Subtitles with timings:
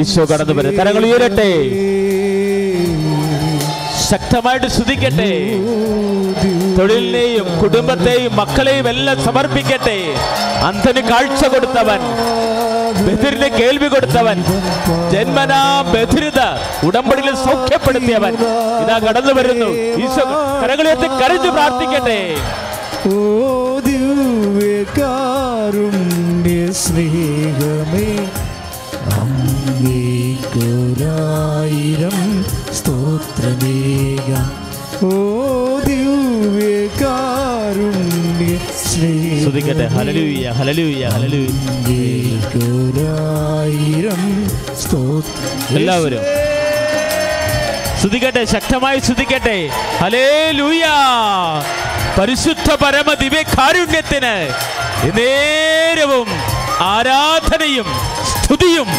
[0.00, 0.72] ഈശോ കടന്നു വരും.
[0.78, 1.50] കരങ്ങൾ ഉയരട്ടെ.
[4.10, 5.30] ശക്തമായിട്ട് സ്തുതിക്കട്ടെ.
[6.78, 9.98] തൊഴിലിനെയും കുടുംബത്തെയും മക്കളെയും എല്ലാം സമർപ്പിക്കട്ടെ.
[10.68, 12.00] അന്ധന് കാഴ്ച കൊടുത്തവൻ
[13.06, 14.38] ബധിരിന് കേൾവി കൊടുത്തവൻ
[15.12, 15.62] ജന്മനാ
[15.94, 16.40] ബധിരത
[16.86, 18.34] ഉടമ്പടിയിൽ സൗഖ്യപ്പെടുത്തിയവൻ.
[18.84, 19.70] ഇതാ കടന്നു വരുന്നു.
[20.04, 20.26] ഈശോ
[20.62, 22.20] കരകളിയത്ത് കരഞ്ഞു പ്രാർത്ഥിക്കട്ടെ.
[23.08, 23.16] ഓ
[23.88, 24.98] ദിവ്യകാരുണ്യ
[26.82, 28.08] സ്നേഹമേ.
[30.98, 32.16] അങ്ങേക്കൊരായിരം
[32.78, 34.30] സ്തോത്രമേക.
[35.06, 35.10] ഓ
[35.86, 36.94] ദിവ്യകാരുണ്യ
[38.82, 39.10] ശ്രീ
[39.44, 42.62] സ്തുതിക്കട്ടെ ഹലലൂയ ഹലലൂയ ഹലലൂയ അങ്ങേക്കൊരായിരം
[44.82, 46.24] സ്തോത്രം എല്ലാവരും.
[48.00, 49.58] സ്തുതിക്കട്ടെ ശക്തമായി സ്തുതിക്കട്ടെ
[50.02, 50.26] ഹലേ
[52.18, 54.34] പരിശുദ്ധ പരമ ദിവ്യ കാരുണ്യത്തിന്
[55.18, 56.28] നേരവും
[56.92, 57.88] ആരാധനയും
[58.32, 58.90] സ്തുതിയും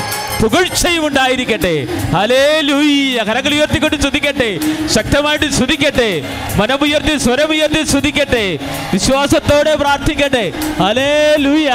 [0.42, 1.88] പുകഴ്ചയും ഉണ്ടായിരിക്കട്ടെ.
[2.12, 4.60] ഹലേ ലൂയി കരങ്ങൾ ഉയർത്തിക്കൊണ്ട് സ്തുതിക്കട്ടെ.
[4.88, 6.24] ശക്തമായിട്ട് സ്തുതിക്കട്ടെ.
[6.56, 8.60] മനമുയർത്തി സ്വരമുയർത്തി സ്തുതിക്കട്ടെ.
[8.94, 10.54] വിശ്വാസത്തോടെ പ്രാർത്ഥിക്കട്ടെ.
[10.84, 11.70] ഹലേ ലൂയ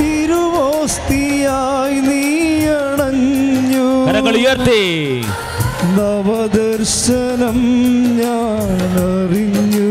[0.00, 5.24] തിരുവോസ്തിയായി നീ അണഞ്ഞു കരങ്ങൾ ഉയർത്തി.
[5.98, 7.58] നവദർശനം
[8.20, 9.90] ഞാൻ അറിഞ്ഞു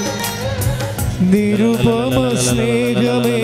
[1.33, 3.37] നിരുപമ സ്നേഹമേ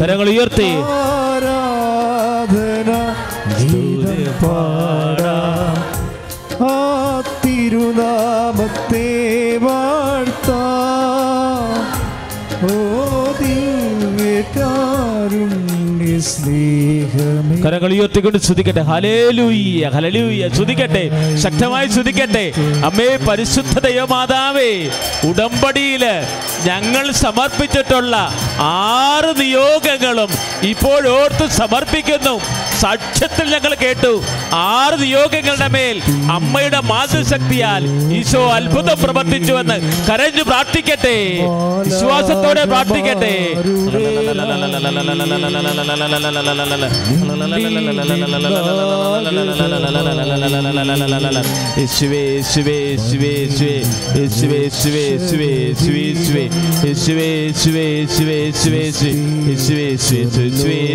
[0.00, 2.90] കരങ്ങൾ ഉയർത്തി ആരാധന
[4.42, 5.76] പാടാം.
[7.98, 9.08] നാമത്തെ
[9.64, 10.54] വാഴ്ത്താം.
[12.68, 12.70] ഓ
[13.40, 14.62] ദിവ്യകാരുണ്യ
[16.30, 17.05] സ്നേഹ
[17.66, 18.80] കരങ്ങൾ ഉയർത്തിക്കൊണ്ട് സ്തുതിക്കട്ടെ.
[18.80, 21.04] ഹലേലൂയ്യ ഹലലൂയ്യ സ്തുതിക്കട്ടെ.
[21.42, 22.44] ശക്തമായി സ്തുതിക്കട്ടെ.
[22.84, 24.70] അമ്മേ പരിശുദ്ധ ദൈവമാതാവേ
[25.28, 26.04] ഉടമ്പടിയിൽ
[26.68, 28.14] ഞങ്ങൾ സമർപ്പിച്ചിട്ടുള്ള
[28.58, 30.30] ആറ് നിയോഗങ്ങളും
[30.62, 32.34] ഇപ്പോഴോർത്ത് സമർപ്പിക്കുന്നു.
[32.80, 34.22] സാക്ഷ്യത്തിൽ ഞങ്ങൾ കേട്ടു.
[34.52, 35.98] ആറ് നിയോഗങ്ങളുടെ മേൽ
[36.36, 39.76] അമ്മയുടെ മാതൃശക്തിയാൽ ഈശോ അത്ഭുതം പ്രവർത്തിച്ചുവെന്ന്
[40.08, 41.18] കരഞ്ഞു പ്രാർത്ഥിക്കട്ടെ.
[41.86, 43.34] വിശ്വാസത്തോടെ പ്രാർത്ഥിക്കട്ടെ.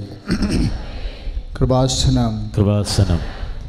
[1.60, 2.52] കൃപാസനം.
[2.58, 3.20] കൃപാസനം.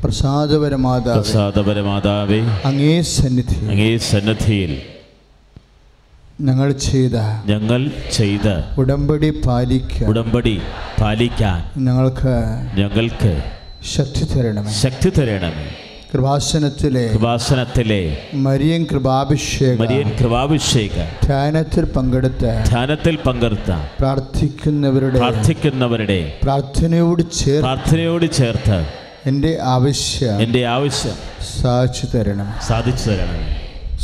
[0.04, 1.22] പ്രസാദപരമാതാവ്.
[1.22, 2.40] പ്രസാദപരമാതാവേ.
[2.64, 4.91] അങ്ങേ സന്നിധി അങ്ങേ സന്നദ്ധിയിൽ
[6.46, 7.16] ഞങ്ങൾ ചെയ്ത
[7.46, 7.80] ഞങ്ങൾ
[8.12, 8.46] ചെയ്ത
[8.78, 10.54] ഉടമ്പടി പാലിക്കാൻ ഉടമ്പടി
[11.00, 12.34] പാലിക്കാൻ ഞങ്ങൾക്ക്
[12.80, 13.32] ഞങ്ങൾക്ക്
[13.94, 14.72] ശക്തി തരണമേ.
[14.82, 15.64] ശക്തി തരണമേ.
[16.12, 18.00] കൃപാസനത്തിലെ കൃപാസനത്തിലെ
[18.46, 20.96] മരിയൻ കൃപാഭിഷേക മരിയൻ കൃപാഭിഷേക
[21.26, 23.70] ധ്യാനത്തിൽ പങ്കെടുത്ത ധ്യാനത്തിൽ പങ്കെടുത്ത
[24.00, 28.78] പ്രാർത്ഥിക്കുന്നവരുടെ പ്രാർത്ഥിക്കുന്നവരുടെ പ്രാർത്ഥനയോട് ചേർത്ത് പ്രാർത്ഥനയോട് ചേർത്ത്
[29.26, 31.16] എന്റെ ആവശ്യം എന്റെ ആവശ്യം
[31.56, 32.48] സാധിച്ചു തരണം.
[32.68, 33.50] സാധിച്ചു തരണമേ.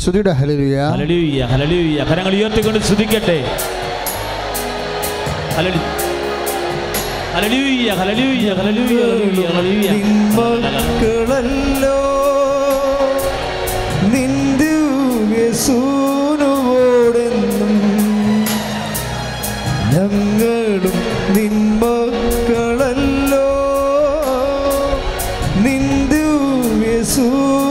[0.01, 3.37] ശ്രുതിയുടെ ഹലലുയ ഹലലുയ ഹലലുയ കരങ്ങൾ ഉയർത്തിക്കൊണ്ട് ശ്രുതിക്കട്ടെ.
[5.55, 5.81] ഹലലു
[14.13, 14.73] നിന്ദു
[27.11, 27.68] ഞങ്ങളും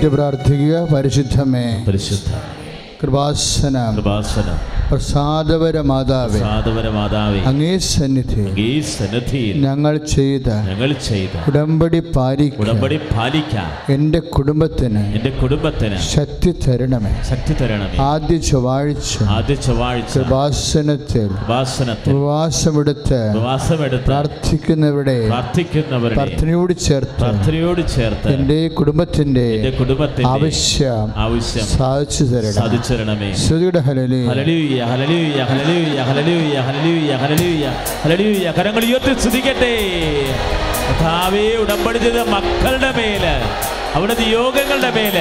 [0.00, 0.84] ഏറ്റു പ്രാർത്ഥിക്കുക.
[0.84, 1.84] പരിശുദ്ധമേ.
[1.88, 2.32] പരിശുദ്ധ.
[3.02, 3.92] കൃപാസന.
[3.96, 4.79] കൃപാസന.
[4.90, 12.98] പ്രസാദപര മാതാവേ പ്രസാദപര മാതാവേ അങ്ങേ സന്നിധി ഈ സന്നിധിയിൽ ഞങ്ങൾ ചെയ്ത ഞങ്ങൾ ചെയ്ത ഉടമ്പടി പാലിക്ക ഉടമ്പടി
[13.12, 17.12] പാലിക്കാൻ എന്റെ കുടുംബത്തിന് എന്റെ കുടുംബത്തിന് ശക്തി തരണമേ.
[17.30, 17.96] ശക്തി തരണമേ.
[18.08, 28.58] ആദ്യ ചൊവ്വാഴ്ച ആദ്യ ചൊവ്വാഴ്ച കൃപാസനത്തിൽ ഉപാസനത്തിൽ ഉപവാസമെടുത്ത് ഉപവാസമെടുത്ത് പ്രാർത്ഥിക്കുന്നവരെ പ്രാർത്ഥിക്കുന്നവരെ പ്രാർത്ഥനയോട് ചേർത്ത് പ്രാർത്ഥനയോട് ചേർത്ത് എന്റെ
[28.78, 33.30] കുടുംബത്തിന്റെ എന്റെ കുടുംബത്തിന്റെ ആവശ്യം ആവശ്യം സാധിച്ചു തരണം സാധിച്ചു തരണമേ.
[33.42, 34.22] ശ്രുതിയുടെ ഹലലി
[38.52, 39.74] കരങ്ങൾ ഉയർത്തി സ്തുതിക്കട്ടെ.
[40.90, 43.24] കഥാവേ ഉടമ്പടി ചെയ്ത മക്കളുടെ മേൽ.
[43.94, 45.16] അവിടുത്തെ യോഗങ്ങളുടെ മേൽ.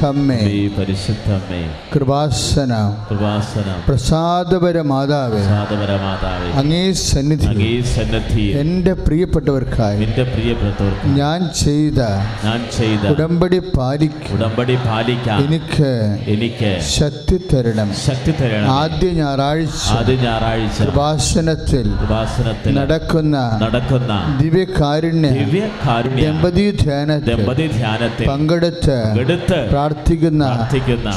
[0.00, 1.60] പരിശുദ്ധമ്മേ ഈ പരിശുദ്ധമേ.
[1.92, 2.72] കൃപാസന
[3.08, 3.68] കൃപാസന.
[3.86, 12.00] പ്രസാദപര മാതാവേ പ്രസാദപര മാതാവേ അങ്ങേ സന്നിധി അങ്ങേ സന്നിധി എന്റെ പ്രിയപ്പെട്ടവർക്കായി എന്റെ പ്രിയപ്പെട്ടവർക്ക് ഞാൻ ചെയ്ത
[12.46, 15.90] ഞാൻ ചെയ്ത ഉടമ്പടി പാലിക്ക ഉടമ്പടി പാലിക്കാൻ എനിക്ക്
[16.34, 17.88] എനിക്ക് ശക്തി തരണം.
[18.06, 18.68] ശക്തി തരണം.
[18.78, 24.12] ആദ്യ ഞായറാഴ്ച ആദ്യ ഞായറാഴ്ച കൃപാസനത്തിൽ കൃപാസനത്തിൽ നടക്കുന്ന നടക്കുന്ന
[24.42, 31.10] ദിവ്യകാരുണ്യ ദിവ്യകാരുണ്യ ദമ്പതി ധ്യാനത്തിൽ ദമ്പതി ധ്യാനത്തിൽ പങ്കെടുത്ത് എടുത്ത് പ്രാർത്ഥിക്കുന്ന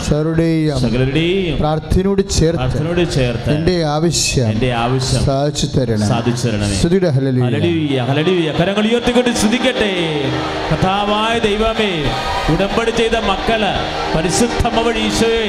[0.84, 6.70] സകലരുടെയും പ്രാർത്ഥനയോട് ചേർത്ത് ചേർത്ത് എന്റെ ആവശ്യം എന്റെ ആവശ്യം സാധിച്ചു തരണം സാധിച്ചു തരണം
[8.92, 9.92] ഉയർത്തിക്കൊണ്ട് സ്തുതിക്കട്ടെ.
[10.72, 11.92] കഥാവായ ദൈവമേ
[12.52, 13.62] ഉടമ്പടി ചെയ്ത മക്കൾ
[14.16, 15.44] പരിശുദ്ധമ വഴി ഈശോയെ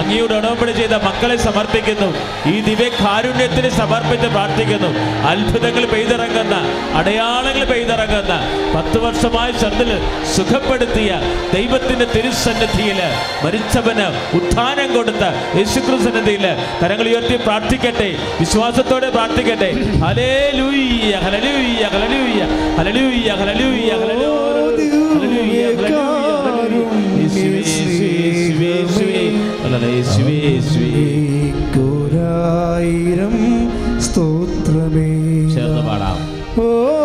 [0.00, 2.08] അങ്ങയോട് ഉടമ്പടി ചെയ്ത മക്കളെ സമർപ്പിക്കുന്നു.
[2.52, 4.90] ഈ ദിവ്യ കാരുണ്യത്തിന് സമർപ്പിച്ച് പ്രാർത്ഥിക്കുന്നു.
[5.30, 6.56] അത്ഭുതങ്ങൾ പെയ്തിറങ്ങുന്ന
[7.00, 8.34] അടയാളങ്ങൾ പെയ്തിറങ്ങുന്ന
[8.76, 9.98] പത്ത് വർഷമായ ചന്ദ്രന്
[10.36, 11.10] സുഖപ്പെടുത്തിയ
[11.54, 12.06] ദൈവത്തിന്റെ
[12.68, 13.00] സന്നിധിയിൽ
[13.44, 14.06] മരിച്ചവന്
[14.38, 15.28] ഉത്ഥാനം കൊടുത്ത്
[15.58, 16.46] യേശുക്രിസ്തു സന്നിധിയിൽ
[16.80, 18.08] കരങ്ങൾ ഉയർത്തി പ്രാർത്ഥിക്കട്ടെ
[18.40, 19.70] വിശ്വാസത്തോടെ പ്രാർത്ഥിക്കട്ടെ
[20.58, 22.42] hallelujah hallelujah hallelujah
[22.78, 25.68] hallelujah hallelujah hallelujah hallelujah
[34.06, 35.08] സ്തോത്രമേ
[35.54, 35.82] ചേർന്ന്
[36.58, 36.97] ഓ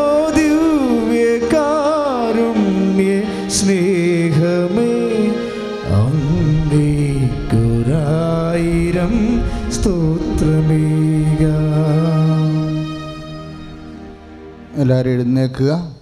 [14.83, 15.95] എല്ലാവരും എഴുന്നേക്കുക.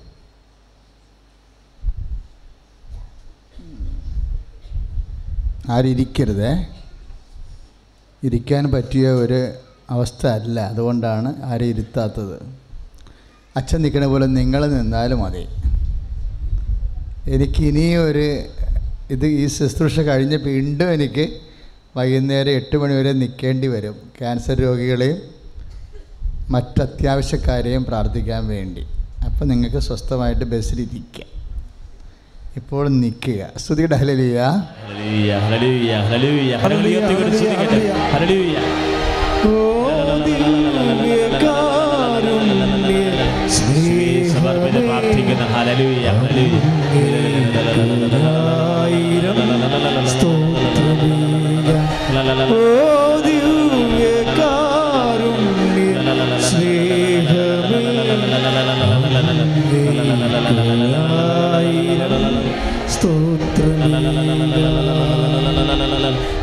[5.70, 6.68] ആരിരിക്കരുതേ.
[8.24, 9.54] ഇരിക്കാൻ പറ്റിയ ഒരു
[9.90, 10.60] അവസ്ഥ അല്ല.
[10.60, 12.40] അതുകൊണ്ടാണ് ആരും ഇരുത്താത്തത്.
[13.56, 15.48] അച്ഛൻ നിൽക്കണ പോലെ നിങ്ങൾ നിന്നാലും മതി.
[17.32, 18.46] എനിക്ക് ഇനിയും ഒരു
[19.10, 21.40] ഇത് ഈ ശുശ്രൂഷ കഴിഞ്ഞ് വീണ്ടും എനിക്ക്
[21.98, 23.96] വൈകുന്നേരം എട്ട് മണിവരെ നിൽക്കേണ്ടി വരും.
[24.20, 25.41] ക്യാൻസർ രോഗികളെയും
[26.52, 28.84] മറ്റത്യാവശ്യക്കാരെയും പ്രാർത്ഥിക്കാൻ വേണ്ടി.
[29.26, 31.30] അപ്പം നിങ്ങൾക്ക് സ്വസ്ഥമായിട്ട് ബസ്സിലിരിക്കാം.
[32.56, 33.42] ഇപ്പോൾ നിൽക്കുക.
[33.58, 34.40] സ്തുതിയുടെ ഹലലിയ
[34.88, 37.00] ഹല്ലേലൂയ ഹല്ലേലൂയ ഹല്ലേലൂയ.
[38.14, 38.91] കരങ്ങൾ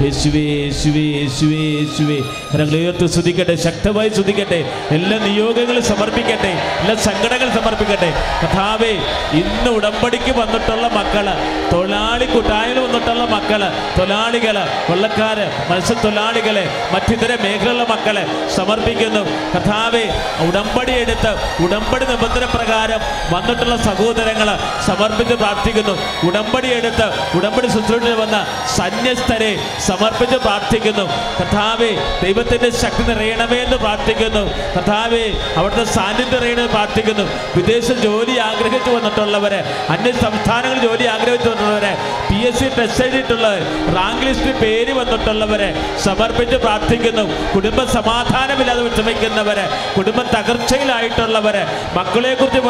[0.09, 0.43] യേശുവേ
[0.78, 2.18] യേശുവേ യേശുവേ യേശുവേ.
[2.50, 4.58] കരങ്ങളെ ഉയർത്തി സ്തുതിക്കട്ടെ ശക്തമായി സ്തുതിക്കട്ടെ.
[4.90, 6.50] എല്ലാ നിയോഗങ്ങളും സമർപ്പിക്കട്ടെ
[6.82, 8.11] എല്ലാ സങ്കടങ്ങൾ സമർപ്പിക്കട്ടെ.
[8.42, 8.92] കഥാവേ
[9.40, 11.26] ഇന്ന് ഉടമ്പടിക്ക് വന്നിട്ടുള്ള മക്കൾ
[11.73, 13.62] തൊഴിലാളി കൂട്ടായ്മ വന്നിട്ടുള്ള മക്കൾ
[13.99, 14.56] തൊഴിലാളികൾ
[14.88, 18.25] കൊള്ളക്കാര് മത്സ്യത്തൊഴിലാളികളെ മറ്റിതര മേഖലയിലുള്ള മക്കളെ
[18.56, 19.23] സമർപ്പിക്കുന്നു.
[19.56, 20.04] കഥാവേ
[20.49, 21.32] ഉടമ്പടി എടുത്ത്
[21.64, 23.00] ഉടമ്പടി നിബന്ധന പ്രകാരം
[23.32, 24.50] വന്നിട്ടുള്ള സഹോദരങ്ങൾ
[24.87, 25.97] സമർപ്പിച്ച് പ്രാർത്ഥിക്കുന്നു.
[26.28, 30.66] ഉടമ്പടി എടുത്ത് ഉടമ്പടി ശുശ്രൂഷ വന്ന സന്യസ്തരെ സമർപ്പിച്ച് പ്രാർത്ഥിക്കുന്നു.
[30.69, 31.05] പ്രാർത്ഥിക്കുന്നു.
[31.41, 31.91] കഥാവേ
[32.23, 34.43] ദൈവത്തിന്റെ ശക്തി നിറയണമേ എന്ന് പ്രാർത്ഥിക്കുന്നു.
[34.77, 35.25] കഥാവേ
[35.59, 37.25] അവിടുത്തെ സാന്നിധ്യം നിറയണമെന്ന് പ്രാർത്ഥിക്കുന്നു.
[37.57, 39.61] വിദേശ ജോലി ആഗ്രഹിച്ചു വന്നിട്ടുള്ളവരെ
[39.95, 41.93] അന്യ സംസ്ഥാനങ്ങളിൽ ജോലി ആഗ്രഹിച്ചു വന്നിട്ടുള്ളവരെ
[42.29, 43.63] പി എസ് സി ടെസ്റ്റ് എഴുതിയിട്ടുള്ളവർ
[43.99, 45.71] റാങ്ക് ലിസ്റ്റിൽ പേര് വന്നിട്ടുള്ളവരെ
[46.07, 47.25] സമർപ്പിച്ച് പ്രാർത്ഥിക്കുന്നു.
[47.55, 51.65] കുടുംബ സമാധാനമില്ലാതെ വിഷമിക്കുന്നവരെ കുടുംബ തകർച്ചയിലായിട്ടുള്ളവരെ
[51.99, 52.63] മക്കളെ കുറിച്ച്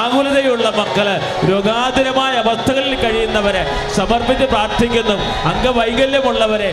[0.00, 1.08] ആകുലതയുള്ള മക്കൾ
[1.50, 3.62] രോഗാതുരമായ അവസ്ഥകളിൽ കഴിയുന്നവരെ
[3.96, 5.16] സമർപ്പിച്ച് പ്രാർത്ഥിക്കുന്നു.
[5.50, 6.70] അംഗവൈകല്യമുള്ളവരെ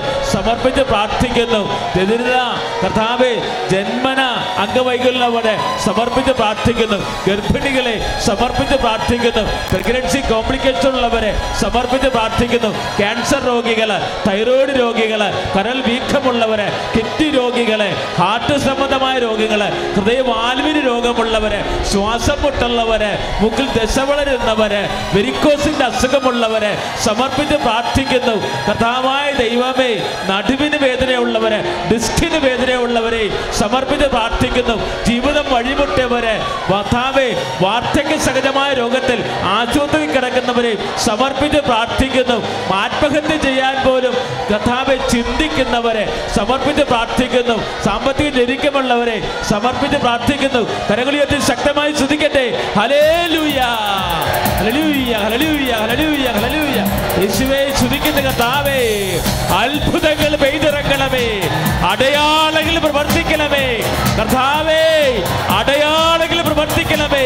[0.53, 1.59] സമർപ്പിച്ച് പ്രാർത്ഥിക്കുന്നു.
[1.95, 2.39] ദരിദ്രത
[2.83, 3.29] കർത്താവ്
[3.71, 4.21] ജന്മന
[4.63, 5.53] അംഗവൈകല്യവിടെ
[5.85, 6.97] സമർപ്പിച്ച് പ്രാർത്ഥിക്കുന്നു.
[7.27, 7.95] ഗർഭിണികളെ
[8.25, 9.43] സമർപ്പിച്ച് പ്രാർത്ഥിക്കുന്നു.
[9.71, 11.31] പ്രഗ്നൻസി കോംപ്ലിക്കേഷൻ ഉള്ളവരെ
[11.61, 12.71] സമർപ്പിച്ച് പ്രാർത്ഥിക്കുന്നു.
[12.97, 13.89] ക്യാൻസർ രോഗികൾ
[14.27, 15.21] തൈറോയ്ഡ് രോഗികൾ
[15.55, 19.61] കരൽ വീക്കമുള്ളവരെ കിഡ്നി രോഗികളെ ഹാർട്ട് സംബന്ധമായ രോഗികൾ
[19.95, 24.83] ഹൃദയവാൽവിന് രോഗമുള്ളവരെ ശ്വാസം മുട്ടുള്ളവരെ മുക്കിൽ ദശ വളരുന്നവരെ
[25.13, 26.73] വെരിക്കോസിന്റെ അസുഖമുള്ളവരെ
[27.05, 28.35] സമർപ്പിച്ച് പ്രാർത്ഥിക്കുന്നു.
[28.69, 29.91] കഥാവായ ദൈവമേ
[30.43, 31.57] നടുവിന് വേദനയുള്ളവരെ
[31.91, 33.21] ഡിസ്കിന് വേദനയുള്ളവരെ
[33.59, 34.75] സമർപ്പിച്ച് പ്രാർത്ഥിക്കുന്നു.
[35.07, 36.33] ജീവിതം വഴിമുട്ടിയവരെ
[36.71, 37.27] വധാവെ
[37.61, 39.19] വാർദ്ധക്യ സഹജമായ രോഗത്തിൽ
[39.57, 40.73] ആശുപത്രിയിൽ കിടക്കുന്നവരെ
[41.05, 42.37] സമർപ്പിച്ച് പ്രാർത്ഥിക്കുന്നു.
[42.81, 44.15] ആത്മഹത്യ ചെയ്യാൻ പോലും
[44.51, 47.57] കഥാവെ ചിന്തിക്കുന്നവരെ സമർപ്പിച്ച് പ്രാർത്ഥിക്കുന്നു.
[47.85, 49.17] സാമ്പത്തിക ജനിക്കമുള്ളവരെ
[49.51, 50.63] സമർപ്പിച്ച് പ്രാർത്ഥിക്കുന്നു.
[50.91, 52.45] കരകളിയത്തിൽ ശക്തമായി ശ്രദ്ധിക്കട്ടെ
[52.79, 53.61] hallelujah
[54.59, 56.79] hallelujah hallelujah hallelujah hallelujah.
[57.23, 58.79] യേശുവേ സ്തുതിക്കുന്ന കഥാവേ
[59.61, 61.25] അത്ഭുതങ്ങൾ പെയ്തിറങ്ങണമേ.
[61.89, 63.65] അടയാളങ്ങൾ പ്രവർത്തിക്കണമേ.
[64.19, 64.83] കർത്താവേ
[65.49, 67.25] അടയാളങ്ങൾ പ്രവർത്തിക്കണമേ.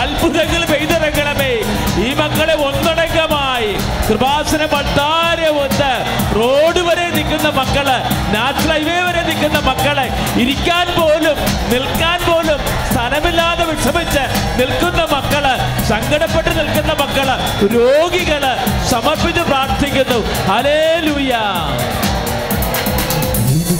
[0.00, 1.52] അത്ഭുതങ്ങൾ പെയ്തിറങ്ങണമേ.
[1.98, 3.76] ഈ മക്കളെ ഒന്നടങ്കമായി
[4.08, 5.92] കൃപാസന പട്ടാരെ ഒന്ന്
[6.36, 7.86] റോഡ് വരെ നിൽക്കുന്ന മക്കൾ
[8.34, 10.06] നാഷണൽ ഹൈവേ വരെ നിൽക്കുന്ന മക്കളെ
[10.40, 11.36] ഇരിക്കാൻ പോലും
[11.72, 12.58] നിൽക്കാൻ പോലും
[12.92, 14.24] സ്ഥലമില്ലാതെ വിഷമിച്ച്
[14.60, 15.44] നിൽക്കുന്ന മക്കൾ
[15.84, 17.28] സങ്കടപ്പെട്ട് നിൽക്കുന്ന മക്കൾ
[17.74, 18.56] രോഗികൾ
[18.90, 20.18] സമർപ്പിച്ച് പ്രാർത്ഥിക്കുന്നു.
[20.52, 20.78] ഹലേ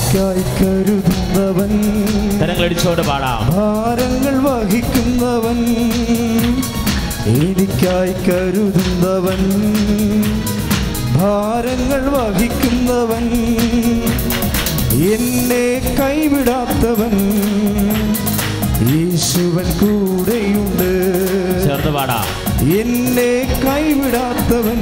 [0.08, 1.70] എനിക്കായി കരുതുന്നവൻ.
[2.40, 3.46] തരങ്ങൾ അടിച്ചോണ്ട് പാടാം.
[3.46, 5.64] ഭാരങ്ങൾ വഹിക്കുന്നവൻ.
[7.26, 9.42] എനിക്കായി കരുതുന്നവൻ.
[11.14, 13.28] ഭാരങ്ങൾ വഹിക്കുന്നവൻ.
[15.12, 17.18] എന്നെ കൈവിടാത്തവൻ.
[18.80, 20.88] യേശുവൻ കൂടെയുണ്ട്.
[21.68, 22.24] ചേർന്ന് പാടാം.
[22.62, 24.80] എന്നെ കൈവിടാത്തവൻ.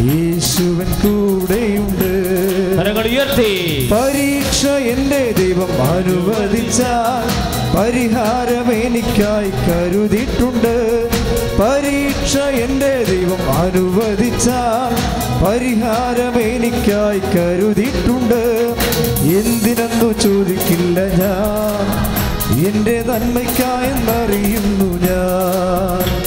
[0.00, 1.91] യേശുവൻ കൂടെയുണ്ട്.
[3.90, 11.06] പരീക്ഷ എന്റെ ദൈവം അനുവദിച്ചാൽ പരിഹാരം എനിക്കായി കരുതിയിട്ടുണ്ട്.
[11.62, 18.74] പരീക്ഷ എന്റെ ദൈവം അനുവദിച്ചാൽ പരിഹാരം എനിക്കായി കരുതിയിട്ടുണ്ട്.
[19.22, 22.12] എന്തിനെന്നു ചോദിക്കില്ല ഞാൻ.
[22.66, 26.22] എന്റെ നന്മയ്ക്കായെന്നറിയുന്നു ഞാൻ.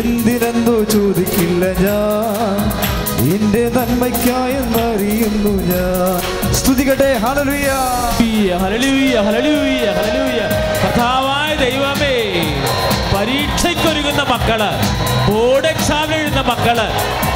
[0.00, 2.89] എന്തിനെന്തോ ചോദിക്കില്ല ഞാൻ.
[3.34, 6.20] എന്റെ നന്മയ്ക്കായെന്നറിയുന്നു ഞാൻ.
[6.54, 7.70] സ്തുതികട്ടെ ഹലലുയ്യ
[8.62, 10.40] ഹലലുയ്യ ഹലലുയ്യ ഹലലുയ്യ
[10.82, 12.14] കഥാവായ ദൈവമേ
[13.20, 14.60] പരീക്ഷയ്ക്കൊരുങ്ങുന്ന മക്കൾ.
[15.28, 16.78] ബോർഡ് എക്സാം എഴുതുന്ന മക്കൾ.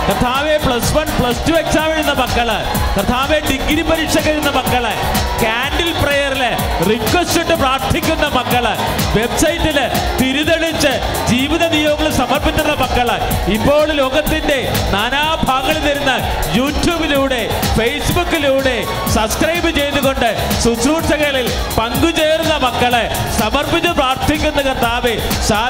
[0.07, 2.49] കർത്താവെ plus one plus two exam എഴുതുന്ന മക്കൾ.
[2.97, 4.85] കർത്താവെ ഡിഗ്രി പരീക്ഷ എഴുതുന്ന മക്കൾ.
[5.43, 6.43] കാൻഡിൽ പ്രയറിൽ
[6.91, 8.67] റിക്വസ്റ്റ് ഇട്ട് പ്രാർത്ഥിക്കുന്ന മക്കൾ.
[9.19, 9.79] വെബ്സൈറ്റിൽ
[10.21, 10.93] തിരിതെളിച്ച്
[11.31, 13.11] ജീവിത നിയോഗങ്ങൾ സമർപ്പിക്കുന്ന മക്കൾ.
[13.53, 14.59] ഇപ്പോൾ ലോകത്തിന്റെ
[14.95, 16.15] നാനാഭാഗങ്ങളിൽ വരുന്ന
[16.57, 17.43] യൂട്യൂബിലൂടെ
[17.79, 18.77] ഫേസ്ബുക്കിലൂടെ
[19.15, 20.31] സബ്സ്ക്രൈബ് ചെയ്തുകൊണ്ട്
[20.65, 21.49] ശുശ്രൂഷകളിൽ
[21.79, 23.05] പങ്കുചേർന്ന മക്കളെ
[23.41, 25.15] സമർപ്പിച്ച് പ്രാർത്ഥിക്കുന്ന കർത്താവെ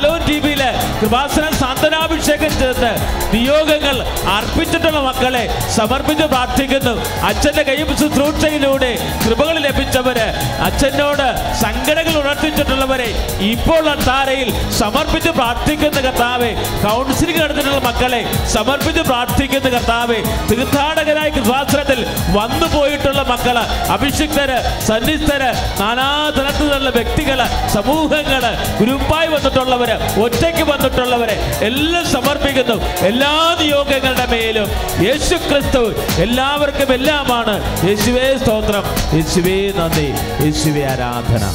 [0.04, 0.62] ശാലോൻ ടി വിയിൽ
[0.99, 2.90] കൃപാസന സാന്ത്വനാഭിഷേകം ചേർന്ന്
[3.34, 3.96] നിയോഗങ്ങൾ
[4.32, 5.42] അർപ്പിച്ചിട്ടുള്ള മക്കളെ
[5.76, 6.92] സമർപ്പിച്ച് പ്രാർത്ഥിക്കുന്നു.
[7.28, 8.90] അച്ഛന്റെ കൈ ശുശ്രൂഷയിലൂടെ
[9.23, 10.26] കൃപകൾ ലഭിച്ചവര്
[10.66, 11.25] അച്ഛനോട്
[11.62, 13.08] സങ്കടങ്ങൾ ഉണർത്തിച്ചിട്ടുള്ളവരെ
[13.50, 14.49] ഇപ്പോൾ താരയിൽ
[14.80, 16.50] സമർപ്പിച്ച് പ്രാർത്ഥിക്കുന്ന കർത്താവെ
[16.84, 18.20] കൗൺസിലിംഗ് നടത്തിയിട്ടുള്ള മക്കളെ
[18.54, 20.18] സമർപ്പിച്ച് പ്രാർത്ഥിക്കുന്ന കർത്താവെ
[20.50, 22.02] തീർത്ഥാടകരായ കൃപാസനത്തിൽ
[22.38, 23.58] വന്നു പോയിട്ടുള്ള മക്കൾ
[23.96, 24.58] അഭിഷിക്തര്
[24.88, 27.40] സന്നിസ്ഥര് നാനാതരത്തിലുള്ള വ്യക്തികൾ
[27.75, 28.44] സമൂഹങ്ങൾ
[28.80, 32.76] ഗ്രൂപ്പായി വന്നിട്ടുള്ളവര് ഒറ്റയ്ക്ക് വന്നിട്ടുള്ളവരെ എല്ലാം സമർപ്പിക്കുന്നു.
[32.82, 34.68] എല്ലാ നിയോഗങ്ങളുടെ മേലും
[35.06, 35.82] യേശു ക്രിസ്തു
[36.22, 37.86] എല്ലാവർക്കും എല്ലാമാണ്.
[37.88, 38.82] യേശുവേ സ്തോത്രം.
[39.14, 40.08] യേശുവേ നന്ദി.
[40.44, 41.52] യേശുവേ ആരാധന.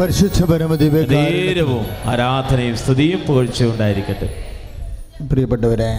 [0.00, 4.28] പരിശുദ്ധ പരമദിവ്യ നേരവും ആരാധനയും സ്തുതിയും പുകഴ്ചയും ഉണ്ടായിരിക്കട്ടെ.
[5.30, 5.92] പ്രിയപ്പെട്ടവരെ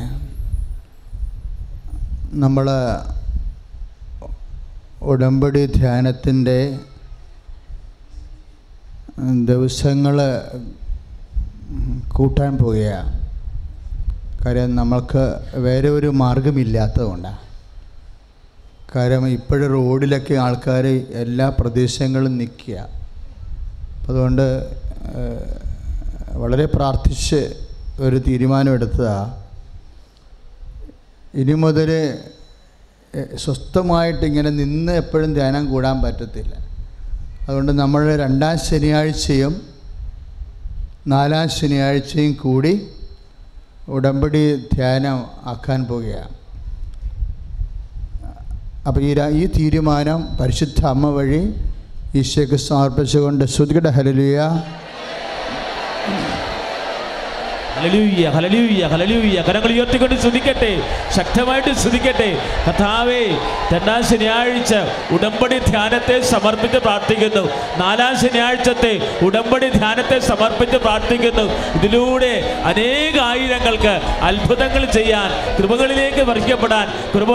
[2.34, 2.70] നമ്മൾ
[5.02, 6.78] ഉടമ്പടി ധ്യാനത്തിന്റെ
[9.46, 10.42] ദിവസങ്ങൾ
[12.16, 13.12] കൂട്ടാൻ പോവുകയാണ്
[14.46, 15.24] കാര്യം നമ്മൾക്ക്
[15.56, 17.38] വേറെ ഒരു മാർഗമില്ലാത്തതുകൊണ്ടാണ്
[18.96, 20.86] കാര്യം ഇപ്പോഴും റോഡിലൊക്കെ ആൾക്കാർ
[21.24, 22.78] എല്ലാ പ്രദേശങ്ങളും നിൽക്കുക.
[24.08, 24.46] അതുകൊണ്ട്
[26.34, 27.54] വളരെ പ്രാർത്ഥിച്ച്
[28.00, 29.44] ഒരു തീരുമാനമെടുത്തതാണ്
[31.34, 31.90] ഇനി മുതൽ
[33.38, 36.54] സ്വസ്ഥമായിട്ട് ഇങ്ങനെ നിന്ന് എപ്പോഴും ധ്യാനം കൂടാൻ പറ്റത്തില്ല.
[37.48, 39.79] അതുകൊണ്ട് നമ്മൾ രണ്ടാം ശനിയാഴ്ചയും
[41.12, 42.74] നാലാം ശനിയാഴ്ചയും കൂടി
[43.96, 44.42] ഉടമ്പടി
[44.74, 45.20] ധ്യാനം
[45.52, 46.36] ആക്കാൻ പോവുകയാണ്.
[48.88, 49.12] അപ്പോൾ ഈ
[49.42, 51.42] ഈ തീരുമാനം പരിശുദ്ധ അമ്മ വഴി
[52.20, 54.40] ഈശോയ്ക്ക് സമർപ്പിച്ചുകൊണ്ട് ശ്രുതികട ഹലലിയ
[57.80, 60.72] ഹല്ലേലൂയ ഹല്ലേലൂയ ഹലലൂയ്യ കരങ്ങൾ ഉയർത്തിക്കൊണ്ട് ശ്രദ്ധിക്കട്ടെ
[61.18, 62.30] ശക്തമായിട്ട് ശ്രദ്ധിക്കട്ടെ
[62.68, 63.22] കഥാവേ
[63.74, 64.74] രണ്ടാം ശനിയാഴ്ച
[65.14, 67.44] ഉടമ്പടി ധ്യാനത്തെ സമർപ്പിച്ച് പ്രാർത്ഥിക്കുന്നു.
[67.82, 68.94] നാലാം ശനിയാഴ്ചത്തെ
[69.26, 71.46] ഉടമ്പടി ധ്യാനത്തെ സമർപ്പിച്ച് പ്രാർത്ഥിക്കുന്നു.
[71.78, 72.34] ഇതിലൂടെ
[72.72, 73.94] അനേക ആയിരങ്ങൾക്ക്
[74.30, 77.32] അത്ഭുതങ്ങൾ ചെയ്യാൻ കൃപകളിലേക്ക് വർഷിക്കപ്പെടാൻ കൃപ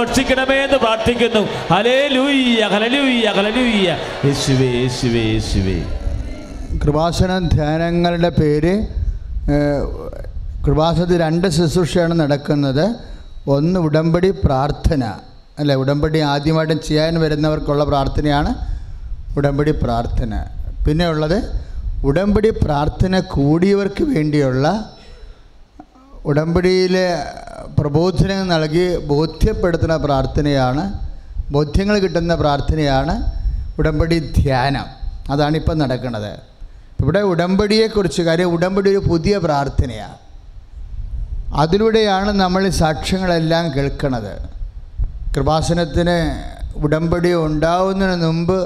[0.64, 1.42] എന്ന് പ്രാർത്ഥിക്കുന്നു.
[1.74, 3.90] ഹലേ ലൂയ്യ ഹലലൂയ്യ ഹലലൂയ്യ
[4.26, 5.78] യേശുവേ യേശുവേ യേശുവേ.
[6.82, 8.74] കൃപാസന ധ്യാനങ്ങളുടെ പേര്
[10.66, 12.94] കൃപാസനത്തിൽ രണ്ട് ശുശ്രൂഷയാണ് നടക്കുന്നത്.
[13.48, 15.04] ഒന്ന് ഉടമ്പടി പ്രാർത്ഥന.
[15.58, 15.74] അല്ലേ?
[15.74, 18.54] ഉടമ്പടി ആദ്യമായിട്ടും ചെയ്യാൻ വരുന്നവർക്കുള്ള പ്രാർത്ഥനയാണ്
[19.38, 20.44] ഉടമ്പടി പ്രാർത്ഥന.
[20.86, 21.38] പിന്നെ ഉള്ളത്
[22.04, 24.90] ഉടമ്പടി പ്രാർത്ഥന കൂടിയവർക്ക് വേണ്ടിയുള്ള
[26.24, 27.22] ഉടമ്പടിയിലെ
[27.78, 30.84] പ്രബോധനം നൽകി ബോധ്യപ്പെടുത്തുന്ന പ്രാർത്ഥനയാണ്
[31.50, 33.14] ബോധ്യങ്ങൾ കിട്ടുന്ന പ്രാർത്ഥനയാണ്
[33.78, 34.86] ഉടമ്പടി ധ്യാനം.
[35.32, 36.38] അതാണ് ഇപ്പം നടക്കുന്നത്.
[37.00, 40.23] ഇവിടെ ഉടമ്പടിയെക്കുറിച്ച് കാര്യം ഉടമ്പടി ഒരു പുതിയ പ്രാർത്ഥനയാണ്.
[41.56, 44.48] അതിലൂടെയാണ് നമ്മൾ സാക്ഷ്യങ്ങളെല്ലാം കേൾക്കുന്നത്
[45.34, 46.16] കൃപാസനത്തിന്
[46.76, 48.58] ഉടമ്പടി ഉണ്ടാവുന്നതിന് മുമ്പ്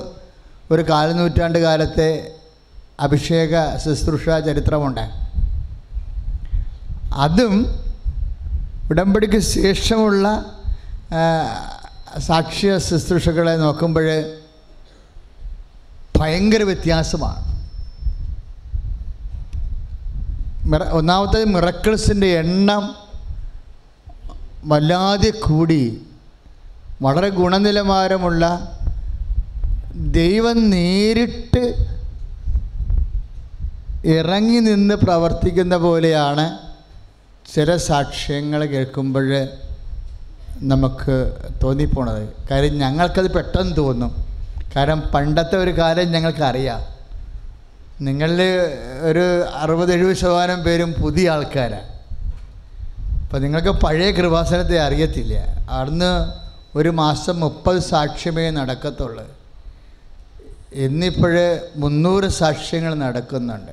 [0.71, 2.33] ഒരു കാലനൂറ്റാണ്ട് കാലത്തെ
[3.00, 5.04] അഭിഷേക ശുശ്രൂഷ ചരിത്രമുണ്ട്.
[7.14, 7.54] അതും
[8.90, 10.45] ഉടമ്പടിക്ക് ശേഷമുള്ള
[12.18, 14.09] സാക്ഷ്യ ശുശ്രൂഷകളെ നോക്കുമ്പോൾ
[16.18, 17.48] ഭയങ്കര വ്യത്യാസമാണ്.
[20.69, 22.95] മിറ ഒന്നാമത്തെ മിറക്കിൾസിന്റെ എണ്ണം
[24.65, 26.03] വല്ലാതെ കൂടി.
[27.03, 28.45] വളരെ ഗുണനിലവാരമുള്ള
[29.95, 31.87] ദൈവം നേരിട്ട്
[34.05, 36.59] ഇറങ്ങി നിന്ന് പ്രവർത്തിക്കുന്ന പോലെയാണ്
[37.55, 39.47] ചില സാക്ഷ്യങ്ങൾ കേൾക്കുമ്പോൾ
[40.61, 41.33] നമുക്ക്
[41.64, 42.29] തോന്നിപ്പോണത്.
[42.51, 44.14] കാര്യം ഞങ്ങൾക്കത് പെട്ടെന്ന് തോന്നും.
[44.77, 46.98] കാരണം പണ്ടത്തെ ഒരു കാലം ഞങ്ങൾക്കറിയാം.
[48.01, 48.43] നിങ്ങളിൽ
[49.01, 51.99] ഒരു അറുപത് എഴുപത് ശതമാനം പേരും പുതിയ ആൾക്കാരാണ്
[53.23, 55.35] അപ്പം നിങ്ങൾക്ക് പഴയ കൃപാസനത്തെ അറിയത്തില്ല.
[55.71, 56.33] അന്ന്
[56.79, 59.25] ഒരു മാസം മുപ്പത് സാക്ഷ്യമേ നടക്കത്തുള്ളൂ.
[60.73, 63.73] ഇന്നിപ്പോഴേ മുന്നൂറ് സാക്ഷ്യങ്ങൾ നടക്കുന്നുണ്ട്.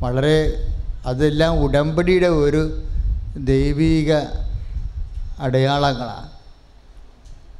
[0.00, 0.66] വളരെ
[1.06, 2.82] അതെല്ലാം ഉടമ്പടിയുടെ ഒരു
[3.36, 4.12] ദൈവീക
[5.40, 6.30] അടയാളങ്ങളാണ്.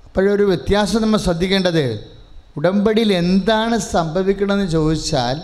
[0.05, 2.15] അപ്പോഴൊരു വ്യത്യാസം നമ്മൾ ശ്രദ്ധിക്കേണ്ടത്
[2.57, 5.43] ഉടമ്പടിയിൽ എന്താണ് സംഭവിക്കണമെന്ന് ചോദിച്ചാൽ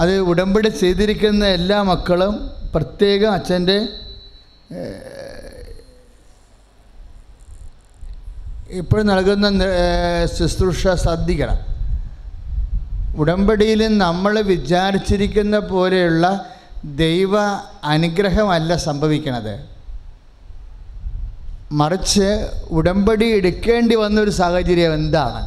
[0.00, 3.88] അത് ഉടമ്പടി ചെയ്തിരിക്കുന്ന എല്ലാ മക്കളും പ്രത്യേകം അച്ഛന്റെ
[8.70, 9.48] ഇപ്പോൾ നൽകുന്ന
[10.38, 11.58] ശുശ്രൂഷ ശ്രദ്ധിക്കണം.
[13.16, 16.46] ഉടമ്പടിയിൽ നമ്മൾ വിചാരിച്ചിരിക്കുന്ന പോലെയുള്ള
[16.84, 17.38] ദൈവ
[17.84, 19.54] അനുഗ്രഹമല്ല സംഭവിക്കണത്.
[21.72, 25.42] മറിച്ച് ഉടമ്പടി എടുക്കേണ്ടി വന്നൊരു സാഹചര്യം എന്താണ്?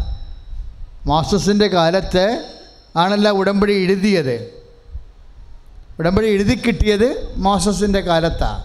[1.06, 2.26] മോസസിന്റെ കാലത്ത്
[2.96, 4.60] ആണല്ലോ ഉടമ്പടി എഴുതിയത്.
[6.00, 8.64] ഉടമ്പടി എഴുതി കിട്ടിയത് മോസസിന്റെ കാലത്താണ്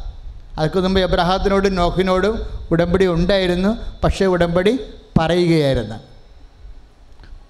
[0.59, 3.77] അതൊക്കെ മുമ്പ് എബ്രഹാത്തിനോടും നോഹിനോടും ഉടമ്പടി ഉണ്ടായിരുന്നു.
[4.05, 4.79] പക്ഷേ ഉടമ്പടി
[5.19, 5.95] പറയുകയായിരുന്നു.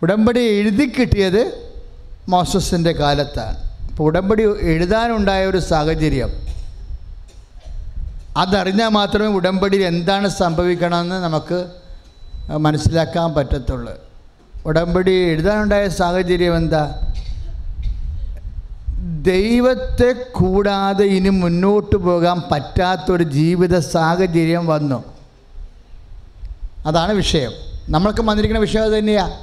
[0.03, 1.71] ഉടമ്പടി എഴുതി കിട്ടിയത്
[2.29, 3.57] മോസസിന്റെ കാലത്താണ്
[3.91, 6.31] അപ്പോൾ ഉടമ്പടി എഴുതാനുണ്ടായ ഒരു സാഹചര്യം.
[8.37, 11.65] അതറിഞ്ഞാൽ മാത്രമേ ഉടമ്പടിയിൽ എന്താണ് സംഭവിക്കണമെന്ന് നമുക്ക്
[12.57, 13.93] മനസ്സിലാക്കാൻ പറ്റത്തുള്ളൂ.
[14.67, 17.01] ഉടമ്പടി എഴുതാനുണ്ടായ സാഹചര്യം എന്താ?
[19.23, 25.05] ദൈവത്തെ കൂടാതെ ഇനി മുന്നോട്ട് പോകാൻ പറ്റാത്തൊരു ജീവിത സാഹചര്യം വന്നു.
[26.87, 27.53] അതാണ് വിഷയം.
[27.89, 29.35] നമ്മൾക്ക് വന്നിരിക്കുന്ന വിഷയം അത് തന്നെയാണ്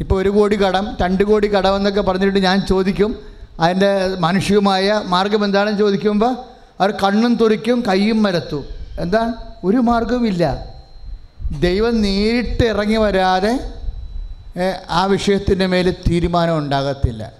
[0.00, 3.18] ഇപ്പോൾ ഒരു കോടി കടം രണ്ട് കോടി കടം എന്നൊക്കെ പറഞ്ഞിട്ട് ഞാൻ ചോദിക്കും.
[3.60, 6.36] അതിന്റെ മാനുഷികമായ മാർഗം എന്താണെന്ന് ചോദിക്കുമ്പോൾ
[6.80, 8.64] അവർ കണ്ണും തുറിക്കും കൈയും മരത്തും.
[9.00, 10.77] എന്താ ഒരു മാർഗവുമില്ല.
[11.52, 13.60] ദൈവം നേരിട്ട് ഇറങ്ങി വരാതെ
[14.90, 17.32] ആ വിഷയത്തിന്റെ മേൽ തീരുമാനം ഉണ്ടാകത്തില്ല.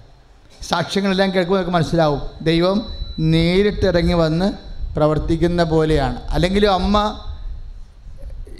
[0.62, 2.23] സാക്ഷ്യങ്ങളെല്ലാം കേൾക്കുമ്പോൾ നമുക്ക് മനസ്സിലാവും.
[2.42, 2.87] ദൈവം
[3.18, 4.53] നേരിട്ട് ഇറങ്ങി വന്ന്
[4.97, 6.23] പ്രവർത്തിക്കുന്ന പോലെയാണ്.
[6.31, 7.25] അല്ലെങ്കിലും അമ്മ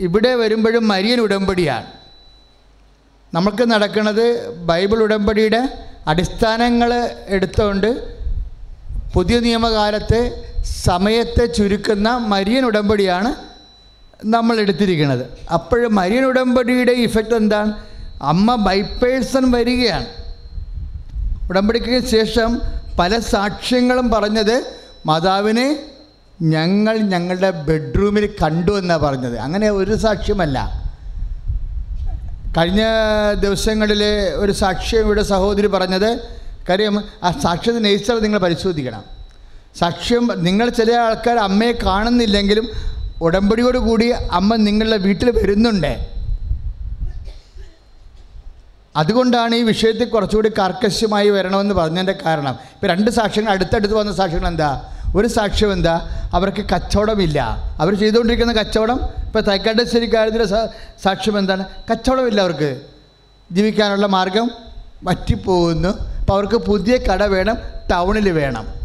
[0.01, 1.87] ഇവിടെ വരുമ്പോഴും മരിയൻ ഉടമ്പടിയാണ്.
[3.35, 5.69] നമുക്ക് നടക്കുന്നത് ബൈബിൾ ഉടമ്പടിയുടെ
[6.07, 8.19] അടിസ്ഥാനങ്ങൾ എടുത്തുകൊണ്ട്
[9.13, 13.48] പുതിയ നിയമകാലത്തെ സമയത്തെ ചുരുക്കുന്ന മരിയൻ ഉടമ്പടിയാണ്
[14.25, 17.73] നമ്മൾ എടുത്തിരിക്കുന്നത് അപ്പോൾ മരിയൻ ഉടമ്പടിയുടെ ഇഫക്റ്റ് എന്താണ്?
[18.23, 20.07] അമ്മ ബൈപ്പേഴ്സൺ വരികയാണ്.
[21.49, 22.61] ഉടമ്പടിക്ക് ശേഷം
[22.99, 24.65] പല സാക്ഷ്യങ്ങളും പറഞ്ഞത്
[25.07, 25.83] മാതാവിനെ
[26.43, 29.39] ഞങ്ങൾ ഞങ്ങളുടെ ബെഡ്റൂമിൽ കണ്ടു എന്നാണ് പറഞ്ഞത്.
[29.39, 30.89] അങ്ങനെ ഒരു സാക്ഷ്യമല്ല.
[32.57, 32.83] കഴിഞ്ഞ
[33.41, 34.05] ദിവസങ്ങളിൽ
[34.35, 36.19] ഒരു സാക്ഷ്യം ഇവിടെ സഹോദരി പറഞ്ഞത്
[36.69, 39.05] കാര്യം ആ സാക്ഷ്യത്തിന് നേച്ചർ നിങ്ങൾ പരിശോധിക്കണം.
[39.77, 42.69] സാക്ഷ്യം നിങ്ങൾ ചില ആൾക്കാർ അമ്മയെ കാണുന്നില്ലെങ്കിലും
[43.23, 46.19] ഉടമ്പടിയോട് കൂടി അമ്മ നിങ്ങളുടെ വീട്ടിൽ വരുന്നുണ്ട്.
[48.97, 52.51] അതുകൊണ്ടാണ് ഈ വിഷയത്തിൽ കുറച്ചുകൂടി കർക്കശമായി വരണമെന്ന് പറഞ്ഞതിന്റെ കാരണം.
[52.51, 54.83] ഇപ്പോൾ രണ്ട് സാക്ഷ്യങ്ങൾ അടുത്തടുത്ത് വന്ന സാക്ഷ്യങ്ങൾ എന്താ
[55.17, 56.09] ഒരു സാക്ഷ്യം എന്താ?
[56.33, 57.41] അവർക്ക് കച്ചവടമില്ല.
[57.79, 60.69] അവർ ചെയ്തുകൊണ്ടിരിക്കുന്ന കച്ചവടം ഇപ്പോൾ തൈക്കാട്ടശ്ശേരി കാര്യത്തിലെ സാ-
[61.05, 61.65] സാക്ഷ്യം എന്താണ്?
[61.91, 62.81] കച്ചവടമില്ല അവർക്ക്.
[63.53, 64.51] ജീവിക്കാനുള്ള മാർഗം
[65.05, 65.89] വറ്റിപ്പോകുന്നു.
[65.89, 67.59] അപ്പോൾ അവർക്ക് പുതിയ കട വേണം
[67.91, 68.78] ടൗണിൽ വേണം.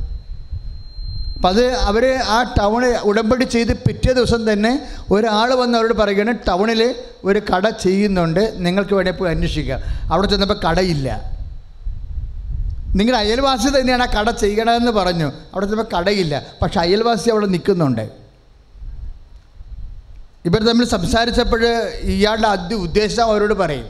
[1.36, 6.96] അപ്പം അത് അവർ ആ ടൗണിൽ ഉടമ്പടി ചെയ്ത് പിറ്റേ ദിവസം തന്നെ ഒരാൾ വന്ന് അവരോട് പറയുകയാണ് ടൗണിൽ
[7.24, 9.80] ഒരു കട ചെയ്യുന്നുണ്ട് നിങ്ങൾക്ക് വേണേൽ പോയി അന്വേഷിക്കുക
[10.12, 11.34] അവിടെ ചെന്നപ്പോൾ കടയില്ല.
[12.96, 15.26] നിങ്ങൾ അയൽവാസി തന്നെയാണ് ആ കട ചെയ്യണമെന്ന് പറഞ്ഞു.
[15.26, 16.44] അവിടെ ചെന്നപ്പോൾ കടയില്ല.
[16.62, 18.10] പക്ഷെ അയൽവാസി അവിടെ നിൽക്കുന്നുണ്ട്.
[20.46, 21.64] ഇവർ തമ്മിൽ സംസാരിച്ചപ്പോൾ
[22.02, 23.86] ഇയാളുടെ അതി ഉദ്ദേശം അവരോട് പറയും.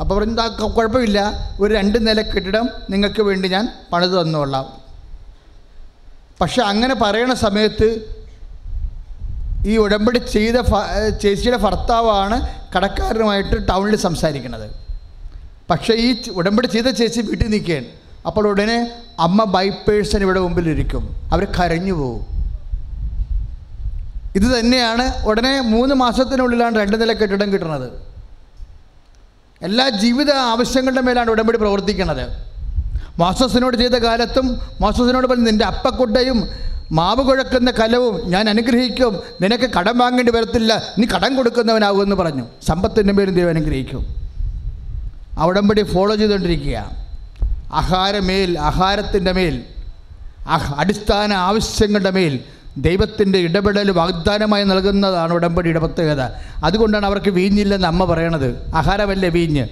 [0.00, 1.32] അപ്പോൾ പറഞ്ഞു "ദാ കുഴപ്പമില്ല.
[1.60, 4.81] ഒരു രണ്ട് നില കെട്ടിടം നിങ്ങൾക്ക് വേണ്ടി ഞാൻ പണിത് തന്നോളാം.
[6.40, 7.88] പക്ഷെ അങ്ങനെ പറയണ സമയത്ത്
[9.70, 10.56] ഈ ഉടമ്പടി ചെയ്ത
[11.22, 12.36] ചേച്ചിയുടെ ഭർത്താവാണ്
[12.74, 14.68] കടക്കാരനുമായിട്ട് ടൗണിൽ സംസാരിക്കുന്നത്.
[15.70, 16.08] പക്ഷേ ഈ
[16.40, 17.88] ഉടമ്പടി ചെയ്ത ചേച്ചി വീട്ടിൽ നിൽക്കുകയാണ്.
[18.28, 18.78] അപ്പോൾ ഉടനെ
[19.26, 21.02] അമ്മ ബൈപ്പേഴ്സൺ പേഴ്സൺ ഇവിടെ മുമ്പിലിരിക്കും.
[21.32, 22.22] അവർ കരഞ്ഞു പോകും
[24.38, 27.88] ഇത് തന്നെയാണ് ഉടനെ മൂന്ന് മാസത്തിനുള്ളിലാണ് രണ്ട് നില കെട്ടിടം കിട്ടുന്നത്.
[29.68, 32.24] എല്ലാ ജീവിത ആവശ്യങ്ങളുടെ മേലാണ് ഉടമ്പടി പ്രവർത്തിക്കുന്നത്
[33.18, 36.48] മോസസിനോട് ചെയ്ത കാലത്തും മോസസിനോട് പറഞ്ഞു നിന്റെ അപ്പക്കുട്ടയും
[36.92, 39.20] മാവ് കുഴക്കുന്ന കലവും ഞാൻ അനുഗ്രഹിക്കും.
[39.42, 40.82] നിനക്ക് കടം വാങ്ങേണ്ടി വരത്തില്ല.
[40.98, 42.44] നീ കടം കൊടുക്കുന്നവനാകുമെന്ന് പറഞ്ഞു.
[42.66, 44.06] സമ്പത്തിന്റെ പേരും ദൈവം അനുഗ്രഹിക്കും.
[45.38, 46.90] അവിടംപടി ഫോളോ ചെയ്തുകൊണ്ടിരിക്കുക.
[47.72, 49.62] ആഹാരമേൽ ആഹാരത്തിന്റെ മേൽ
[50.76, 52.40] അടിസ്ഥാന ആവശ്യങ്ങളുടെ മേൽ
[52.78, 56.22] ദൈവത്തിന്റെ ഇടപെടൽ വാഗ്ദാനമായി നൽകുന്നതാണ് ഉടമ്പടിയുടെ പ്രത്യേകത.
[56.64, 58.70] അതുകൊണ്ടാണ് അവർക്ക് വീഞ്ഞില്ലെന്ന് അമ്മ പറയണത്.
[58.74, 59.66] ആഹാരമല്ലേ വീഞ്ഞ്?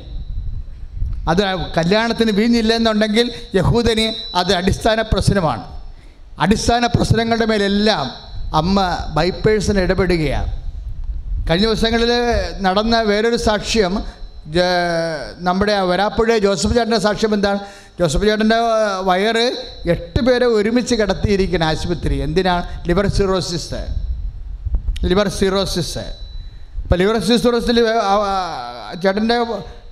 [1.29, 1.43] അത്
[1.77, 5.65] കല്യാണത്തിന് വീഞ്ഞില്ലെന്നുണ്ടെങ്കിൽ യഹൂദന് അത് അടിസ്ഥാന പ്രശ്നമാണ്.
[6.41, 8.07] അടിസ്ഥാന പ്രശ്നങ്ങളുടെ മേലെല്ലാം
[8.55, 8.81] അമ്മ
[9.17, 10.51] ബൈപ്പേഴ്സിന് ഇടപെടുകയാണ്.
[11.51, 12.11] കഴിഞ്ഞ ദിവസങ്ങളിൽ
[12.67, 14.21] നടന്ന വേറൊരു സാക്ഷ്യം
[15.47, 17.59] നമ്മുടെ വരാപ്പുഴ ജോസഫ് ചേട്ടന്റെ സാക്ഷ്യം എന്താണ്?
[18.01, 18.59] ജോസഫ് ചേട്ടന്റെ
[19.09, 19.47] വയറ്
[19.95, 22.65] എട്ട് പേരെ ഒരുമിച്ച് കിടത്തിയിരിക്കുന്ന ആശുപത്രി എന്തിനാണ്?
[22.89, 23.81] Liver cirrhosis.
[25.11, 26.05] Liver cirrhosis.
[26.83, 27.79] ഇപ്പം ലിവർ സിറോസിൽ
[29.03, 29.37] ചേട്ടന്റെ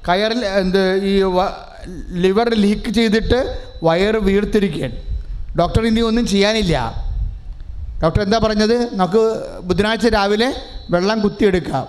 [0.07, 1.13] കയറിൽ എന്ത് ഈ
[2.25, 3.39] ലിവർ ലീക്ക് ചെയ്തിട്ട്
[3.87, 4.97] വയറ് വീർത്തിരിക്കുകയാണ്.
[5.59, 6.77] ഡോക്ടർ ഇനി ഒന്നും ചെയ്യാനില്ല.
[8.03, 8.75] ഡോക്ടർ എന്താ പറഞ്ഞത്?
[8.99, 9.23] നമുക്ക്
[9.69, 10.49] ബുധനാഴ്ച രാവിലെ
[10.95, 11.87] വെള്ളം കുത്തിയെടുക്കാം.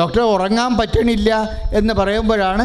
[0.00, 1.30] ഡോക്ടർ ഉറങ്ങാൻ പറ്റണില്ല
[1.78, 2.64] എന്ന് പറയുമ്പോഴാണ്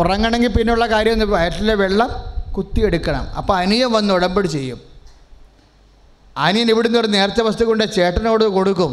[0.00, 2.10] ഉറങ്ങണമെങ്കിൽ പിന്നെയുള്ള കാര്യം വയറ്റിലെ വെള്ളം
[2.56, 3.24] കുത്തിയെടുക്കണം.
[3.38, 4.80] അപ്പോൾ അനിയൻ വന്ന് ഉടമ്പടി ചെയ്യും.
[6.46, 8.92] അനിയൻ ഇവിടുന്ന് ഒരു നേർച്ച വസ്തു കൊണ്ട് ചേട്ടനോട് കൊടുക്കും.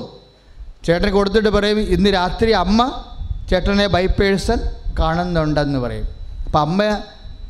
[0.85, 2.81] ചേട്ടന് കൊടുത്തിട്ട് പറയും ഇന്ന് രാത്രി അമ്മ
[3.51, 4.59] ചേട്ടനെ ബൈ പേഴ്സൺ
[4.99, 6.07] കാണുന്നുണ്ടെന്ന് പറയും.
[6.47, 6.81] അപ്പം അമ്മ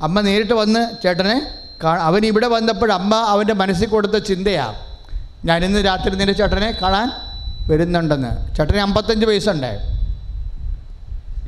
[0.08, 1.36] അമ്മ നേരിട്ട് വന്ന് ചേട്ടനെ
[1.84, 7.08] കാ അവൻ ഇവിടെ വന്നപ്പോൾ അമ്മ അവന്റെ മനസ്സിൽ കൊടുത്ത ചിന്തയാണ് ഇന്ന് രാത്രി നിന്റെ ചേട്ടനെ കാണാൻ
[7.70, 8.32] വരുന്നുണ്ടെന്ന്.
[8.58, 9.72] ചേട്ടന് അമ്പത്തഞ്ച് വയസ്സുണ്ട്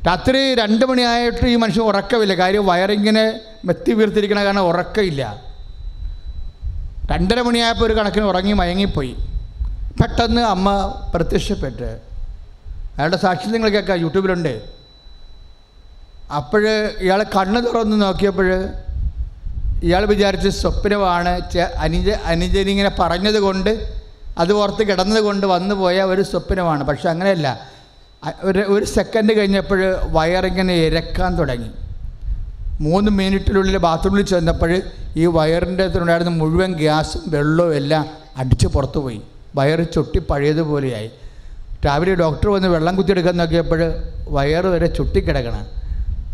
[0.06, 2.32] രാത്രി രണ്ട് മണിയായിട്ട് ഈ മനുഷ്യൻ ഉറക്കമില്ല.
[2.40, 3.24] കാര്യം വയറിങ്ങനെ
[3.68, 5.22] മെത്തി വീർത്തിരിക്കണ കാരണം ഉറക്കമില്ല.
[7.12, 9.14] രണ്ടര മണിയായപ്പോൾ ഒരു കണക്കിന് ഉറങ്ങി മയങ്ങിപ്പോയി.
[10.00, 10.68] പെട്ടെന്ന് അമ്മ
[11.14, 11.88] പ്രത്യക്ഷപ്പെട്ട്
[12.96, 14.54] അയാളുടെ സാക്ഷി നിങ്ങൾ കേൾക്കാം യൂട്യൂബിലുണ്ട്.
[16.36, 16.64] അപ്പോൾ
[17.00, 18.48] ഇയാൾ കണ്ണ് തുറന്ന് നോക്കിയപ്പോൾ
[19.82, 21.32] ഇയാൾ വിചാരിച്ച് സ്വപ്നമാണ്
[21.78, 23.70] അനുജ അനുജനിങ്ങനെ പറഞ്ഞത് കൊണ്ട്
[24.38, 26.84] അത് ഓർത്ത് കിടന്നത് കൊണ്ട് വന്നു പോയ ഒരു സ്വപ്നമാണ്.
[26.84, 27.48] പക്ഷെ അങ്ങനെയല്ല.
[28.42, 29.80] ഒരു ഒരു സെക്കൻഡ് കഴിഞ്ഞപ്പോൾ
[30.16, 31.70] വയറിങ്ങനെ ഇരക്കാൻ തുടങ്ങി.
[32.80, 34.82] മൂന്ന് മിനിറ്റിനുള്ളിൽ ബാത്റൂമിൽ ചെന്നപ്പോൾ
[35.16, 39.20] ഈ വയറിന്റെ അടുത്തുണ്ടായിരുന്ന മുഴുവൻ ഗ്യാസും വെള്ളവും എല്ലാം അടിച്ച് പുറത്തു പോയി
[39.54, 41.10] വയറ് ചൊട്ടി പഴയതുപോലെയായി.
[41.86, 43.80] രാവിലെ ഡോക്ടർ വന്ന് വെള്ളം കുത്തിയെടുക്കാൻ നോക്കിയപ്പോൾ
[44.36, 45.64] വയറ് വരെ ചുട്ടിക്കിടക്കണം.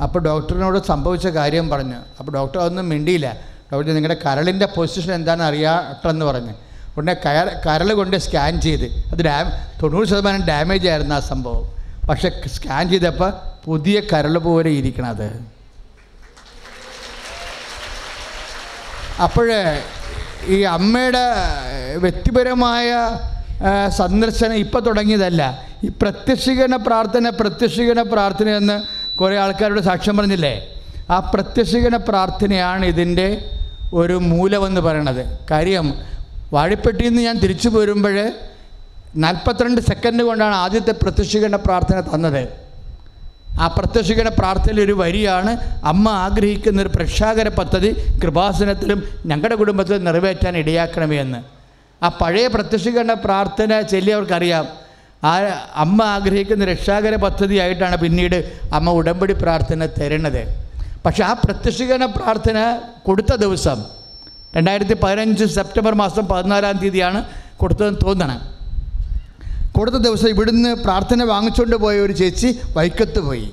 [0.04, 1.98] അപ്പോൾ ഡോക്ടറിനോട് സംഭവിച്ച കാര്യം പറഞ്ഞു.
[2.18, 3.28] അപ്പോൾ ഡോക്ടർ അതൊന്നും മിണ്ടിയില്ല.
[3.72, 6.54] ഡോക്ടർ നിങ്ങളുടെ കരളിന്റെ പൊസിഷൻ എന്താണെന്ന് അറിയാട്ടെന്ന് പറഞ്ഞു.
[6.96, 8.86] ഉടനെ കയർ കരൾ കൊണ്ട് സ്കാൻ ചെയ്ത്.
[9.12, 9.46] അത് ഡാം
[9.82, 11.64] തൊണ്ണൂറ് ശതമാനം ഡാമേജ് ആയിരുന്നു ആ സംഭവം.
[12.08, 13.30] പക്ഷെ സ്കാൻ ചെയ്തപ്പോൾ
[13.64, 15.28] പുതിയ കരൾ പോലെ ഇരിക്കണത്
[19.24, 19.60] അപ്പോഴേ
[20.54, 21.24] ഈ അമ്മയുടെ
[22.04, 22.90] വ്യക്തിപരമായ
[23.88, 25.58] സന്ദർശനം ഇപ്പം തുടങ്ങിയതല്ല.
[25.84, 28.82] ഈ പ്രത്യക്ഷീകരണ പ്രാർത്ഥന പ്രത്യക്ഷീകരണ പ്രാർത്ഥന എന്ന്
[29.18, 30.68] കുറേ ആൾക്കാരോട് സാക്ഷ്യം പറഞ്ഞില്ലേ?
[31.10, 33.50] ആ പ്രത്യക്ഷീകരണ പ്രാർത്ഥനയാണ് ഇതിന്റെ
[33.94, 35.38] ഒരു മൂലമെന്ന് പറയണത്.
[35.50, 35.94] കാര്യം
[36.52, 38.32] വാഴപ്പെട്ടിയിൽ നിന്ന് ഞാൻ തിരിച്ചു പോരുമ്പോൾ
[39.16, 42.48] നാൽപ്പത്തിരണ്ട് സെക്കൻഡ് കൊണ്ടാണ് ആദ്യത്തെ പ്രത്യക്ഷീകരണ പ്രാർത്ഥന തന്നത്.
[43.60, 51.16] ആ പ്രത്യക്ഷീകരണ പ്രാർത്ഥനയിൽ ഒരു വരിയാണ് അമ്മ ആഗ്രഹിക്കുന്ന ഒരു പ്രക്ഷാകര പദ്ധതി കൃപാസനത്തിലും ഞങ്ങളുടെ കുടുംബത്തിലും നിറവേറ്റാൻ ഇടയാക്കണമേ
[51.20, 51.59] എന്ന്.
[52.02, 54.66] ആ പഴയ പ്രത്യക്ഷീകരണ പ്രാർത്ഥന ചൊല്ലി അവർക്കറിയാം.
[55.24, 55.32] ആ
[55.74, 58.36] അമ്മ ആഗ്രഹിക്കുന്ന രക്ഷാകര പദ്ധതിയായിട്ടാണ് പിന്നീട്
[58.72, 60.42] അമ്മ ഉടമ്പടി പ്രാർത്ഥന തരുന്നത്.
[61.06, 62.58] പക്ഷെ ആ പ്രത്യക്ഷീകരണ പ്രാർത്ഥന
[63.06, 63.84] കൊടുത്ത ദിവസം
[64.56, 67.20] രണ്ടായിരത്തി പതിനഞ്ച് സെപ്റ്റംബർ മാസം പതിനാലാം തീയതിയാണ്
[67.56, 68.40] കൊടുത്തതെന്ന് തോന്നണം.
[69.76, 73.48] കൊടുത്ത ദിവസം ഇവിടുന്ന് പ്രാർത്ഥന വാങ്ങിച്ചുകൊണ്ട് പോയ ഒരു ചേച്ചി വൈക്കത്ത് പോയി.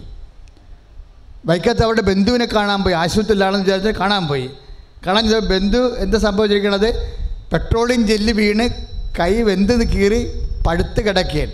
[1.45, 4.47] വൈക്കത്ത് അവരുടെ ബന്ധുവിനെ കാണാൻ പോയി ആശുപത്രിയിലാണെന്ന് വിചാരിച്ച് കാണാൻ പോയി.
[5.07, 6.89] കാണാൻ ബന്ധു എന്താ സംഭവിച്ചിരിക്കണത്?
[7.51, 8.65] പെട്രോളിയം ജെല്ല് വീണ്
[9.19, 10.21] കൈ വെന്ത് കീറി
[10.65, 11.53] പഴുത്ത് കിടക്കുകയാണ്.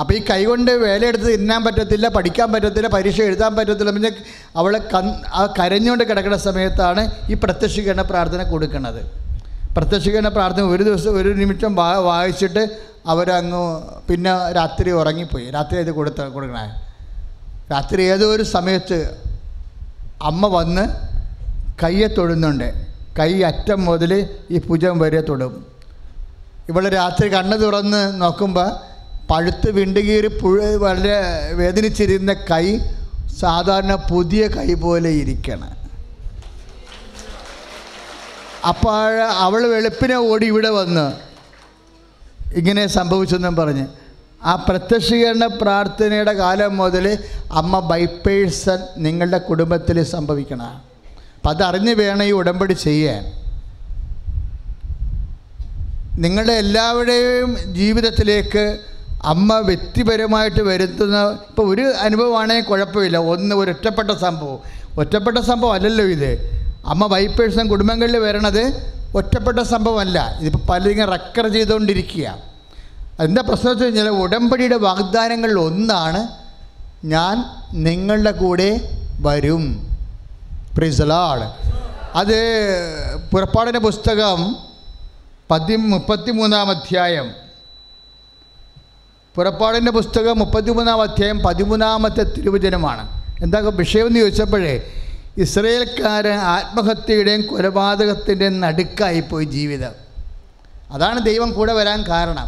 [0.00, 4.10] അപ്പോൾ ഈ കൈ കൊണ്ട് വേലയെടുത്ത് തിന്നാൻ പറ്റത്തില്ല പഠിക്കാൻ പറ്റത്തില്ല പരീക്ഷ എഴുതാൻ പറ്റത്തില്ല പിന്നെ
[4.60, 5.06] അവളെ കൺ
[5.40, 9.00] ആ കരഞ്ഞുകൊണ്ട് കിടക്കുന്ന സമയത്താണ് ഈ പ്രത്യക്ഷീകരണ പ്രാർത്ഥന കൊടുക്കുന്നത്.
[9.76, 12.62] പ്രത്യക്ഷീകരണ പ്രാർത്ഥന ഒരു ദിവസം ഒരു നിമിഷം വാ വായിച്ചിട്ട്
[13.12, 13.62] അവരങ്ങ്
[14.08, 15.46] പിന്നെ രാത്രി ഉറങ്ങിപ്പോയി.
[15.56, 16.66] രാത്രി ഇത് കൊടുത്ത കൊടുക്കണേ?
[17.72, 18.98] രാത്രി ഏതോ ഒരു സമയത്ത്
[20.30, 20.84] അമ്മ വന്ന്
[21.82, 22.68] കയ്യെ തൊടുന്നുണ്ട്
[23.18, 24.12] കൈ അറ്റം മുതൽ
[24.50, 25.66] ഈ ഭുജം വരെ തൊടും.
[26.68, 28.70] ഇവൾ രാത്രി കണ്ണ് തുറന്ന് നോക്കുമ്പോൾ
[29.30, 31.16] പഴുത്ത് വിണ്ടുകീറി പുഴ വളരെ
[31.54, 32.78] വേദനിച്ചിരുന്ന കൈ
[33.40, 35.72] സാധാരണ പുതിയ കൈ പോലെ ഇരിക്കണം.
[38.68, 41.06] അപ്പോൾ അവൾ വെളുപ്പിനെ ഓടി ഇവിടെ വന്ന്
[42.58, 43.86] ഇങ്ങനെ സംഭവിച്ചെന്നും പറഞ്ഞ്.
[44.44, 47.06] ആ പ്രത്യക്ഷീകരണ പ്രാർത്ഥനയുടെ കാലം മുതൽ
[47.52, 50.74] അമ്മ ബൈപ്പേഴ്സൺ നിങ്ങളുടെ കുടുംബത്തിൽ സംഭവിക്കണം.
[51.46, 53.24] അപ്പം അതറിഞ്ഞ് വേണം ഈ ഉടമ്പടി ചെയ്യാൻ.
[56.22, 58.78] നിങ്ങളുടെ എല്ലാവരുടെയും ജീവിതത്തിലേക്ക്
[59.24, 63.16] അമ്മ വ്യക്തിപരമായിട്ട് വരുത്തുന്ന ഇപ്പോൾ ഒരു അനുഭവമാണെങ്കിൽ കുഴപ്പമില്ല.
[63.16, 64.58] ഒന്ന് ഒരു ഒറ്റപ്പെട്ട സംഭവം.
[64.98, 66.60] ഒറ്റപ്പെട്ട സംഭവം അല്ലല്ലോ ഇത്.
[66.86, 70.38] അമ്മ വൈപ്പേഴ്സൺ കുടുംബങ്ങളിൽ വരണത് ഒറ്റപ്പെട്ട സംഭവമല്ല.
[70.40, 72.36] ഇതിപ്പോൾ പലരും റെക്കർ ചെയ്തുകൊണ്ടിരിക്കുക
[73.20, 76.28] എന്താ പ്രശ്നം വെച്ച് കഴിഞ്ഞാൽ ഉടമ്പടിയുടെ വാഗ്ദാനങ്ങളിൽ ഒന്നാണ്
[77.04, 79.95] ഞാൻ നിങ്ങളുടെ കൂടെ വരും.
[80.76, 81.40] പ്രിസലാൾ
[82.14, 82.38] അത്
[83.32, 84.56] പുറപ്പാടിന്റെ പുസ്തകം
[85.50, 87.34] പതി മുപ്പത്തി മൂന്നാം അധ്യായം
[89.34, 93.24] പുറപ്പാടിന്റെ പുസ്തകം മുപ്പത്തി മൂന്നാം അധ്യായം പതിമൂന്നാമത്തെ തിരുവചനമാണ്.
[93.42, 94.92] എന്താ വിഷയം എന്ന് ചോദിച്ചപ്പോഴേ
[95.36, 99.92] ഇസ്രയേൽക്കാർ ആത്മഹത്യയുടെയും കൊലപാതകത്തിന്റെയും നടുക്കായിപ്പോയി ജീവിതം.
[100.90, 102.46] അതാണ് ദൈവം കൂടെ വരാൻ കാരണം.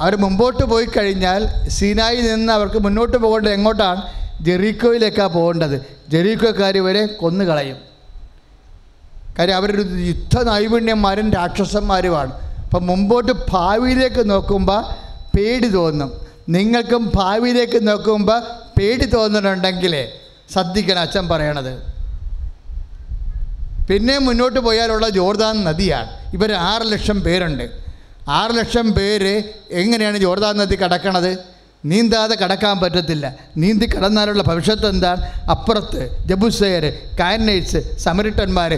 [0.00, 4.25] അവർ മുമ്പോട്ട് പോയി കഴിഞ്ഞാൽ സീനായി നിന്ന് അവർക്ക് മുന്നോട്ട് പോകേണ്ടത് എങ്ങോട്ടാണ്?
[4.40, 5.86] ജെറീക്കോയിലേക്കാണ് പോകേണ്ടത്.
[6.08, 7.76] ജെറീക്കോക്കാർ ഇവരെ കൊന്നുകളയും.
[9.38, 12.32] കാര്യം അവരൊരു യുദ്ധ നൈപുണ്യന്മാരും രാക്ഷസന്മാരുമാണ്.
[12.64, 14.84] അപ്പം മുമ്പോട്ട് ഭാവിയിലേക്ക് നോക്കുമ്പോൾ
[15.36, 16.12] പേടി തോന്നും.
[16.48, 18.40] നിങ്ങൾക്കും ഭാവിയിലേക്ക് നോക്കുമ്പോൾ
[18.78, 20.08] പേടി തോന്നുന്നുണ്ടെങ്കിൽ
[20.52, 21.96] ശ്രദ്ധിക്കണം അച്ഛൻ പറയണത്.
[23.88, 26.34] പിന്നെ മുന്നോട്ട് പോയാലുള്ള ജോർദാൻ നദിയാണ്.
[26.34, 27.70] ഇവർ ആറ് ലക്ഷം പേരുണ്ട്.
[28.28, 31.55] ആറ് ലക്ഷം പേര് എങ്ങനെയാണ് ജോർദാൻ നദി കടക്കണത്?
[31.90, 33.26] നീന്താതെ കടക്കാൻ പറ്റത്തില്ല.
[33.56, 35.20] നീന്തി കടന്നാലുള്ള ഭവിഷ്യത്ത് എന്താണ്?
[35.50, 36.84] അപ്പുറത്ത് ജബുസയർ
[37.20, 38.74] കാനൈറ്റ്സ് സമരിട്ടന്മാർ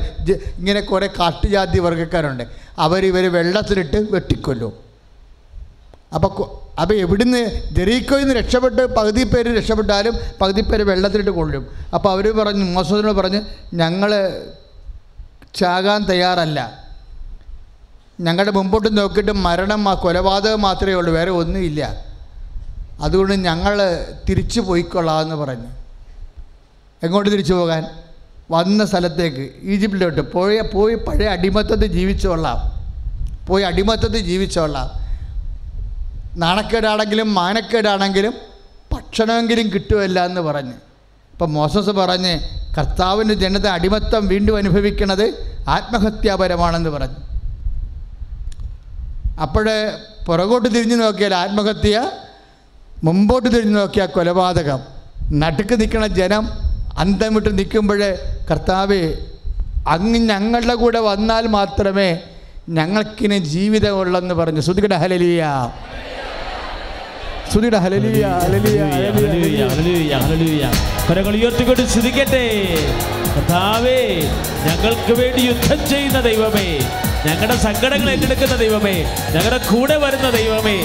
[0.59, 2.44] ഇങ്ങനെ കുറേ കാട്ടുജാതി വർഗക്കാരുണ്ട്.
[2.79, 4.73] അവരിവർ വെള്ളത്തിലിട്ട് വെട്ടിക്കൊല്ലും.
[6.14, 7.40] അപ്പോൾ അപ്പോൾ എവിടുന്ന്
[7.75, 13.40] ജെറീക്കോയിൽ നിന്ന് രക്ഷപ്പെട്ട് പകുതി പേര് രക്ഷപ്പെട്ടാലും പകുതി പേര് വെള്ളത്തിലിട്ട് കൊള്ളും അപ്പോൾ അവർ പറഞ്ഞു മോസത്തിനോട് പറഞ്ഞ്
[13.75, 14.11] ഞങ്ങൾ
[15.55, 16.59] ചാകാൻ തയ്യാറല്ല.
[18.21, 22.08] ഞങ്ങളുടെ മുമ്പോട്ട് നോക്കിയിട്ട് മരണം കൊലപാതകം മാത്രമേ ഉള്ളൂ വേറെ ഒന്നുമില്ല.
[23.00, 25.66] അതുകൊണ്ട് ഞങ്ങൾ തിരിച്ചു പോയിക്കൊള്ളാമെന്ന് പറഞ്ഞു.
[27.02, 27.87] എങ്ങോട്ട് തിരിച്ചു പോകാൻ?
[28.50, 30.32] വന്ന സ്ഥലത്തേക്ക് ഈജിപ്തിലോട്ട്.
[30.32, 32.78] പോയ പോയി പഴയ അടിമത്തത്തിൽ ജീവിച്ചോളാം.
[33.46, 34.90] പോയി അടിമത്തത്തിൽ ജീവിച്ചോളാം.
[36.40, 38.34] നാണക്കേടാണെങ്കിലും മാനക്കേടാണെങ്കിലും
[38.92, 40.72] ഭക്ഷണമെങ്കിലും കിട്ടുമല്ല എന്ന് പറഞ്ഞ്.
[41.32, 42.40] ഇപ്പം മോസസ് പറഞ്ഞ്
[42.78, 47.16] കർത്താവിന്റെ ജനത അടിമത്തം വീണ്ടും അനുഭവിക്കുന്നത് ആത്മഹത്യാപരമാണെന്ന് പറഞ്ഞു.
[49.42, 49.92] അപ്പോഴേ
[50.26, 52.11] പുറകോട്ട് തിരിഞ്ഞു നോക്കിയാൽ ആത്മഹത്യ
[53.04, 54.80] മുമ്പോട്ട് തിരിഞ്ഞു നോക്കിയ കൊലപാതകം.
[55.32, 56.48] നടുക്ക് നിൽക്കണ ജനം
[56.98, 58.11] അന്തം വിട്ട് നിൽക്കുമ്പോഴേ
[58.50, 59.14] കർത്താവേ
[59.88, 62.18] അങ്ങ് ഞങ്ങളുടെ കൂടെ വന്നാൽ മാത്രമേ
[62.68, 64.61] ഞങ്ങൾക്കിന് ജീവിതമുള്ളെന്ന് പറഞ്ഞു.
[64.61, 65.44] ശ്രുതികട ഹലലിയ
[67.52, 68.18] ശ്രുതിയുടെ ഹലലിയ.
[71.11, 72.44] കരങ്ങൾ ഉയർത്തിക്കൊണ്ട് ശ്രുതിക്കട്ടെ
[73.37, 74.00] കർത്താവേ
[74.66, 76.68] ഞങ്ങൾക്ക് വേണ്ടി യുദ്ധം ചെയ്യുന്ന ദൈവമേ.
[77.26, 78.96] ഞങ്ങളുടെ സങ്കടങ്ങൾ ഏറ്റെടുക്കുന്ന ദൈവമേ.
[79.34, 80.78] ഞങ്ങളുടെ കൂടെ വരുന്ന ദൈവമേ.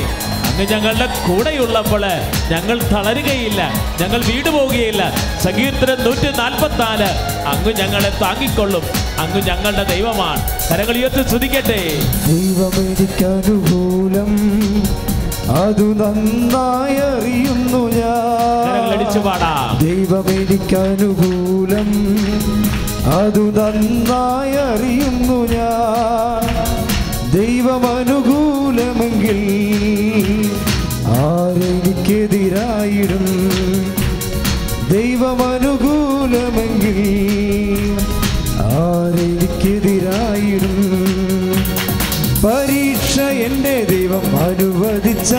[0.54, 2.04] അങ്ങ് ഞങ്ങളുടെ കൂടെയുള്ളപ്പോൾ
[2.52, 3.62] ഞങ്ങൾ തളരുകയില്ല
[4.02, 5.04] ഞങ്ങൾ വീട് പോവുകയില്ല.
[5.44, 7.08] സങ്കീർത്തനം നൂറ്റി നാൽപ്പത്തി നാല്
[7.52, 8.84] അങ്ങ് ഞങ്ങളെ താങ്ങിക്കൊള്ളും
[9.24, 10.42] അങ്ങ് ഞങ്ങളുടെ ദൈവമാണ്.
[10.70, 11.80] കരങ്ങൾ ഉയർത്തി ശ്രദ്ധിക്കട്ടെ
[12.28, 14.32] ദൈവമേരിക്കനുകൂലം
[15.63, 18.70] അതു നന്നായി അറിയുന്നു ഞാൻ.
[19.84, 21.89] ദൈവമേരിക്കനുകൂലം
[23.18, 26.46] അത് അതു നന്നായി അറിയുന്നു ഞാൻ.
[27.34, 29.39] ദൈവമനുകൂലമെങ്കിൽ
[31.08, 33.26] ആരെനിക്കെതിരായിടും?
[34.91, 37.00] ദൈവമനുകൂലമെങ്കിൽ
[38.60, 40.78] ആരെനിക്കെതിരായിടും?
[42.46, 45.34] പരീക്ഷ എന്റെ ദൈവം അനുവദിച്ച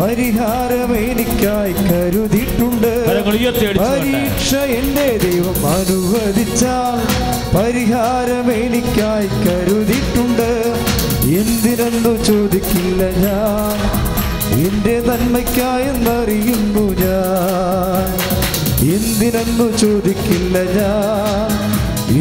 [0.00, 3.06] പരിഹാരം എനിക്കായി കരുതിയിട്ടുണ്ട്.
[3.78, 6.64] പരീക്ഷ എന്റെ ദൈവം അനുവദിച്ച
[7.56, 10.87] പരിഹാരം എനിക്കായി കരുതിയിട്ടുണ്ട്.
[11.28, 14.08] എന്തിനെന്നു ചോദിക്കില്ല ഞാൻ.
[14.66, 18.18] എന്റെ നന്മയ്ക്കായെന്നറിയുന്നു ഞാൻ.
[18.80, 21.68] എന്തിനെന്നു ചോദിക്കില്ല ഞാൻ.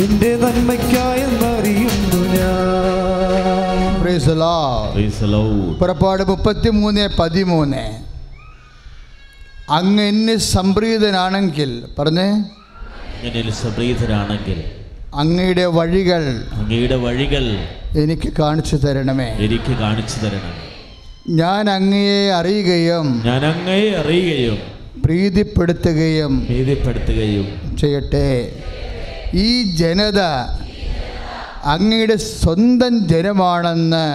[0.03, 4.01] എന്റെ നന്മയ്ക്കായെന്നറിയുന്നു ഞാൻ.
[5.79, 7.99] പുറപ്പാട് മുപ്പത്തി മൂന്ന് പതിമൂന്ന്.
[9.69, 12.43] അങ്ങ് എന്നെ സംപ്രീതനാണെങ്കിൽ പറഞ്ഞേ?
[13.51, 14.76] സംപ്രീതനാണെങ്കിൽ.
[15.17, 16.23] അങ്ങയുടെ വഴികൾ
[16.59, 17.43] അങ്ങയുടെ വഴികൾ
[18.01, 19.27] എനിക്ക് കാണിച്ചു തരണമേ.
[19.45, 20.53] എനിക്ക് കാണിച്ചു തരണമേ
[21.39, 24.57] ഞാൻ അങ്ങയെ അറിയുകയും ഞാൻ അങ്ങയെ അറിയുകയും
[25.05, 27.47] പ്രീതിപ്പെടുത്തുകയും പ്രീതിപ്പെടുത്തുകയും
[27.81, 28.27] ചെയ്യട്ടെ.
[29.45, 29.49] ഈ
[29.81, 30.19] ജനത
[31.73, 34.05] അങ്ങയുടെ സ്വന്തം ജനമാണെന്ന്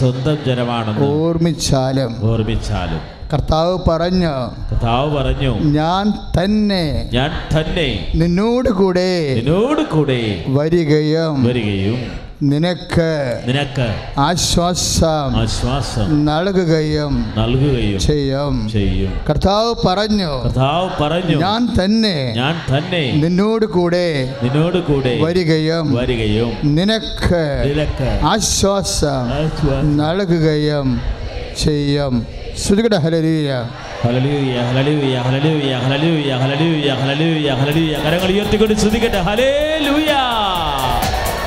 [0.00, 4.32] സ്വന്തം ജനമാണെന്ന് ഓർമ്മിച്ചാലും ഓർമ്മിച്ചാലും കർത്താവ് പറഞ്ഞു
[4.70, 6.06] കർത്താവ് പറഞ്ഞു ഞാൻ
[6.38, 12.00] തന്നെ ഞാൻ തന്നെ നിന്നോട് കൂടെ നിന്നോട് കൂടെ വരികയും വരികയും
[12.42, 13.08] നിനക്ക്
[13.46, 13.86] നിനക്ക്
[14.18, 18.54] ആശ്വാസം ആശ്വാസം നൽകുകയും നൽകുകയും ചെയ്യും.
[18.72, 19.10] ചെയ്യും.
[19.28, 24.06] കർത്താവ് പറഞ്ഞു കർത്താവ് പറഞ്ഞു ഞാൻ തന്നെ ഞാൻ തന്നെ നിന്നോട് കൂടെ
[24.42, 30.88] നിന്നോട് കൂടെ വരികയും വരികയും നിനക്ക് നിനക്ക് ആശ്വാസം ആശ്വാസം നൽകുകയും
[31.56, 32.14] ചെയ്യും.
[32.62, 33.50] ശ്രുതികട ഹരരീയ
[34.02, 40.12] hallelujah hallelujah hallelujah hallelujah hallelujah hallelujah hallelujah കരങ്ങൾ ഉയർത്തിക്കൊണ്ട് ശ്രുതികട്ടെ ഹല്ലേലൂയ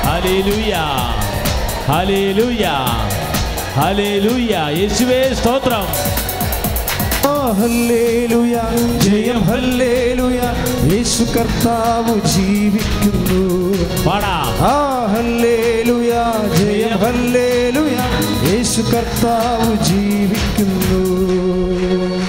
[0.06, 0.74] ഹല്ലേലൂയ
[1.88, 2.64] ഹല്ലേലൂയ
[3.78, 5.86] ഹല്ലേലൂയ യേശുവേ സ്തോത്രം
[7.26, 8.56] ആ, ഹല്ലേലൂയ
[9.04, 10.40] ജയം ഹല്ലേലൂയ
[10.90, 13.40] യേശു കർത്താവ് ജീവിക്കുന്നു
[14.06, 14.34] പാടാ
[14.66, 14.74] ആ
[15.14, 16.12] ഹല്ലേലൂയ
[16.58, 17.83] ജയം ഹല്ലേലൂയ
[18.74, 21.00] യേശു കർത്താവ് ജീവിക്കുന്നു.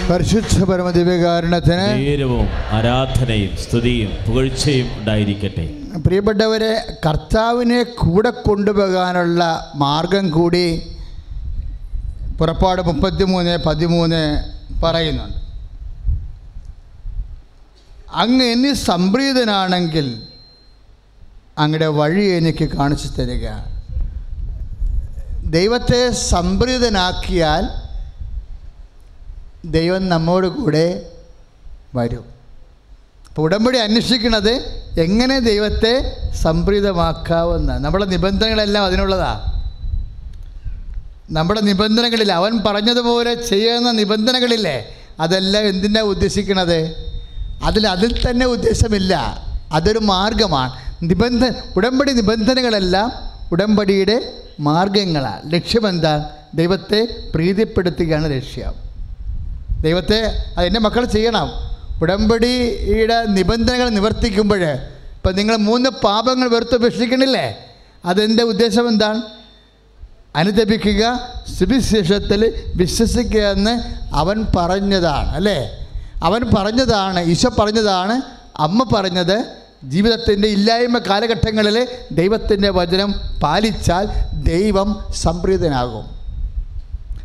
[0.09, 5.65] പരിശുദ്ധ പരമദിവ്യകാരണത്തിന് നേരവും ആരാധനയും സ്തുതിയും പുകഴ്ചയും ഉണ്ടായിരിക്കട്ടെ.
[6.05, 6.71] പ്രിയപ്പെട്ടവരെ
[7.05, 9.41] കർത്താവിനെ കൂടെ കൊണ്ടുപോകാനുള്ള
[9.83, 10.65] മാർഗം കൂടി
[12.39, 14.23] പുറപ്പാട് മുപ്പത്തിമൂന്ന് പതിമൂന്ന്
[14.83, 15.39] പറയുന്നുണ്ട്.
[18.23, 20.09] അങ്ങ് എന്നി സംപ്രീതനാണെങ്കിൽ
[21.63, 23.47] അങ്ങയുടെ വഴി എനിക്ക് കാണിച്ചു തരിക.
[25.45, 27.69] ദൈവത്തെ സംപ്രീതനാക്കിയാൽ
[29.65, 31.11] ദൈവം നമ്മോട് കൂടെ
[31.95, 32.25] വരും.
[33.27, 34.51] അപ്പോൾ ഉടമ്പടി അന്വേഷിക്കുന്നത്
[34.99, 39.63] എങ്ങനെ ദൈവത്തെ സംപ്രീതമാക്കാവുന്ന നമ്മുടെ നിബന്ധനകളെല്ലാം അതിനുള്ളതാ.
[41.31, 44.97] നമ്മുടെ നിബന്ധനകളിൽ അവൻ പറഞ്ഞതുപോലെ ചെയ്യുന്ന നിബന്ധനകളില്ലേ?
[45.19, 46.95] അതെല്ലാം എന്തിനാണ് ഉദ്ദേശിക്കണത്?
[47.63, 49.41] അതിൽ അതിൽ തന്നെ ഉദ്ദേശമില്ല.
[49.71, 50.71] അതൊരു മാർഗമാണ്.
[51.01, 51.43] നിബന്ധ
[51.75, 53.11] ഉടമ്പടി നിബന്ധനകളെല്ലാം
[53.51, 56.29] ഉടമ്പടിയുടെ മാർഗങ്ങളാണ് ലക്ഷ്യമെന്താ?
[56.53, 58.73] ദൈവത്തെ പ്രീതിപ്പെടുത്തുകയാണ് ലക്ഷ്യം.
[59.81, 61.49] ദൈവത്തെ അതെന്റെ മക്കൾ ചെയ്യണം.
[62.01, 67.57] ഉടമ്പടിയുടെ നിബന്ധനകൾ നിവർത്തിക്കുമ്പോൾ ഇപ്പം നിങ്ങൾ മൂന്ന് പാപങ്ങൾ വെറുത്തുപേക്ഷിക്കണില്ലേ
[68.05, 69.21] അതെന്റെ ഉദ്ദേശം എന്താണ്
[70.35, 75.87] അനുദപിക്കുക സുവിശേഷത്തിൽ വിശ്വസിക്കുക എന്ന് അവൻ പറഞ്ഞതാണ് അല്ലേ?
[76.23, 78.21] അവൻ പറഞ്ഞതാണ് ഈശോ പറഞ്ഞതാണ്
[78.59, 86.05] അമ്മ പറഞ്ഞത് ജീവിതത്തിന്റെ ഇല്ലായ്മ കാലഘട്ടങ്ങളിൽ ദൈവത്തിന്റെ വചനം പാലിച്ചാൽ ദൈവം സംപ്രീതനാകും.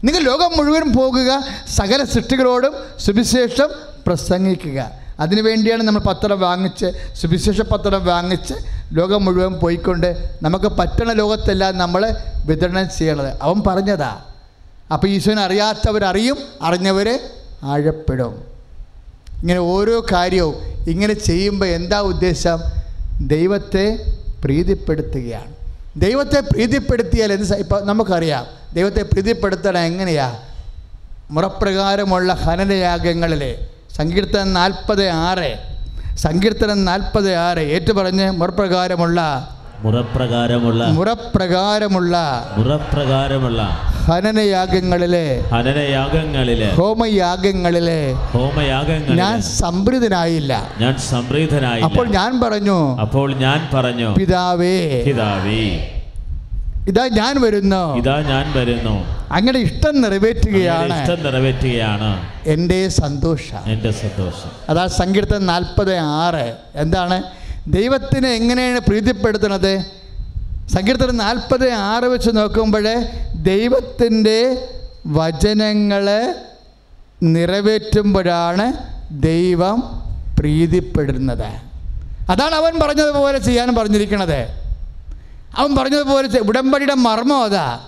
[0.05, 3.68] നിങ്ങൾ ലോകം മുഴുവൻ പോകുക സകല സൃഷ്ടികളോടും സുവിശേഷം
[4.07, 4.90] പ്രസംഗിക്കുക.
[5.20, 6.87] അതിനുവേണ്ടിയാണ് നമ്മൾ പത്രം വാങ്ങിച്ച്
[7.23, 8.55] സുവിശേഷ പത്രം വാങ്ങിച്ച്
[8.92, 12.11] ലോകം മുഴുവൻ പോയിക്കൊണ്ട് നമുക്ക് പറ്റണ ലോകത്തെല്ലാം നമ്മൾ
[12.46, 13.38] വിതരണം ചെയ്യണത്.
[13.42, 14.20] അവൻ പറഞ്ഞതാ.
[14.92, 17.20] അപ്പോൾ ഈശോനെ അറിയാത്തവരറിയും അറിഞ്ഞവർ
[17.62, 18.50] ആഴപ്പെടും.
[19.40, 20.55] ഇങ്ങനെ ഓരോ കാര്യവും
[20.88, 22.59] ഇങ്ങനെ ചെയ്യുമ്പോൾ എന്താ ഉദ്ദേശം?
[23.20, 23.98] ദൈവത്തെ
[24.44, 25.55] പ്രീതിപ്പെടുത്തുകയാണ്.
[25.96, 30.38] ദൈവത്തെ പ്രീതിപ്പെടുത്തിയാൽ എന്ത് ഇപ്പം നമുക്കറിയാം ദൈവത്തെ പ്രീതിപ്പെടുത്തണം എങ്ങനെയാ?
[31.31, 35.59] മുറപ്രകാരമുള്ള ഹനനയാഗങ്ങളിലെ സങ്കീർത്തനം നാൽപ്പത് ആറ്
[36.16, 39.20] സങ്കീർത്തനം നാൽപ്പത് ആറ് ഏറ്റുപറഞ്ഞ് മുറപ്രകാരമുള്ള
[39.83, 42.16] മുറപ്രകാരമുള്ള മുറപ്രകാരമുള്ള
[42.57, 43.62] മുറപ്രകാരമുള്ള
[44.09, 55.03] ഹനനയാഗങ്ങളിലെ ഹനനയാഗങ്ങളിലെ ഹോമയാഗങ്ങളിലെ ഞാൻ ഹോമയാഗങ്ങളിൽ സംപ്രീതനായില്ല ഞാൻ സംപ്രീതനായി അപ്പോൾ ഞാൻ പറഞ്ഞു അപ്പോൾ ഞാൻ പറഞ്ഞു പിതാവേ
[55.07, 55.62] പിതാവേ
[56.89, 57.97] ഇതാ ഞാൻ വരുന്നു.
[57.97, 58.95] ഇതാ ഞാൻ വരുന്നു.
[59.31, 61.03] അങ്ങനെ ഇഷ്ടം നിറവേറ്റുകയാണ്.
[61.03, 62.28] ഇഷ്ടം നിറവേറ്റുകയാണ്.
[62.47, 63.62] എന്റെ സന്തോഷം.
[63.66, 64.51] എന്റെ സന്തോഷം.
[64.68, 66.55] അതാ സങ്കീർത്തം നാൽപ്പത് ആറ്.
[66.74, 67.22] എന്താണ്?
[67.67, 69.81] ദൈവത്തിനെ എങ്ങനെയാണ് പ്രീതിപ്പെടുത്തുന്നത്?
[70.69, 72.85] സങ്കീർത്തനം നാൽപ്പത് ആറ് വെച്ച് നോക്കുമ്പോൾ
[73.43, 74.69] ദൈവത്തിന്റെ
[75.07, 76.35] വചനങ്ങൾ
[77.23, 78.73] നിറവേറ്റുമ്പോഴാണ്
[79.23, 79.83] ദൈവം
[80.39, 81.71] പ്രീതിപ്പെടുന്നത്.
[82.31, 84.49] അതാണ് അവൻ പറഞ്ഞതുപോലെ ചെയ്യാൻ പറഞ്ഞിരിക്കുന്നത്
[85.57, 87.87] അവൻ പറഞ്ഞതുപോലെ ഉടമ്പടിയുടെ മർമ്മം അതാ.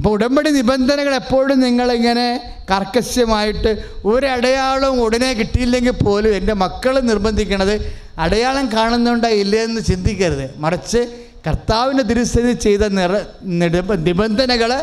[0.00, 9.28] അപ്പോൾ ഉടമ്പടി നിബന്ധനകൾ എപ്പോഴും നിങ്ങളിങ്ങനെ കർക്കശ്യമായിട്ട് ഒരടയാളം ഉടനെ കിട്ടിയില്ലെങ്കിൽ പോലും എന്റെ മക്കൾ നിർബന്ധിക്കണത് അടയാളം കാണുന്നുണ്ടോ
[9.28, 10.50] ഇല്ലയെന്ന് ചിന്തിക്കരുത്.
[10.56, 10.98] മറിച്ച്
[11.46, 14.82] കർത്താവിന്റെ തിരുസ്ഥിതി ചെയ്ത നിറ നിബന്ധനകൾ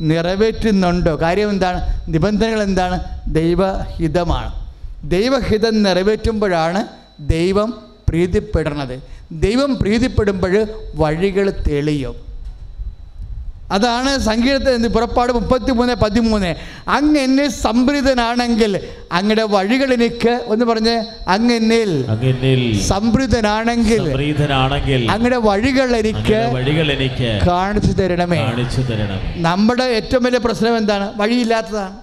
[0.00, 1.20] നിറവേറ്റുന്നുണ്ടോ?
[1.20, 2.02] കാര്യം എന്താണ്?
[2.08, 3.00] നിബന്ധനകൾ എന്താണ്?
[3.26, 4.74] ദൈവഹിതമാണ്.
[5.04, 6.86] ദൈവഹിതം നിറവേറ്റുമ്പോഴാണ്
[7.20, 9.00] ദൈവം പ്രീതിപ്പെടുന്നത്
[9.32, 12.25] ദൈവം പ്രീതിപ്പെടുമ്പോൾ വഴികൾ തെളിയും.
[13.70, 16.54] അതാണ് സംഗീതത്തിൽ പുറപ്പാട് മുപ്പത്തി മൂന്ന് പതിമൂന്ന്.
[16.88, 18.80] അങ്ങ് എന്നിൽ സംപ്രീതനാണെങ്കിൽ
[19.12, 21.04] അങ്ങയുടെ വഴികൾ എനിക്ക് ഒന്ന് പറഞ്ഞ്.
[21.28, 22.02] അങ്ങെന്നിൽ
[22.82, 24.12] സംപ്രീതനാണെങ്കിൽ
[25.10, 28.36] അങ്ങയുടെ വഴികൾ എനിക്ക് വഴികൾ എനിക്ക് കാണിച്ചു തരണമേ.
[28.36, 29.42] കാണിച്ചു തരണം.
[29.42, 31.12] നമ്മുടെ ഏറ്റവും വലിയ പ്രശ്നം എന്താണ്?
[31.16, 31.96] വഴിയില്ലാത്തതാണ്.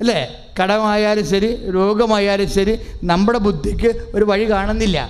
[0.00, 0.28] അല്ലേ?
[0.62, 5.08] കടമായാലും ശരി രോഗമായാലും ശരി നമ്മുടെ ബുദ്ധിക്ക് ഒരു വഴി കാണുന്നില്ല.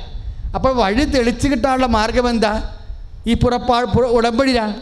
[0.54, 2.70] അപ്പോൾ വഴി തെളിച്ചു കിട്ടാനുള്ള മാർഗം എന്താ?
[3.26, 4.74] ഈ പുറപ്പാട് പുറ- ഉടമ്പടിയാണ്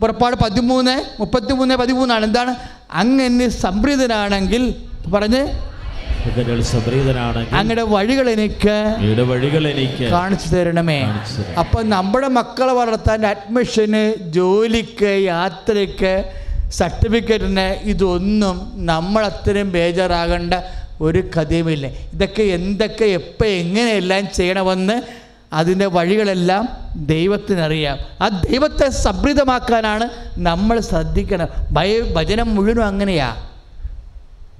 [0.00, 2.24] പുറപ്പാട് പതിമൂന്ന് മുപ്പത്തി മൂന്ന് പതിമൂന്നാണ്.
[2.24, 2.54] എന്താണ്?
[2.90, 4.74] അങ്ങനെ സംപ്രീതനാണെങ്കിൽ
[5.14, 5.70] പറഞ്ഞ്?
[6.20, 11.00] അങ്ങനെ അങ്ങയുടെ വഴികൾ എനിക്ക് വഴികൾ എനിക്ക് കാണിച്ചു തരണമേ.
[11.58, 11.82] അപ്പൊ.
[11.82, 16.24] നമ്മുടെ മക്കളെ വളർത്താൻ അഡ്മിഷന് ജോലിക്ക് യാത്രയ്ക്ക്
[16.70, 20.54] സർട്ടിഫിക്കറ്റിന് ഇതൊന്നും നമ്മൾ അത്രയും ബേജാറാകേണ്ട
[21.00, 21.86] ഒരു കഥയുമില്ല.
[21.86, 25.19] ഇതൊക്കെ എന്തൊക്കെ എപ്പോൾ എങ്ങനെയെല്ലാം ചെയ്യണമെന്ന്
[25.52, 27.98] അതിന്റെ വഴികളെല്ലാം ദൈവത്തിനറിയാം.
[28.20, 31.46] ആ ദൈവത്തെ സംപ്രീതമാക്കാനാണ് നമ്മൾ ശ്രദ്ധിക്കണം.
[31.72, 33.48] ഭയ ഭജനം മുഴുവനും അങ്ങനെയാ.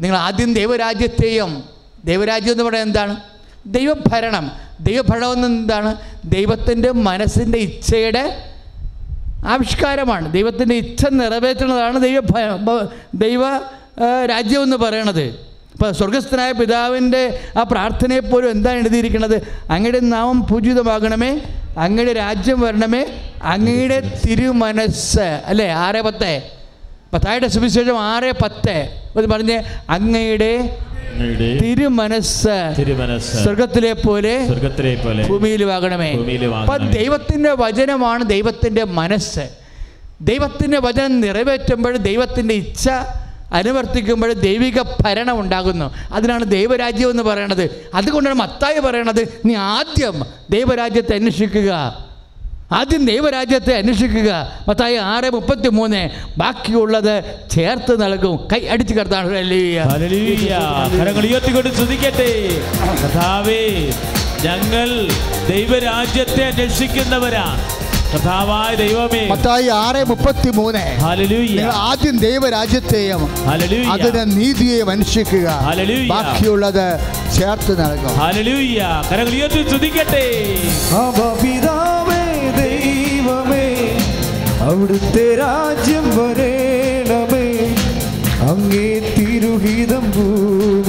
[0.00, 1.64] നിങ്ങൾ ആദ്യം ദൈവരാജ്യത്തെയും
[2.04, 3.16] ദൈവരാജ്യം എന്ന് പറയുന്നത് എന്താണ്?
[3.66, 4.50] ദൈവഭരണം.
[4.80, 5.96] ദൈവഭരണം എന്ന് എന്താണ്?
[6.24, 8.54] ദൈവത്തിന്റെ മനസ്സിന്റെ ഇച്ഛയുടെ
[9.46, 10.32] ആവിഷ്കാരമാണ്.
[10.32, 12.20] ദൈവത്തിന്റെ ഇച്ഛ നിറവേറ്റുന്നതാണ് ദൈവ
[13.14, 13.48] ദൈവ
[14.26, 15.49] രാജ്യം എന്ന് പറയണത്.
[15.80, 17.20] ഇപ്പോൾ സ്വർഗസ്ഥനായ പിതാവിന്റെ
[17.56, 19.34] ആ പ്രാർത്ഥനയെപ്പോലും എന്താണ് എഴുതിയിരിക്കുന്നത്?
[19.70, 21.30] അങ്ങയുടെ നാമം പൂജിതമാകണമേ
[21.78, 23.00] അങ്ങയുടെ രാജ്യം വരണമേ
[23.44, 25.06] അങ്ങയുടെ തിരുമനസ്
[25.46, 25.68] അല്ലേ?
[25.84, 26.32] ആറ് പത്ത്.
[27.12, 28.76] പത്തായിട്ട് സുവിശേഷം ആറ് പത്ത്.
[29.14, 29.56] എന്ന് പറഞ്ഞ്
[29.90, 30.52] അങ്ങയുടെ
[31.62, 32.56] തിരുമനസ്
[33.38, 39.46] സ്വർഗത്തിലെ പോലെ സ്വർഗത്തിലെ പോലെ ഭൂമിയിലുമാകണമേ ദൈവത്തിന്റെ അപ്പം ദൈവത്തിന്റെ വചനമാണ് ദൈവത്തിന്റെ മനസ്സ്.
[40.22, 42.84] ദൈവത്തിന്റെ വചനം നിറവേറ്റുമ്പോൾ ദൈവത്തിന്റെ ഇച്ഛ
[43.52, 45.94] അനുവർത്തിക്കുമ്പോൾ ദൈവിക ഭരണം ഉണ്ടാകുന്നു.
[46.12, 47.90] അതിനാണ് ദൈവരാജ്യം എന്ന് പറയണത്.
[47.94, 51.70] അതുകൊണ്ടാണ് മത്തായി പറയണത് നീ ആദ്യം ദൈവരാജ്യത്തെ അന്വേഷിക്കുക.
[52.72, 54.52] ആദ്യം ദൈവരാജ്യത്തെ അന്വേഷിക്കുക.
[54.68, 58.48] മത്തായി ആറ് മുപ്പത്തി മൂന്ന് ബാക്കിയുള്ളത് ചേർത്ത് നൽകും.
[58.52, 59.28] കൈ അടിച്ചു കർത്താണ്
[64.44, 65.08] ഞങ്ങൾ
[65.48, 67.89] ദൈവരാജ്യത്തെ അന്വേഷിക്കുന്നവരാണ്.
[69.30, 71.50] മത്തായി ആറ് മുപ്പത്തി മൂന്ന് ഹല്ലേലൂയ.
[71.50, 73.84] നിങ്ങൾ ആദ്യം ദൈവരാജ്യത്തെയും ഹല്ലേലൂയ.
[73.92, 76.06] അതിന് നീതിയെയും അന്വേഷിക്കുക ഹല്ലേലൂയ.
[76.12, 76.86] ബാക്കിയുള്ളത്
[77.36, 78.80] ചേർത്ത് നൽകും ഹല്ലേലൂയ.
[79.10, 79.62] കരങ്ങൾ ഉയർത്തി
[81.42, 82.22] പിതാവേ
[82.58, 83.66] ദൈവമേ
[84.62, 87.46] അവിടുത്തെ രാജ്യം വരേണമേ
[88.50, 90.79] അങ്ങേ തിരുഹിതം ഭൂമിയിൽ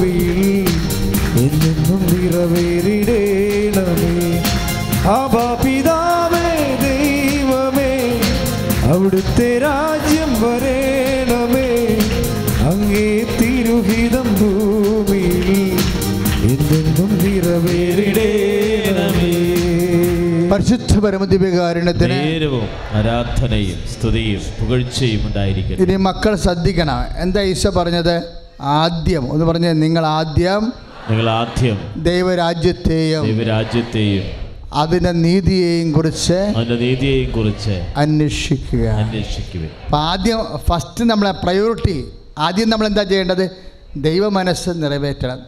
[20.52, 27.04] പരിശുദ്ധ പരമദിവ്യകാരുണ്യത്തിന് നേരവും ആരാധനയും സ്തുതിയും പുകഴ്ചയും ഉണ്ടായിരിക്കും ഇനി മക്കൾ ശ്രദ്ധിക്കണം.
[27.18, 28.22] എന്താ ഈശോ പറഞ്ഞത്?
[28.60, 29.32] ആദ്യം.
[29.32, 30.72] എന്ന് പറഞ്ഞ നിങ്ങൾ ആദ്യം
[31.10, 34.24] നിങ്ങൾ ആദ്യം ദൈവരാജ്യത്തെയും ദൈവരാജ്യത്തെയും
[34.72, 38.86] അതിന്റെ നീതിയെയും കുറിച്ച് അതിന്റെ നീതിയെയും കുറിച്ച് അന്വേഷിക്കുക.
[38.86, 40.38] അന്വേഷിക്കുക അപ്പം ആദ്യം
[40.68, 42.04] ഫസ്റ്റ് നമ്മളെ പ്രയോറിറ്റി
[42.38, 43.50] ആദ്യം നമ്മൾ എന്താ ചെയ്യേണ്ടത്?
[43.96, 45.38] ദൈവ മനസ്സ് നിറവേറ്റണം.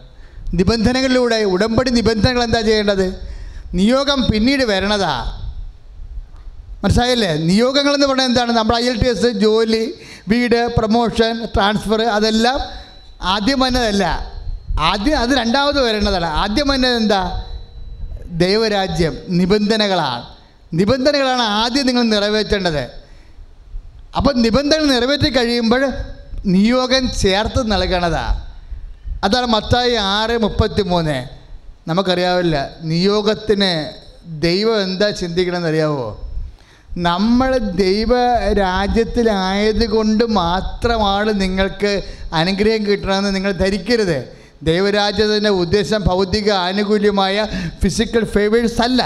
[0.55, 3.34] നിബന്ധനകളിലൂടെ ഉടമ്പടി നിബന്ധനകൾ എന്താ ചെയ്യേണ്ടത്?
[3.75, 5.41] നിയോഗം പിന്നീട് വരണതാ.
[6.85, 7.35] മനസ്സിലായില്ലേ?
[7.35, 8.53] നിയോഗങ്ങളെന്ന് പറഞ്ഞാൽ എന്താണ്?
[8.53, 9.95] നമ്മുടെ ഐ എൽ ടി എസ് ജോലി
[10.29, 12.61] വീട് പ്രൊമോഷൻ ട്രാൻസ്ഫർ അതെല്ലാം
[13.23, 14.33] ആദ്യം വന്നതല്ല.
[14.81, 17.45] ആദ്യം അത് രണ്ടാമത് വരേണ്ടതാണ് ആദ്യം വന്നത് എന്താ?
[18.27, 20.25] ദൈവരാജ്യം നിബന്ധനകളാണ്.
[20.75, 22.81] നിബന്ധനകളാണ് ആദ്യം നിങ്ങൾ നിറവേറ്റേണ്ടത്.
[24.17, 25.87] അപ്പം നിബന്ധനകൾ നിറവേറ്റി കഴിയുമ്പോൾ
[26.47, 28.51] നിയോഗം ചേർത്ത് നൽകണതാ.
[29.25, 31.44] അതാണ് മത്തായി ആറ് മുപ്പത്തി മൂന്ന്
[31.89, 33.93] നമുക്കറിയാവില്ല നിയോഗത്തിന്
[34.41, 36.21] ദൈവം എന്താ ചിന്തിക്കണമെന്ന് അറിയാവോ
[36.97, 38.09] നമ്മൾ ദൈവ
[38.53, 44.37] രാജ്യത്തിലായതുകൊണ്ട് മാത്രമാണ് നിങ്ങൾക്ക് അനുഗ്രഹം കിട്ടണമെന്ന് നിങ്ങൾ ധരിക്കരുത്.
[44.63, 47.47] ദൈവരാജ്യത്തിന്റെ ഉദ്ദേശം ഭൗതിക ആനുകൂല്യമായ
[47.83, 49.03] ഫിസിക്കൽ ഫേവേഴ്സ് അല്ല.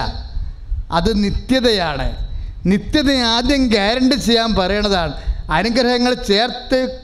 [0.92, 2.28] അത് നിത്യതയാണ്.
[2.66, 5.14] നിത്യത ആദ്യം ഗ്യാരണ്ടി ചെയ്യാൻ പറയണതാണ്.
[5.50, 7.00] അനുഗ്രഹങ്ങൾ ചേർത്ത്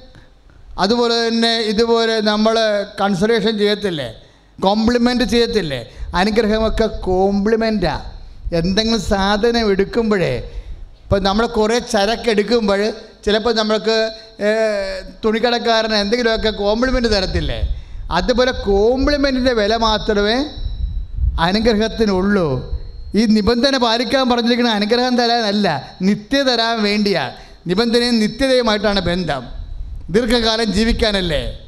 [0.78, 4.23] അതുപോലെ തന്നെ ഇതുപോലെ നമ്മൾ കൺസൾട്ടേഷൻ ചെയ്യത്തില്ലേ?
[4.62, 5.92] കോംപ്ലിമെന്റ് ചെയ്യത്തില്ലേ?
[6.14, 8.04] അനുഗ്രഹമൊക്കെ കോംപ്ലിമെന്റാണ്
[8.54, 10.34] എന്തെങ്കിലും സാധനം എടുക്കുമ്പോഴേ
[11.04, 12.92] ഇപ്പം നമ്മൾ കുറേ ചരക്ക് എടുക്കുമ്പോൾ
[13.24, 14.10] ചിലപ്പോൾ നമ്മൾക്ക്
[15.24, 17.60] തുണിക്കടക്കാരന് എന്തെങ്കിലുമൊക്കെ കോംപ്ലിമെന്റ് തരത്തില്ലേ?
[18.10, 20.36] അതുപോലെ കോംപ്ലിമെന്റിന്റെ വില മാത്രമേ
[21.40, 22.48] അനുഗ്രഹത്തിനുള്ളൂ.
[23.14, 27.32] ഈ നിബന്ധന പാലിക്കാൻ പറഞ്ഞിരിക്കുന്ന അനുഗ്രഹം തരാനല്ല നിത്യ തരാൻ വേണ്ടിയാണ്.
[27.66, 29.42] നിബന്ധനയും നിത്യതയുമായിട്ടാണ് ബന്ധം.
[30.10, 31.63] ദീർഘകാലം ജീവിക്കാനല്ലേ?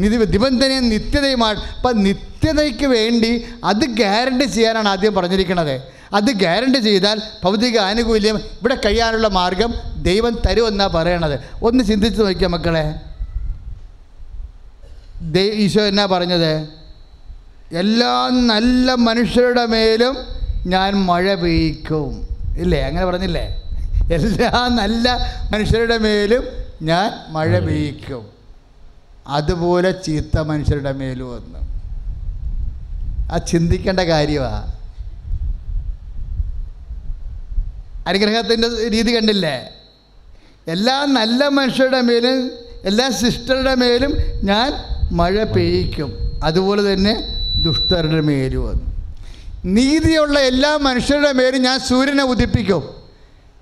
[0.00, 5.82] നിബന്ധനയും നിത്യതയുമാണ് അപ്പം നിത്യതയ്ക്ക് വേണ്ടി അത് ഗ്യാരണ്ടി ചെയ്യാനാണ് ആദ്യം പറഞ്ഞിരിക്കുന്നത്
[6.14, 11.40] അത് ഗ്യാരണ്ടി ചെയ്താൽ ഭൗതിക ആനുകൂല്യം ഇവിടെ കഴിയാനുള്ള മാർഗം ദൈവം തരുമെന്നാണ് പറയണത്.
[11.62, 12.94] ഒന്ന് ചിന്തിച്ച് നോക്കിയാൽ മക്കളെ.
[15.22, 16.68] ദൈ ഈശോ എന്നാ പറഞ്ഞത്?
[17.76, 20.16] എല്ലാ നല്ല മനുഷ്യരുടെ മേലും
[20.66, 22.28] ഞാൻ മഴ പെയ്ക്കും
[22.58, 22.82] ഇല്ലേ?
[22.82, 23.62] അങ്ങനെ പറഞ്ഞില്ലേ?
[24.12, 25.18] എല്ലാ നല്ല
[25.52, 26.44] മനുഷ്യരുടെ മേലും
[26.82, 28.35] ഞാൻ മഴ പെയ്യിക്കും.
[29.28, 31.60] അതുപോലെ ചീത്ത മനുഷ്യരുടെ മേലും വന്നു
[33.32, 34.76] ആ ചിന്തിക്കേണ്ട കാര്യമാണ്
[38.06, 39.56] അനുഗ്രഹത്തിന്റെ രീതി കണ്ടില്ലേ?
[40.68, 42.50] എല്ലാ നല്ല മനുഷ്യരുടെ മേലും
[42.84, 44.12] എല്ലാ സിസ്റ്ററുടെ മേലും
[44.44, 44.72] ഞാൻ
[45.12, 46.10] മഴ പെയ്യിക്കും.
[46.42, 47.14] അതുപോലെ തന്നെ
[47.62, 48.86] ദുഷ്ടരുടെ മേലും വന്നു
[49.64, 52.82] നീതിയുള്ള എല്ലാ മനുഷ്യരുടെ മേലും ഞാൻ സൂര്യനെ ഉദിപ്പിക്കും.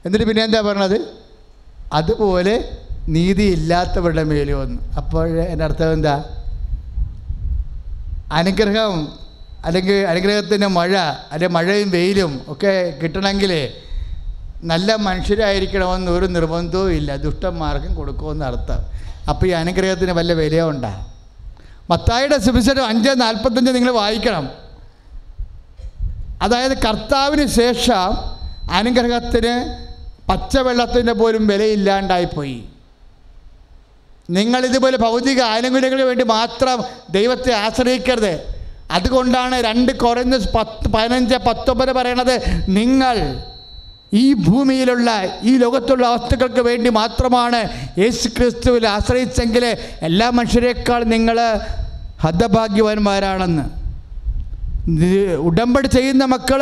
[0.05, 0.99] എന്നിട്ട് പിന്നെ എന്താ പറഞ്ഞത്?
[1.93, 2.55] അതുപോലെ
[3.09, 4.83] നീതിയില്ലാത്തവരുടെ മേൽ വന്നു.
[4.97, 6.25] അപ്പോൾ എന്റെ അർത്ഥം എന്താ?
[8.33, 9.09] അനുഗ്രഹം
[9.65, 10.97] അല്ലെങ്കിൽ അനുഗ്രഹത്തിന്റെ മഴ
[11.33, 13.69] അല്ലെ മഴയും വെയിലും ഒക്കെ കിട്ടണമെങ്കിൽ
[14.63, 17.17] നല്ല മനുഷ്യരായിരിക്കണമെന്ന് ഒരു നിർബന്ധവും ഇല്ല.
[17.17, 18.79] ദുഷ്ടന്മാർക്കും കൊടുക്കുമെന്ന് അർത്ഥം.
[19.29, 21.07] അപ്പോൾ ഈ അനുഗ്രഹത്തിന് വല്ല വിലയോ ഉണ്ടാ?
[21.91, 24.49] മത്തായിയുടെ സുവിശേഷം അഞ്ച് നാൽപ്പത്തഞ്ച് നിങ്ങൾ വായിക്കണം.
[26.43, 28.17] അതായത് കർത്താവിന് ശേഷം
[28.73, 29.85] അനുഗ്രഹത്തിന്
[30.29, 32.65] പച്ചവെള്ളത്തിന്റെ പോലും വിലയില്ലാണ്ടായിപ്പോയി.
[34.31, 38.55] നിങ്ങളിതുപോലെ ഭൗതിക ആനുകൂല്യങ്ങൾക്ക് വേണ്ടി മാത്രം ദൈവത്തെ ആശ്രയിക്കരുത്.
[38.91, 42.35] അതുകൊണ്ടാണ് രണ്ട് കുറഞ്ഞ പത്ത് പതിനഞ്ച് പത്തൊമ്പത് പറയണത്
[42.69, 43.43] നിങ്ങൾ
[44.15, 45.11] ഈ ഭൂമിയിലുള്ള
[45.43, 47.61] ഈ ലോകത്തുള്ള വസ്തുക്കൾക്ക് വേണ്ടി മാത്രമാണ്
[47.99, 49.65] യേശു ക്രിസ്തുവിൽ ആശ്രയിച്ചെങ്കിൽ
[50.03, 51.39] എല്ലാ മനുഷ്യരെക്കാൾ നിങ്ങൾ
[52.25, 53.65] ഹതഭാഗ്യവാന്മാരാണെന്ന്.
[55.37, 56.61] ഉടമ്പടി ചെയ്യുന്ന മക്കൾ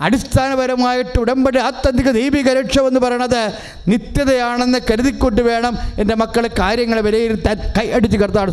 [0.00, 3.42] അടിസ്ഥാനപരമായിട്ട് ഉടമ്പടി ആത്യന്തിക ദൈവിക രക്ഷ എന്ന് പറയണത്
[3.88, 7.56] നിത്യതയാണെന്ന് കരുതിക്കൊണ്ട് വേണം എന്റെ മക്കളെ കാര്യങ്ങൾ വിലയിരുത്താൻ.
[7.76, 8.50] കൈ അടിച്ച് കർത്താട്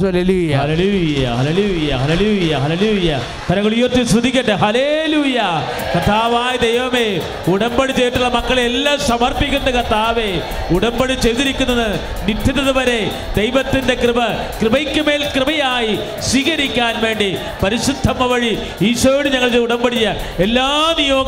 [6.61, 7.05] ദൈവമേ
[7.47, 10.29] ഉടമ്പടി ചെയ്തിട്ടുള്ള മക്കളെ എല്ലാം സമർപ്പിക്കുന്ന കർത്താവേ
[10.71, 11.87] ഉടമ്പടി ചെയ്തിരിക്കുന്നത്
[12.27, 12.99] നിത്യത വരെ
[13.35, 14.19] ദൈവത്തിന്റെ കൃപ
[14.61, 15.93] കൃപയ്ക്ക് മേൽ കൃപയായി
[16.29, 17.29] സ്വീകരിക്കാൻ വേണ്ടി
[17.63, 20.07] പരിശുദ്ധമ്മ വഴി ഈശോയോട് ചെയ്ത ഉടമ്പടിയ
[20.39, 20.69] എല്ലാ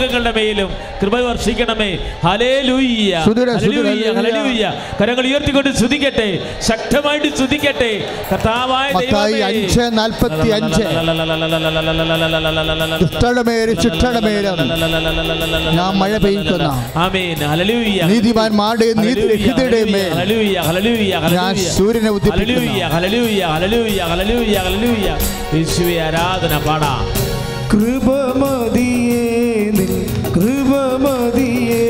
[0.04, 0.70] നിയോഗങ്ങളുടെ മേലും
[1.01, 1.99] കൃപ വർഷിക്കണമേ.
[5.01, 6.39] കരങ്ങൾ ഉയർത്തിക്കൊണ്ട് സ്തുതിക്കട്ടെ.
[6.60, 8.10] ശക്തമായിട്ട് സ്തുതിക്കട്ടെ.
[8.32, 8.91] കർത്താവായ
[15.78, 16.12] ഞാൻ മഴ ഞാൻ
[21.78, 22.12] സൂര്യനെ
[25.99, 27.06] ആരാധന പാടാ.
[27.74, 29.33] കൃപമതിയേ.
[30.44, 31.84] കൃപമതിയേ.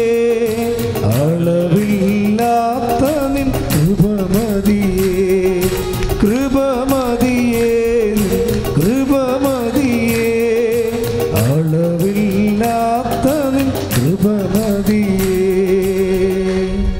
[1.04, 5.62] അളവില്ലാത്ത നിൻ കൃപമതിയേ.
[6.24, 8.28] കൃപമതിയേ നിൻ
[8.78, 10.32] കൃപമതിയേ.
[11.34, 15.40] അളവില്ലാത്ത നിൻ കൃപമതിയേ.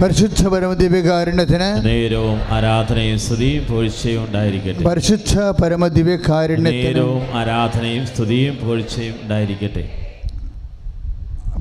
[0.02, 10.13] പരിശുദ്ധ പരമദിവ്യകാരുണ്യത്തിന് നേരവും ആരാധനയും സ്തുതിയും പോഴ്ചയും ഉണ്ടായിരിക്കട്ടെ പരിശുദ്ധ പരമദിവ്യകാരുണ്യത്തിന് നേരവും ആരാധനയും സ്തുതിയും പോഴ്ചയും ഉണ്ടായിരിക്കട്ടെ.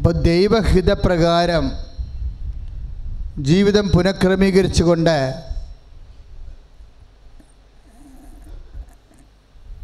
[0.03, 1.73] അപ്പോൾ ദൈവഹിതപ്രകാരം
[3.39, 5.35] ജീവിതം പുനഃക്രമീകരിച്ചുകൊണ്ട്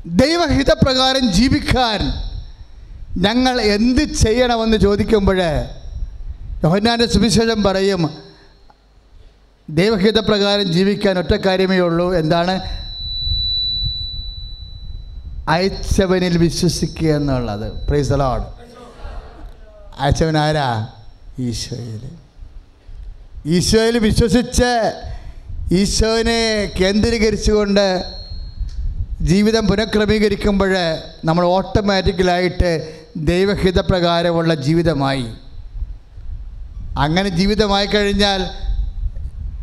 [0.06, 2.00] ദൈവഹിതപ്രകാരം ജീവിക്കാൻ
[3.18, 5.38] ഞങ്ങൾ എന്ത് ചെയ്യണമെന്ന് ചോദിക്കുമ്പോൾ
[6.64, 8.10] യോഹന്നാന്റെ സുവിശേഷം പറയും
[9.70, 12.14] ദൈവഹിതപ്രകാരം ജീവിക്കാൻ ഒറ്റ കാര്യമേ ഉള്ളൂ.
[12.14, 12.60] എന്താണ്?
[15.48, 17.86] അയച്ചവനിൽ വിശ്വസിക്കുക എന്നുള്ളത്.
[17.86, 18.12] പ്രൈസ്
[19.98, 20.86] ആരാ
[21.38, 22.00] ഈശോയിൽ
[23.46, 24.70] ഈശോയിൽ വിശ്വസിച്ച്
[25.74, 28.04] ഈശോനെ കേന്ദ്രീകരിച്ചുകൊണ്ട്
[29.20, 30.74] ജീവിതം പുനഃക്രമീകരിക്കുമ്പോൾ
[31.24, 35.32] നമ്മൾ ഓട്ടോമാറ്റിക്കലായിട്ട് ദൈവഹിതപ്രകാരമുള്ള ജീവിതമായി.
[36.98, 38.50] അങ്ങനെ ജീവിതമായി കഴിഞ്ഞാൽ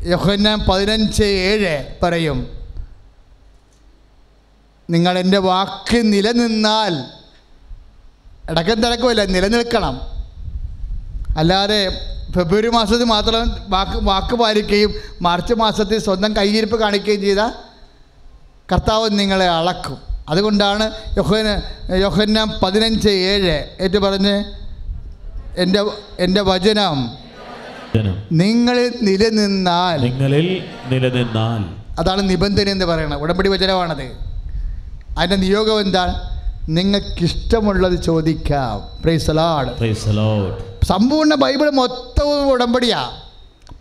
[0.10, 2.58] യോഹന്നാൻ പതിനഞ്ച് ഏഴ് പറയും
[4.90, 6.94] നിങ്ങൾ എന്റെ വാക്ക് നിലനിന്നാൽ
[8.52, 10.15] ഇടക്കം തിരക്കുമല്ല നിലനിൽക്കണം.
[11.36, 11.90] അല്ലാതെ
[12.36, 17.38] ഫെബ്രുവരി മാസത്തിൽ മാത്രം വാക്ക് വാക്ക് പാലിക്കുകയും മാർച്ച് മാസത്തിൽ സ്വന്തം കൈയിരിപ്പ് കാണിക്കുകയും ചെയ്ത
[18.72, 19.98] കർത്താവ് നിങ്ങളെ അളക്കും.
[20.30, 21.62] അതുകൊണ്ടാണ് യൊഹന
[21.96, 24.44] യൊഹന്ന പതിനഞ്ച് ഏഴ് ഏറ്റു പറഞ്ഞ്
[25.58, 25.86] എന്റെ
[26.20, 27.10] എന്റെ വചനം.
[28.32, 30.02] നിങ്ങളിൽ നിലനിന്നാൽ.
[30.02, 31.86] നിങ്ങളിൽ നിലനിന്നാൽ.
[32.00, 34.12] അതാണ് നിബന്ധന എന്ന് പറയുന്നത് ഉടമ്പടി വചനമാണത്.
[35.18, 36.42] അതിന്റെ നിയോഗം എന്താണ്?
[36.70, 39.02] നിങ്ങൾക്കിഷ്ടമുള്ളത് ചോദിക്കാം.
[39.04, 39.38] Praise the
[40.18, 40.75] Lord.
[40.88, 43.22] സമ്പൂർണ ബൈബിൾ മൊത്തവും ഉടമ്പടിയാണ്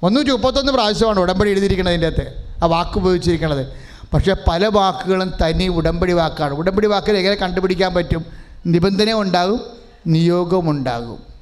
[0.03, 2.27] മുന്നൂറ്റി മുപ്പത്തൊന്ന് പ്രാവശ്യമാണ് ഉടമ്പടി എഴുതിയിരിക്കുന്നത് അകത്ത്.
[2.63, 3.67] ആ വാക്ക് ഉപയോഗിച്ചിരിക്കുന്നത്.
[4.15, 6.55] പക്ഷേ പല വാക്കുകളും തനി ഉടമ്പടി വാക്കാണ്.
[6.55, 8.27] ഉടമ്പടി വാക്കിൽ എങ്ങനെ കണ്ടുപിടിക്കാൻ പറ്റും?
[8.67, 9.61] നിബന്ധന ഉണ്ടാകും
[10.07, 11.35] നിയോഗമുണ്ടാകും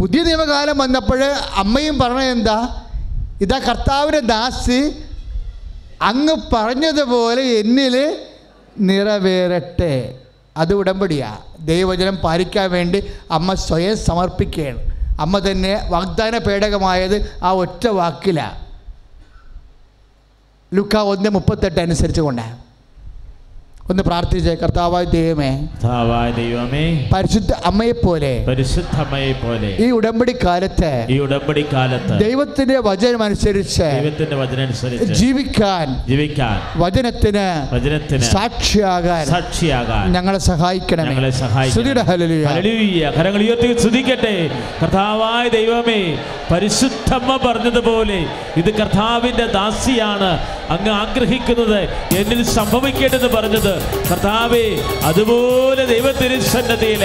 [0.00, 1.20] പുതിയ നിയമകാലം വന്നപ്പോൾ
[1.54, 2.84] അമ്മയും പറഞ്ഞത് എന്താ?
[3.40, 4.92] ഇതാ കർത്താവിന്റെ ദാസ്
[6.02, 7.94] അങ്ങ് പറഞ്ഞതുപോലെ എന്നിൽ
[8.78, 10.18] നിറവേറട്ടെ.
[10.56, 11.38] അത് ഉടമ്പടിയാ.
[11.60, 14.80] ദൈവവചനം പാലിക്കാൻ വേണ്ടി അമ്മ സ്വയം സമർപ്പിക്കുകയാണ്.
[15.20, 18.66] അമ്മ തന്നെ വാഗ്ദാന പേടകമായത് ആ ഒറ്റ വാക്കിലാണ്
[20.74, 22.65] ലുക്ക ഒന്ന് മുപ്പത്തെട്ട് അനുസരിച്ച് കൊണ്ടാണ്
[23.86, 30.90] ഒന്ന് പ്രാർത്ഥിച്ചേ കർത്താവായ ദൈവമേ കർത്താവായ ദൈവമേ പരിശുദ്ധ അമ്മയെ പോലെ പരിശുദ്ധ അമ്മയെ പോലെ ഈ ഉടമ്പടി കാലത്ത്
[31.08, 40.40] ഈ ഉടമ്പടി കാലത്ത് ദൈവത്തിന്റെ വചനം അനുസരിച്ച് ദൈവത്തിന്റെ വചനനുസരിച്ച് ജീവിക്കാൻ ജീവിക്കാൻ വചനത്തിന് വചനത്തിന് സാക്ഷിയാകാൻ സാക്ഷിയാകാൻ ഞങ്ങളെ
[40.48, 42.44] സഹായിക്കണമേ ഞങ്ങളെ സഹായിക്കണം ഹല്ലേലൂയ.
[42.50, 43.04] ഹല്ലേലൂയ.
[43.16, 44.34] കരങ്ങൾ ഉയർത്തി സ്തുതിക്കട്ടെ
[44.80, 46.00] കർത്താവായ ദൈവമേ
[46.50, 48.18] പരിശുദ്ധമ്മ പറഞ്ഞതുപോലെ
[48.56, 50.32] ഇത് കർത്താവിന്റെ ദാസിയാണ്
[50.70, 51.78] അങ്ങ് ആഗ്രഹിക്കുന്നത്
[52.18, 53.72] എന്നിൽ സംഭവിക്കേണ്ടത് പറഞ്ഞത്
[54.08, 54.64] കർത്താവേ
[55.06, 57.02] അതുപോലെ ദൈവത്തിരുസന്നതിയിൽ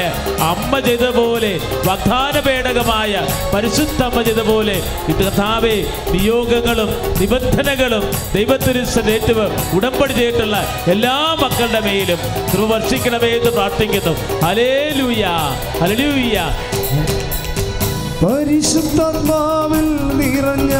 [0.50, 1.52] അമ്മ ചെയ്ത പോലെ
[1.88, 3.14] വാഗ്ദാന പേടകമായ
[3.54, 4.78] പരിശുദ്ധ അമ്മ ചെയ്ത പോലെ
[5.12, 5.76] ഇത് കർത്താവെ
[6.14, 6.92] നിയോഗങ്ങളും
[7.22, 8.06] നിബന്ധനകളും
[8.36, 10.58] ദൈവത്തിന് സന്നേറ്റവ് ഉടമ്പടി ചെയ്തിട്ടുള്ള
[10.88, 14.12] എല്ലാ മക്കളുടെ മേലും ധ്രുവർഷിക്കണമേ വർഷിക്കണമേ എന്ന് പ്രാർത്ഥിക്കുന്നു.
[14.44, 15.24] Hallelujah
[15.82, 16.38] hallelujah.
[18.24, 19.88] പരിശുദ്ധാത്മാവിൽ
[20.20, 20.74] നിറഞ്ഞ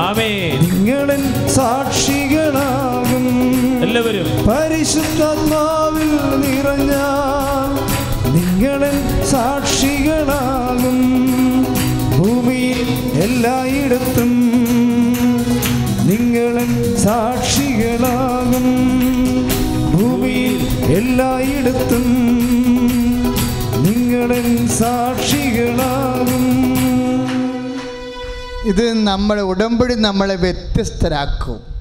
[0.00, 0.32] ആമേ
[0.64, 1.22] നിങ്ങളിൽ
[1.56, 2.97] സാക്ഷികളാകും
[3.82, 4.26] എല്ലാവരും.
[4.48, 6.92] പരിശുദ്ധാത്മാവിൽ നിറഞ്ഞ
[8.34, 10.98] നിങ്ങളിൽ സാക്ഷികളാകും.
[12.18, 12.88] ഭൂമിയിൽ
[13.22, 14.32] എല്ലായിടത്തും
[16.04, 18.66] നിങ്ങളിൽ സാക്ഷികളാകും.
[19.94, 22.06] ഭൂമിയിൽ എല്ലായിടത്തും
[23.82, 26.44] നിങ്ങളിൽ സാക്ഷികളാകും.
[28.66, 31.77] ഇത് നമ്മളെ ഉടമ്പടി നമ്മളെ വ്യത്യസ്തരാക്കും.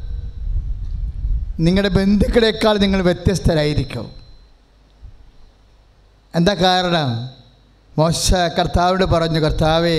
[1.59, 4.05] നിങ്ങളുടെ ബന്ധുക്കളെക്കാൾ നിങ്ങൾ വ്യത്യസ്തരായിരിക്കും.
[6.35, 7.29] എന്താ കാരണം?
[7.97, 9.97] മോശ കർത്താവിനോട് പറഞ്ഞു കർത്താവേ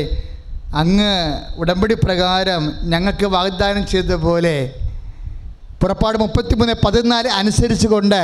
[0.75, 1.13] അങ്ങ്
[1.57, 4.75] ഉടമ്പടി പ്രകാരം ഞങ്ങൾക്ക് വാഗ്ദാനം ചെയ്തതുപോലെ
[5.81, 8.21] പുറപ്പാട് മുപ്പത്തിമൂന്ന് പതിനാല് അനുസരിച്ച് കൊണ്ട്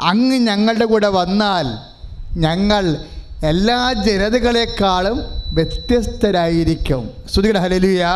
[0.00, 1.66] അങ്ങ് ഞങ്ങളുടെ കൂടെ വന്നാൽ
[2.36, 2.84] ഞങ്ങൾ
[3.42, 5.20] എല്ലാ ജനതകളെക്കാളും
[5.54, 7.10] വ്യത്യസ്തരായിരിക്കും.
[7.32, 8.06] ശ്രുതിക്കട്ടെ ഹലലിയ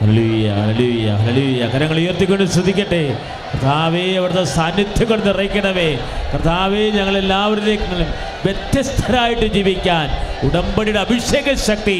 [0.00, 1.66] ഹല്ലേലൂയ ഹല്ലേലൂയ ഹല്ലേലൂയ.
[1.68, 3.18] കരങ്ങൾ ഉയർത്തിക്കൊണ്ട് ശ്രദ്ധിക്കട്ടെ.
[3.54, 5.98] കർത്താവേ അവിടുത്തെ സാന്നിധ്യം കൊണ്ട് നിറയ്ക്കണമേ.
[6.34, 8.00] കർത്താവേ ഞങ്ങൾ എല്ലാവരിലേക്കും
[8.44, 10.08] വ്യത്യസ്തരായിട്ട് ജീവിക്കാൻ
[10.46, 11.98] ഉടമ്പടിയുടെ അഭിഷേക ശക്തി.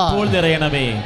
[0.00, 1.02] ഇപ്പോൾ നിറയണമേ.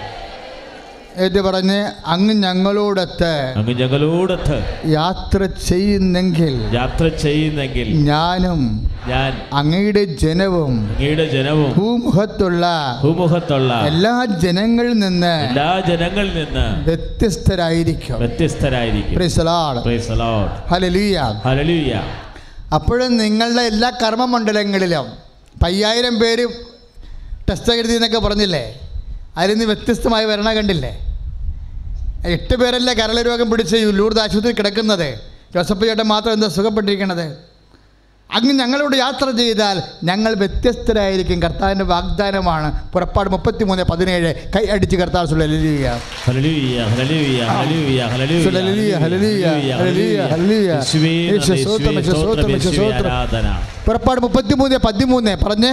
[1.17, 11.31] എന്ന് പറഞ്ഞ് അങ്ങ് ഞങ്ങളോടൊത്ത് അങ്ങ് ഞങ്ങളോടൊത്ത് യാത്ര ചെയ്യുന്നെങ്കിൽ യാത്ര ചെയ്യുന്നെങ്കിൽ ഞാനും ഞാൻ അങ്ങയുടെ ജനവും അങ്ങയുടെ
[11.31, 12.67] ജനവും ഭൂമുഖത്തുള്ള
[13.05, 18.19] ഭൂമുഖത്തുള്ള എല്ലാ ജനങ്ങളിൽ നിന്ന് എല്ലാ ജനങ്ങളിൽ നിന്ന് വ്യത്യസ്തരായിരിക്കും.
[18.19, 19.19] വ്യത്യസ്തരായിരിക്കും.
[22.75, 25.07] അപ്പോഴും നിങ്ങളുടെ എല്ലാ കർമ്മമണ്ഡലങ്ങളിലും
[25.63, 26.49] പയ്യായിരം പേര്
[27.51, 28.81] ടെസ്റ്റ് എഴുതി എന്നൊക്കെ പറഞ്ഞില്ലേ?
[29.39, 30.93] അതിൽ നിന്ന് വ്യത്യസ്തമായി വരണ കണ്ടില്ലേ?
[32.27, 35.19] എട്ട് പേരല്ലേ കരള രോഗം പിടിച്ച് ലൂർദ് ആശുപത്രി കിടക്കുന്നത്?
[35.55, 37.27] ജോസഫ് ചേട്ടൻ മാത്രം എന്താ സുഖപ്പെട്ടിരിക്കണത്?
[38.37, 41.43] അങ്ങ് ഞങ്ങളോട് യാത്ര ചെയ്താൽ ഞങ്ങൾ വ്യത്യസ്തരായിരിക്കും.
[41.43, 42.93] കർത്താവിന്റെ വാഗ്ദാനമാണ്.
[42.93, 44.35] പുറപ്പാട് മുപ്പത്തി മൂന്ന് പതിനേഴ്.
[44.57, 45.27] കൈ അടിച്ച് കർത്താവ്
[53.87, 55.37] പുറപ്പാട് മുപ്പത്തി മൂന്ന് പതിമൂന്ന്.
[55.45, 55.73] പറഞ്ഞേ.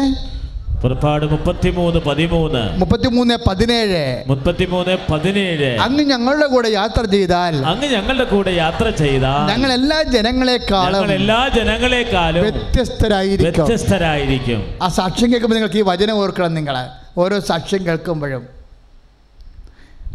[0.82, 2.80] പുറപ്പാട് മുപ്പത്തിമൂന്ന് പതിമൂന്ന്.
[2.80, 4.24] മുപ്പത്തിമൂന്ന് പതിനേഴ്.
[4.28, 5.80] മുപ്പത്തിമൂന്ന് പതിനേഴ്.
[5.80, 12.42] അങ്ങ് ഞങ്ങളുടെ കൂടെ യാത്ര ചെയ്താൽ അങ്ങ് ഞങ്ങളുടെ കൂടെ യാത്ര ചെയ്താൽ ഞങ്ങൾ എല്ലാ ജനങ്ങളെക്കാളും എല്ലാ ജനങ്ങളെക്കാളും
[12.42, 13.66] വ്യത്യസ്തരായിരിക്കും.
[13.66, 14.78] വ്യത്യസ്തരായിരിക്കും.
[14.82, 18.48] ആ സാക്ഷ്യം കേൾക്കുമ്പോൾ നിങ്ങൾക്ക് ഈ വചനം ഓർക്കണം നിങ്ങൾ ഓരോ സാക്ഷ്യം കേൾക്കുമ്പോഴും.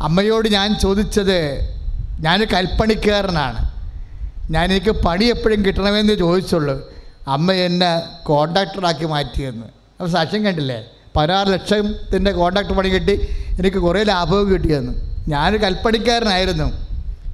[0.02, 1.60] അമ്മയോട് ഞാൻ ചോദിച്ചത്
[2.20, 3.70] ഞാൻ കൽപ്പണിക്കാരനാണ്.
[4.50, 6.92] ഞാൻ എനിക്ക് പണി എപ്പോഴും കിട്ടണമെന്ന് ചോദിച്ചുള്ളൂ.
[7.28, 9.79] അമ്മ എന്നെ കോണ്ടാക്ടറാക്കി മാറ്റിയെന്ന്.
[10.00, 10.84] അപ്പോൾ സാക്ഷ്യം കണ്ടില്ലേ?
[11.16, 13.14] പതിനാറ് ലക്ഷത്തിന്റെ കോൺട്രാക്ട് പണി കിട്ടി.
[13.58, 14.92] എനിക്ക് കുറേ ലാഭവും കിട്ടിയെന്ന്.
[15.28, 16.68] ഞാനൊരു കൽപ്പണിക്കാരനായിരുന്നു.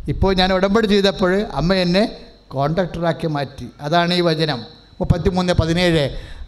[0.09, 2.11] ഇപ്പോൾ ഞാൻ ഉടമ്പടി ചെയ്തപ്പോൾ അമ്മ എന്നെ
[2.49, 3.67] കോൺട്രാക്ടറാക്കി മാറ്റി.
[3.81, 4.59] അതാണ് ഈ വചനം.
[5.01, 6.05] മുപ്പത്തി മൂന്ന് പതിനേഴ്.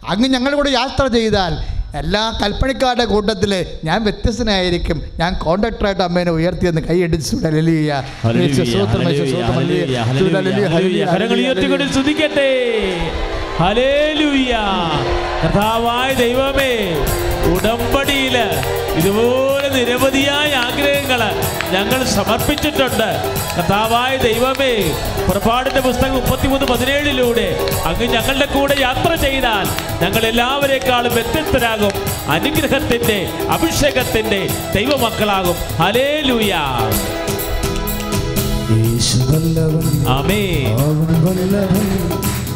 [0.09, 1.53] അങ്ങ് ഞങ്ങളുടെ കൂടെ യാത്ര ചെയ്താൽ
[1.97, 5.01] എല്ലാ കൽപ്പണിക്കാരുടെ കൂട്ടത്തിൽ ഞാൻ വ്യത്യസ്തനായിരിക്കും.
[5.19, 8.03] ഞാൻ കോണ്ടാക്ടറായിട്ട് അമ്മേനെ ഉയർത്തിയെന്ന് കൈയടിച്ചു ഹല്ലേലൂയ.
[13.61, 14.53] ഹല്ലേലൂയ.
[15.41, 16.73] കർത്താവായ ദൈവമേ
[17.53, 18.35] ഉടമ്പടിയിൽ
[18.99, 21.21] ഇതുപോലെ നിരവധിയായ ആഗ്രഹങ്ങൾ
[21.73, 23.09] ഞങ്ങൾ സമർപ്പിച്ചിട്ടുണ്ട്.
[23.57, 24.71] കഥാവായ ദൈവമേ
[25.27, 27.47] പുറപ്പാടിന്റെ പുസ്തകം മുപ്പത്തിമൂന്ന് പതിനേഴിലൂടെ
[27.85, 29.65] അങ്ങ് ഞങ്ങളുടെ കൂടെ യാത്ര ചെയ്താൽ
[30.03, 31.93] ഞങ്ങൾ എല്ലാവരെക്കാളും വ്യത്യസ്തരാകും.
[32.29, 34.41] അനുഗ്രഹത്തിന്റെ അഭിഷേകത്തിന്റെ
[34.75, 35.57] ദൈവമക്കളാകും.
[35.81, 36.53] ഹലേ ലൂയ
[40.17, 40.43] ആമേ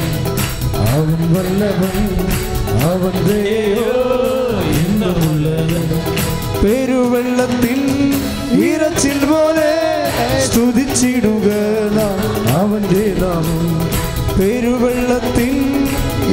[0.94, 1.98] അവൻ വല്ലവൻ
[2.84, 3.90] അവൻ ദയോ
[4.84, 5.80] എന്തുമുള്ളത്
[6.64, 7.82] പെരുവെള്ളത്തിൽ
[8.64, 9.72] ഇരച്ചിൽ പോലെ
[10.46, 11.48] സ്തുതിച്ചിടുക
[11.98, 12.20] നാം
[12.60, 13.66] അവന്റെ നാമം.
[14.40, 15.56] പെരുവെള്ളത്തിൽ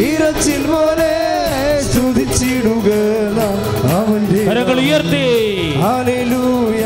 [0.00, 1.12] ഇരച്ചിൽ പോലെ
[1.82, 2.88] സ്തുതിച്ചിടുക
[3.98, 4.42] അവന്റെ
[4.78, 5.26] ഉയർത്തി.
[5.82, 6.84] ഹല്ലേലൂയ.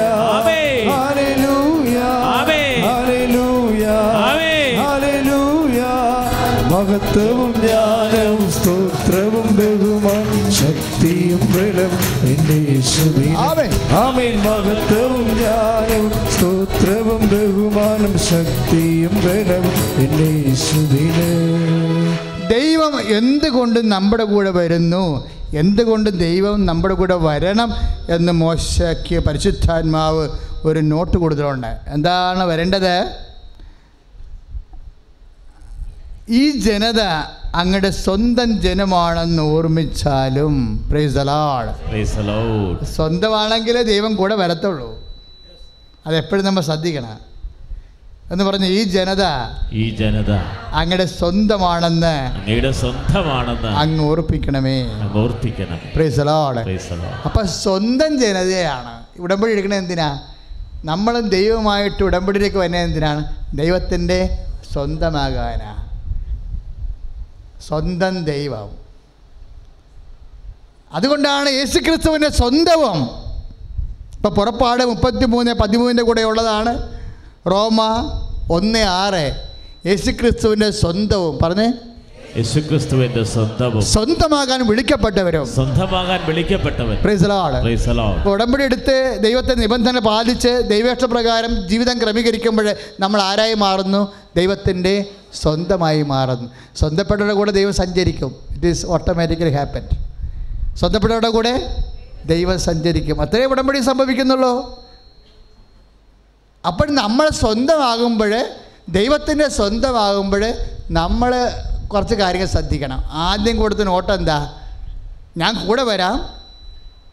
[6.95, 11.91] മഹത്വവും ജ്ഞാനവും സ്തോത്രവും ബഹുമാൻ ശക്തിയും ബലം
[12.29, 13.35] എന്റെ.
[13.37, 14.39] ആമേൻ.
[14.39, 19.65] മഹത്വവും ജ്ഞാനവും സ്തോത്രവും ബഹുമാനം ശക്തിയും ബലം
[19.97, 21.29] എന്റെ യേശുവിന്.
[22.51, 25.29] ദൈവം എന്തുകൊണ്ട് നമ്മുടെ കൂടെ വരുന്നു?
[25.55, 27.75] എന്തുകൊണ്ട് ദൈവം നമ്മുടെ കൂടെ വരണം
[28.09, 30.29] എന്ന് മോശയ്ക്ക് പരിശുദ്ധാത്മാവ്
[30.65, 31.77] ഒരു നോട്ട് കൊടുത്തിട്ടുണ്ട്.
[31.89, 33.24] എന്താണ് വരേണ്ടത്?
[36.29, 37.01] ഈ ജനത
[37.55, 40.87] അങ്ങയുടെ സ്വന്തം ജനമാണെന്ന് ഓർമ്മിച്ചാലും.
[42.85, 45.05] സ്വന്തമാണെങ്കിലേ ദൈവം കൂടെ വരത്തുള്ളൂ.
[46.07, 47.19] അതെപ്പോഴും നമ്മൾ ശ്രദ്ധിക്കണം.
[48.33, 49.23] എന്ന് പറഞ്ഞ ഈ ജനത
[49.73, 50.33] ഈ ജനത
[50.73, 54.85] അങ്ങയുടെ സ്വന്തമാണെന്ന് അങ്ങയുടെ സ്വന്തമാണെന്ന് അങ്ങ് ഓർപ്പിക്കണമേ.
[55.15, 55.79] ഓർപ്പിക്കണം.
[57.25, 59.21] അപ്പൊ സ്വന്തം ജനതയാണ്.
[59.21, 60.21] ഉടമ്പടി എടുക്കണത് എന്തിനാ?
[60.85, 63.37] നമ്മളും ദൈവമായിട്ട് ഉടമ്പടിയിലേക്ക് വരുന്നത് എന്തിനാണ്?
[63.55, 65.84] ദൈവത്തിന്റെ സ്വന്തമാകാനാ
[67.69, 68.71] സ്വന്തം ദൈവം.
[70.93, 73.03] അതുകൊണ്ടാണ് യേശു ക്രിസ്തുവിന്റെ സ്വന്തവും
[74.17, 76.89] ഇപ്പോൾ പുറപ്പാട് മുപ്പത്തി മൂന്ന് പതിമൂന്നിന്റെ കൂടെ ഉള്ളതാണ്.
[77.47, 77.81] റോമ
[78.51, 79.47] ഒന്ന് ആറ്
[79.87, 81.39] യേശുക്രിസ്തുവിന്റെ സ്വന്തവും.
[81.43, 81.73] പറഞ്ഞേ?
[82.37, 83.83] യേശുക്രിസ്തുവിന്റെ സ്വന്തവും.
[83.83, 85.47] സ്വന്തമാകാൻ വിളിക്കപ്പെട്ടവരും.
[85.47, 86.97] സ്വന്തമാകാൻ വിളിക്കപ്പെട്ടവർ
[88.29, 94.13] ഉടമ്പടി എടുത്ത് ദൈവത്തെ നിബന്ധന പാലിച്ച് ദൈവേഷ്ടപ്രകാരം ജീവിതം ക്രമീകരിക്കുമ്പോൾ നമ്മൾ ആരായി മാറുന്നു?
[94.37, 98.37] ദൈവത്തിന്റെ സ്വന്തമായി മാറുന്നു സ്വന്തപ്പെട്ടവരുടെ കൂടെ ദൈവം സഞ്ചരിക്കും.
[98.51, 99.89] ഇറ്റ് ഈസ് ഓട്ടോമാറ്റിക്കലി ഹാപ്പൻ
[100.77, 101.77] സ്വന്തപ്പെട്ടവരുടെ കൂടെ
[102.27, 103.23] ദൈവം സഞ്ചരിക്കും.
[103.23, 104.85] അത്രേ ഉടമ്പടി സംഭവിക്കുന്നുള്ളൂ.
[106.67, 108.47] അപ്പോൾ നമ്മൾ സ്വന്തമാകുമ്പോൾ
[108.89, 110.53] ദൈവത്തിന്റെ സ്വന്തമാകുമ്പോൾ
[110.91, 111.51] നമ്മൾ
[111.93, 113.05] കുറച്ച് കാര്യങ്ങൾ ശ്രദ്ധിക്കണം.
[113.11, 114.61] ആദ്യം കൊടുത്ത നോട്ടം എന്താ?
[115.37, 116.27] ഞാൻ കൂടെ വരാം.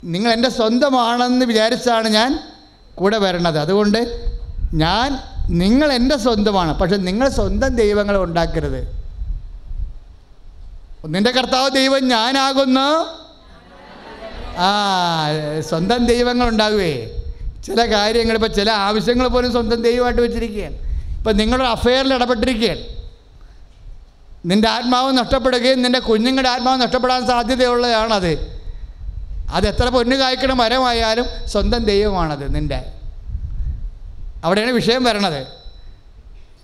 [0.04, 2.40] നിങ്ങൾ എന്റെ സ്വന്തമാണെന്ന് വിചാരിച്ചാണ് ഞാൻ
[2.96, 3.60] കൂടെ വരണത്.
[3.60, 4.32] അതുകൊണ്ട്
[4.74, 5.20] ഞാൻ
[5.50, 9.02] നിങ്ങൾ എന്റെ സ്വന്തമാണ് പക്ഷെ നിങ്ങൾ സ്വന്തം ദൈവങ്ങളെ ഉണ്ടാക്കരുത്.
[11.06, 13.22] നിന്റെ കർത്താവ് ദൈവം ഞാനാകുന്നു.
[14.58, 14.74] ആ
[15.60, 17.08] സ്വന്തം ദൈവങ്ങൾ ഉണ്ടാകുവേ.
[17.68, 20.76] ചില കാര്യങ്ങൾ ഇപ്പോൾ ചില ആവശ്യങ്ങൾ പോലും സ്വന്തം ദൈവമായിട്ട് വെച്ചിരിക്കുകയാണ്.
[21.18, 22.80] ഇപ്പം നിങ്ങളൊരു അഫെയറിൽ ഇടപെട്ടിരിക്കുകയാണ്.
[24.46, 28.62] നിന്റെ ആത്മാവ് നഷ്ടപ്പെടുകയും നിന്റെ കുഞ്ഞുങ്ങളുടെ ആത്മാവ് നഷ്ടപ്പെടാൻ സാധ്യതയുള്ളതാണത്.
[29.54, 32.94] അത് എത്ര പൊന്നു കായ്ക്കണ മരമായാലും സ്വന്തം ദൈവമാണത് നിന്റെ
[34.44, 35.48] അവിടെയാണ് വിഷയം വരണത്.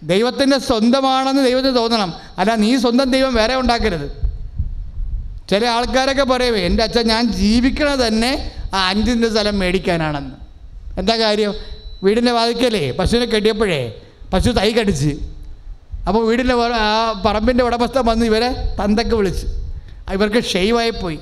[0.04, 2.14] ദൈവത്തിന്റെ സ്വന്തമാണെന്ന് ദൈവത്തിന് തോന്നണം.
[2.38, 4.28] അല്ല നീ സ്വന്തം ദൈവം വേറെ ഉണ്ടാക്കരുത്.
[5.50, 10.36] ചില ആൾക്കാരൊക്കെ പറയുമേ എന്റെ അച്ഛൻ ഞാൻ ജീവിക്കണത് തന്നെ ആ അഞ്ചിന്റെ സ്ഥലം മേടിക്കാനാണെന്ന്.
[11.00, 11.54] എന്താ കാര്യം?
[12.04, 14.02] വീടിന്റെ വാതിക്കലേ പശുവിനെ കെട്ടിയപ്പോഴേ
[14.34, 15.20] പശു തൈ കടിച്ച്.
[16.08, 19.48] അപ്പോൾ വീടിന്റെ ആ പറമ്പിന്റെ ഉടമസ്ഥ വന്ന് ഇവരെ തന്തക്ക് വിളിച്ച്.
[20.12, 21.20] ഇവർക്ക് ഷെയ്വായി പോയി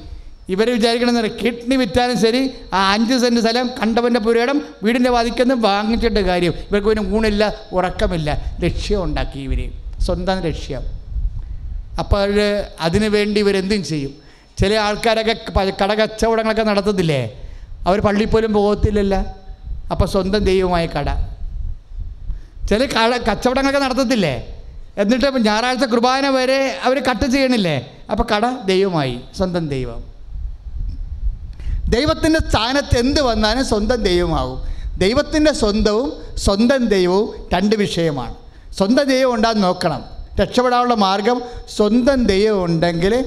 [0.49, 6.53] ഇവർ വിചാരിക്കണമെന്ന് കിഡ്നി വിറ്റാലും ശരി ആ അഞ്ച് സെന്റ് സ്ഥലം കണ്ടവന്റെ പുരയിടം വീടിന്റെ വാതിക്കെന്ന് വാങ്ങിച്ചിട്ട് കാര്യം.
[6.71, 8.57] ഇവർക്ക് പിന്നെ ഊണില്ല ഉറക്കമില്ല.
[8.59, 10.81] ലക്ഷ്യം ഉണ്ടാക്കി ഇവർ സ്വന്തം ലക്ഷ്യം.
[11.99, 14.13] അപ്പോൾ അവർ അതിനു വേണ്ടി ഇവരെന്തും ചെയ്യും.
[14.57, 15.35] ചില ആൾക്കാരൊക്കെ
[15.81, 17.41] കട കച്ചവടങ്ങളൊക്കെ നടത്തത്തില്ലേ
[17.87, 19.35] അവർ പള്ളിയിൽ പോലും പോകത്തില്ലല്ല.
[19.91, 21.09] അപ്പോൾ സ്വന്തം ദൈവമായ കട.
[22.69, 24.61] ചില കട കച്ചവടങ്ങളൊക്കെ നടത്തത്തില്ലേ?
[24.97, 27.91] എന്നിട്ട് ഞായറാഴ്ച കുർബാന വരെ അവർ കട്ട് ചെയ്യണില്ലേ?
[28.11, 30.14] അപ്പോൾ കട ദൈവമായി സ്വന്തം ദൈവം.
[31.89, 34.61] ദൈവത്തിന്റെ സ്ഥാനത്ത് എന്ത് വന്നാലും സ്വന്തം ദൈവമാകും.
[34.97, 38.35] ദൈവത്തിന്റെ സ്വന്തവും സ്വന്തം ദൈവവും രണ്ട് വിഷയമാണ്.
[38.77, 40.03] സ്വന്തം ദൈവം ഉണ്ടാകാൻ നോക്കണം.
[40.41, 41.41] രക്ഷപ്പെടാനുള്ള മാർഗം
[41.75, 43.25] സ്വന്തം ദൈവം ഉണ്ടെങ്കിൽ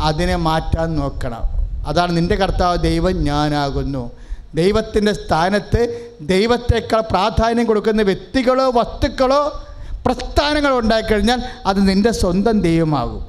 [0.00, 1.42] അതിനെ മാറ്റാൻ നോക്കണം.
[1.86, 4.10] അതാണ് നിന്റെ കർത്താവ് ദൈവം ഞാനാകുന്നു.
[4.54, 9.64] ദൈവത്തിന്റെ സ്ഥാനത്ത് ദൈവത്തേക്കാൾ പ്രാധാന്യം കൊടുക്കുന്ന വ്യക്തികളോ വസ്തുക്കളോ
[10.06, 13.26] പ്രസ്ഥാനങ്ങളോ ഉണ്ടായിക്കഴിഞ്ഞാൽ അത് നിന്റെ സ്വന്തം ദൈവമാകും.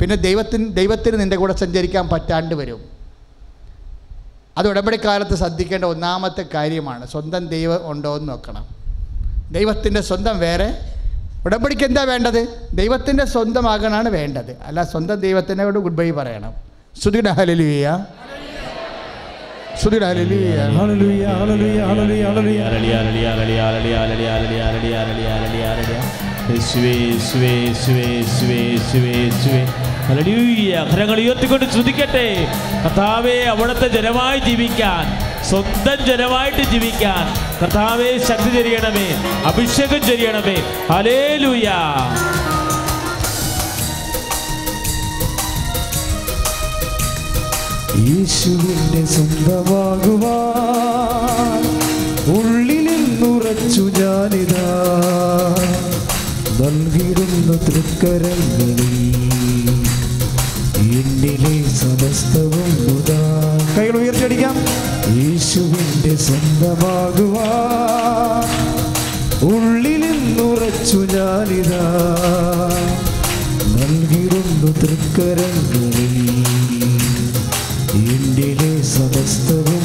[0.00, 2.92] പിന്നെ ദൈവത്തിന് ദൈവത്തിന് നിന്റെ കൂടെ സഞ്ചരിക്കാൻ പറ്റാണ്ട് വരും.
[4.58, 8.66] അത് ഉടമ്പടിക്കാലത്ത് ശ്രദ്ധിക്കേണ്ട ഒന്നാമത്തെ കാര്യമാണ് സ്വന്തം ദൈവം ഉണ്ടോ എന്ന് നോക്കണം.
[9.52, 10.74] ദൈവത്തിന്റെ സ്വന്തം വേറെ.
[11.46, 12.68] ഉടമ്പടിക്ക് എന്താ വേണ്ടത്?
[12.74, 14.56] ദൈവത്തിന്റെ സ്വന്തമാകാനാണ് വേണ്ടത്.
[14.66, 16.54] അല്ല സ്വന്തം ദൈവത്തിനോട് ഗുഡ് ബൈ പറയണം.
[17.02, 18.04] ശ്രുതിയുടെ ഹലലുയ
[19.80, 20.56] ശ്രുതിയുടെ ഹലലുയ
[30.04, 32.26] ഹരങ്ങൾ ഉയർത്തിക്കൊണ്ട് ശ്രദ്ധിക്കട്ടെ
[32.84, 35.04] കർത്താവെ അവിടുത്തെ ജനമായി ജീവിക്കാൻ
[35.50, 37.24] സ്വന്തം ജനമായിട്ട് ജീവിക്കാൻ
[37.60, 39.08] കർത്താവെ ശക്തി ചെറിയണമേ
[39.46, 40.56] അഭിഷേകം ചെറിയണമേ
[40.90, 41.78] അലേ ലൂയാ
[48.02, 49.64] യേശുവിന്റെ സ്വന്തമാകുവാൻ
[52.34, 54.66] ഉള്ളിലെന്നുറച്ചു ഞാനിതാ.
[56.58, 59.21] നൽകിടുന്ന തൃക്കരങ്ങളിൽ
[66.22, 66.82] സ്വന്തമാകുവാൻ
[69.46, 71.82] ഉള്ളിലെന്നുറച്ചു ഞാനിതാ.
[73.66, 76.44] നൽകിടുന്നു തൃക്കരങ്ങളിൽ.
[77.94, 79.82] എന്നിലെ സമസ്തവും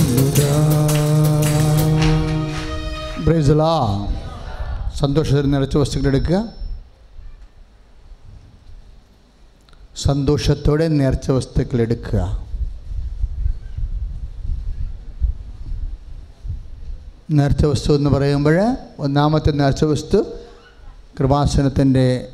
[4.99, 6.43] സന്തോഷത്തിൽ നിറച്ച വസ്തുക്കൾ എടുക്കുക.
[9.97, 12.46] സന്തോഷത്തോടെ നേർച്ച വസ്തുക്കൾ എടുക്കുക.
[17.31, 20.25] നേർച്ച വസ്തു എന്ന് പറയുമ്പോൾ ഒന്നാമത്തെ നേർച്ച വസ്തു
[21.19, 22.29] കൃപാസനത്തിന്റെ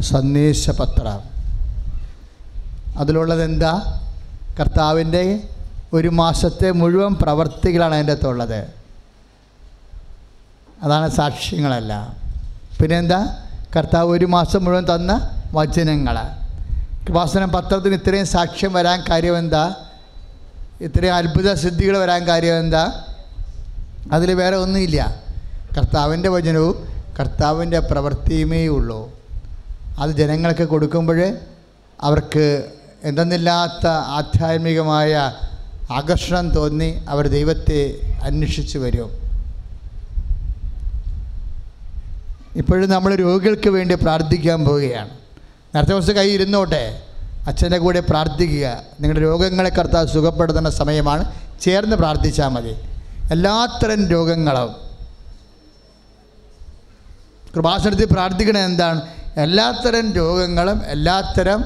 [0.00, 1.20] സന്ദേശപത്രം.
[2.98, 4.00] അതിലുള്ളത് എന്താ?
[4.60, 5.48] കർത്താവിന്റെ
[5.92, 8.66] ഒരു മാസത്തെ മുഴുവൻ പ്രവർത്തികളാണ് അതിന്റെ അകത്തുള്ളത്
[10.82, 12.16] അതാണ് സാക്ഷ്യങ്ങളല്ല.
[12.82, 13.46] പിന്നെന്താ?
[13.76, 16.16] കർത്താവ് ഒരു മാസം മുഴുവൻ തന്ന വചനങ്ങൾ.
[17.06, 19.74] കൃപാസനം പത്രത്തിന് ഇത്രയും സാക്ഷ്യം വരാൻ കാര്യം എന്താ?
[20.82, 23.04] ഇത്രയും അത്ഭുത സിദ്ധികൾ വരാൻ കാര്യം എന്താ?
[24.12, 25.22] അതിൽ വേറെ ഒന്നുമില്ല.
[25.78, 26.88] കർത്താവിന്റെ വചനവും
[27.20, 29.10] കർത്താവിന്റെ പ്രവൃത്തിയുമേ ഉള്ളൂ.
[29.98, 31.36] അത് ജനങ്ങൾക്ക് കൊടുക്കുമ്പോൾ
[32.00, 32.64] അവർക്ക്
[33.02, 35.32] എന്തെന്നില്ലാത്ത ആധ്യാത്മികമായ
[35.90, 39.10] ആകർഷണം തോന്നി അവർ ദൈവത്തെ അന്വേഷിച്ച് വരും.
[42.56, 45.10] ഇപ്പോഴും നമ്മൾ രോഗികൾക്ക് വേണ്ടി പ്രാർത്ഥിക്കാൻ പോവുകയാണ്.
[45.74, 47.02] നേരത്തെ കുറച്ച് കൈ ഇരുന്നോട്ടെ?
[47.46, 48.82] അച്ഛന്റെ കൂടെ പ്രാർത്ഥിക്കുക.
[49.00, 51.32] നിങ്ങളുടെ രോഗങ്ങളെ കർത്താവ് സുഖപ്പെടുത്തുന്ന സമയമാണ്.
[51.60, 52.74] ചേർന്ന് പ്രാർത്ഥിച്ചാൽ മതി.
[53.30, 54.74] എല്ലാത്തരം രോഗങ്ങളും
[57.54, 59.00] കൃപാസനത്തിൽ പ്രാർത്ഥിക്കണത് എന്താണ്?
[59.36, 61.64] എല്ലാത്തരം രോഗങ്ങളും എല്ലാത്തരം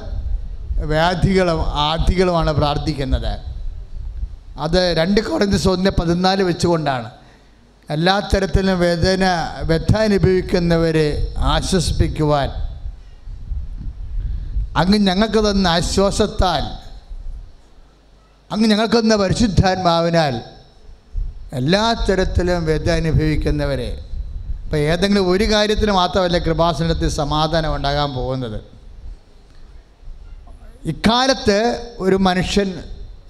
[0.86, 3.38] വ്യാധികളും ആധികളുമാണ് പ്രാർത്ഥിക്കുന്നത്.
[4.58, 7.10] അത് രണ്ട് കുറഞ്ഞ ഒന്ന് പതിനാല് വെച്ചുകൊണ്ടാണ്.
[7.90, 9.24] എല്ലാ തരത്തിലും വേദന
[9.62, 12.65] വ്യഥ അനുഭവിക്കുന്നവരെ ആശ്വസിപ്പിക്കുവാൻ
[14.76, 16.62] അങ്ങ് ഞങ്ങൾക്ക് തന്ന ആശ്വാസത്താൽ
[18.52, 20.40] അങ്ങ് ഞങ്ങൾക്ക് തന്ന പരിശുദ്ധാത്മാവിനാൽ
[21.52, 24.00] എല്ലാ തരത്തിലും വ്യഥ അനുഭവിക്കുന്നവരെ
[24.64, 28.60] ഇപ്പം ഏതെങ്കിലും ഒരു കാര്യത്തിന് മാത്രമല്ല കൃപാസനത്തിൽ സമാധാനം ഉണ്ടാകാൻ പോകുന്നത്.
[30.84, 32.82] ഇക്കാലത്ത് ഒരു മനുഷ്യൻ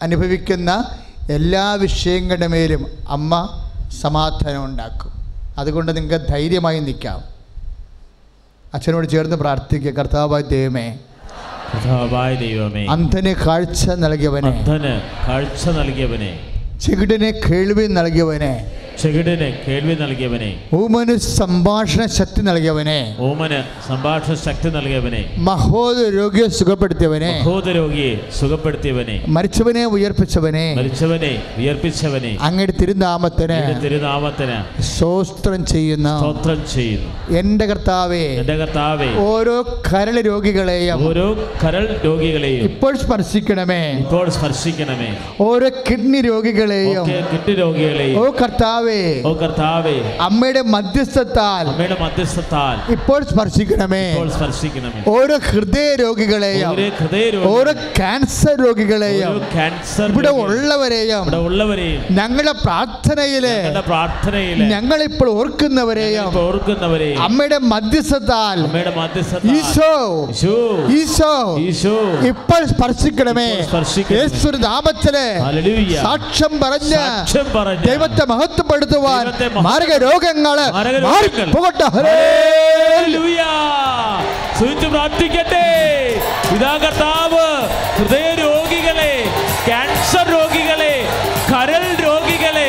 [0.03, 0.91] അനുഭവിക്കുന്ന
[1.31, 3.63] എല്ലാ വിഷയങ്ങളുടെ മേലും അമ്മ
[4.01, 5.13] സമാധാനം ഉണ്ടാക്കും.
[5.59, 7.25] അതുകൊണ്ട് നിങ്ങൾക്ക് ധൈര്യമായി നിൽക്കാം.
[8.75, 9.91] അച്ഛനോട് ചേർന്ന് പ്രാർത്ഥിക്കുക.
[9.91, 10.99] കർത്താവായ ദൈവമേ
[11.77, 12.87] കർത്താവായ ദൈവമേ.
[12.87, 14.49] അന്ധന് കാഴ്ച നൽകിയവനെ.
[14.49, 16.39] അന്ധന് കാഴ്ച നൽകിയവനെ.
[16.81, 18.76] ചെകിടിനെ കേൾവി നൽകിയവനെ.
[19.03, 20.51] ചെകിടിന് കേൾവി നൽകിയവനെ.
[20.75, 23.17] ഊമന് സംഭാഷണ ശക്തി നൽകിയവനെ.
[23.21, 25.21] ഊമന് സംഭാഷണ ശക്തി നൽകിയവനെ.
[25.37, 27.41] മഹോദ രോഗിയെ സുഖപ്പെടുത്തിയവനെ.
[27.41, 29.25] മഹോദ രോഗിയെ സുഖപ്പെടുത്തിയവനെ.
[29.29, 30.75] മരിച്ചവനെ ഉയർപ്പിച്ചവനെ.
[30.75, 32.37] മരിച്ചവനെ ഉയർപ്പിച്ചവനെ.
[32.41, 36.19] അങ്ങയുടെ തിരുനാമത്തിന് തിരുനാമത്തിന് സ്വസ്ത്രം ചെയ്യുന്ന.
[36.19, 37.37] സ്തോത്രം ചെയ്യുന്നു.
[37.39, 41.27] എന്റെ കർത്താവേ എന്റെ കർത്താവേ ഓരോ കരൾ രോഗികളെയും ഓരോ
[41.65, 43.81] കരൾ രോഗികളെയും ഇപ്പോൾ സ്പർശിക്കണമേ.
[43.99, 45.09] ഇപ്പോൾ സ്പർശിക്കണമേ.
[45.41, 48.86] ഓരോ കിഡ്നി രോഗികളെയും കിഡ്നി രോഗികളെയും ഓ കർത്താവേ
[49.25, 49.95] ഓ കർത്താവേ
[50.27, 56.71] അമ്മയുടെ മധ്യസ്ഥത്താൽ അമ്മയുടെ മധ്യസ്ഥത്താൽ ഇപ്പോൾ സ്പർശിക്കണമേ ഇപ്പോൾ സ്പർശിക്കണമേ ഓരോ ഹൃദയ രോഗികളെയും
[57.53, 66.45] ഓരോ ക്യാൻസർ രോഗികളെയും ക്യാൻസർ ഇവിടെ ഉള്ളവരെയും ഇവിടെ ഉള്ളവരെയും ഞങ്ങളുടെ പ്രാർത്ഥനയിലെ ഞങ്ങളുടെ ഞങ്ങൾ ഇപ്പോൾ ഓർക്കുന്നവരെയും ഇപ്പോൾ
[66.47, 69.91] ഓർക്കുന്നവരെയും അമ്മയുടെ മധ്യസ്ഥത്താൽ അമ്മയുടെ മധ്യസ്ഥത ഈശോ
[70.33, 70.57] ഈശോ
[70.99, 71.33] ഈശോ
[71.67, 71.95] ഈശോ
[72.31, 74.19] ഇപ്പോൾ സ്പർശിക്കണമേ സ്പർശിക്കണമേ.
[74.19, 75.27] യേശുവിന്റെ നാമത്തിലെ.
[76.03, 79.25] സാക്ഷ്യം പറഞ്ഞ് സാക്ഷ്യം പറഞ്ഞു ദൈവത്തെ മഹത്വപ്പെടുത്തുവാൻ സുഖപ്പെടുത്തുവാൻ
[80.77, 81.13] മാർഗരോഗങ്ങൾ
[81.57, 81.87] പോകട്ടെ
[84.95, 85.65] പ്രാർത്ഥിക്കട്ടെ.
[86.57, 86.73] ഇതാ
[87.99, 89.13] ഹൃദയ രോഗികളെ
[89.67, 90.95] ക്യാൻസർ രോഗികളെ
[91.53, 92.69] കരൾ രോഗികളെ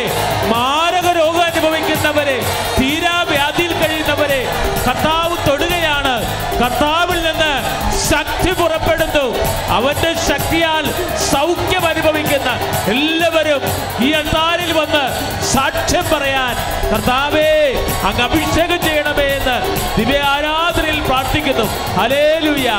[0.53, 2.37] മാരക രോഗം അനുഭവിക്കുന്നവരെ
[2.79, 4.41] തീരാവ്യാധിയിൽ കഴിയുന്നവരെ
[4.87, 6.15] കർത്താവ് തൊടുകയാണ്.
[6.61, 7.06] കർത്താവ്
[8.09, 9.25] ശക്തി പുറപ്പെടുന്നു.
[9.77, 10.85] അവന്റെ ശക്തിയാൽ
[11.31, 12.49] സൗഖ്യം അനുഭവിക്കുന്ന
[12.93, 13.61] എല്ലാവരും
[14.05, 15.05] ഈ അന്താരിൽ വന്ന്
[15.53, 16.55] സാക്ഷ്യം പറയാൻ
[16.91, 17.49] കർത്താവേ
[18.09, 19.57] അങ്ങ് അഭിഷേകം ചെയ്യണമേ എന്ന്
[19.99, 21.67] ദിവ്യ ആരാധനയിൽ പ്രാർത്ഥിക്കുന്നു
[22.03, 22.69] അലേലുയ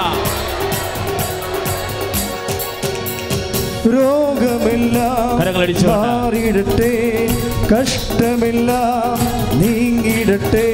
[5.58, 6.92] രോഗമില്ലാറിയിടട്ടെ
[7.72, 9.18] കഷ്ടമെല്ലാം
[9.60, 10.68] നീങ്ങിടട്ടെ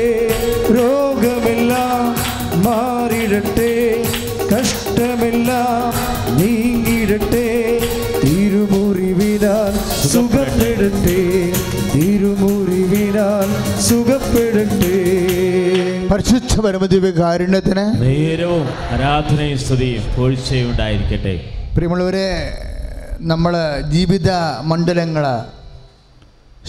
[0.77, 2.05] രോഗമെല്ലാം
[2.67, 3.73] മാറിയിടട്ടെ.
[5.25, 5.93] കഷ്ടമെല്ലാം
[6.39, 7.49] നീങ്ങിടട്ടെ
[8.23, 9.75] തിരുമുറിവിനാൽ
[10.13, 11.21] സുഖപ്പെടട്ടെ
[11.95, 13.49] തിരുമുറിവിനാൽ
[13.87, 14.99] സുഖപ്പെടട്ടെ.
[16.11, 21.35] പരിശുദ്ധ പരമദിവ്യ കാരുണ്യത്തിന് നേരവും ആരാധനയും സ്തുതിയും പോഴ്ചയും ഉണ്ടായിരിക്കട്ടെ.
[21.77, 22.29] പ്രിയമുള്ളവരെ
[23.33, 23.55] നമ്മൾ
[23.97, 24.31] ജീവിത
[24.73, 25.27] മണ്ഡലങ്ങൾ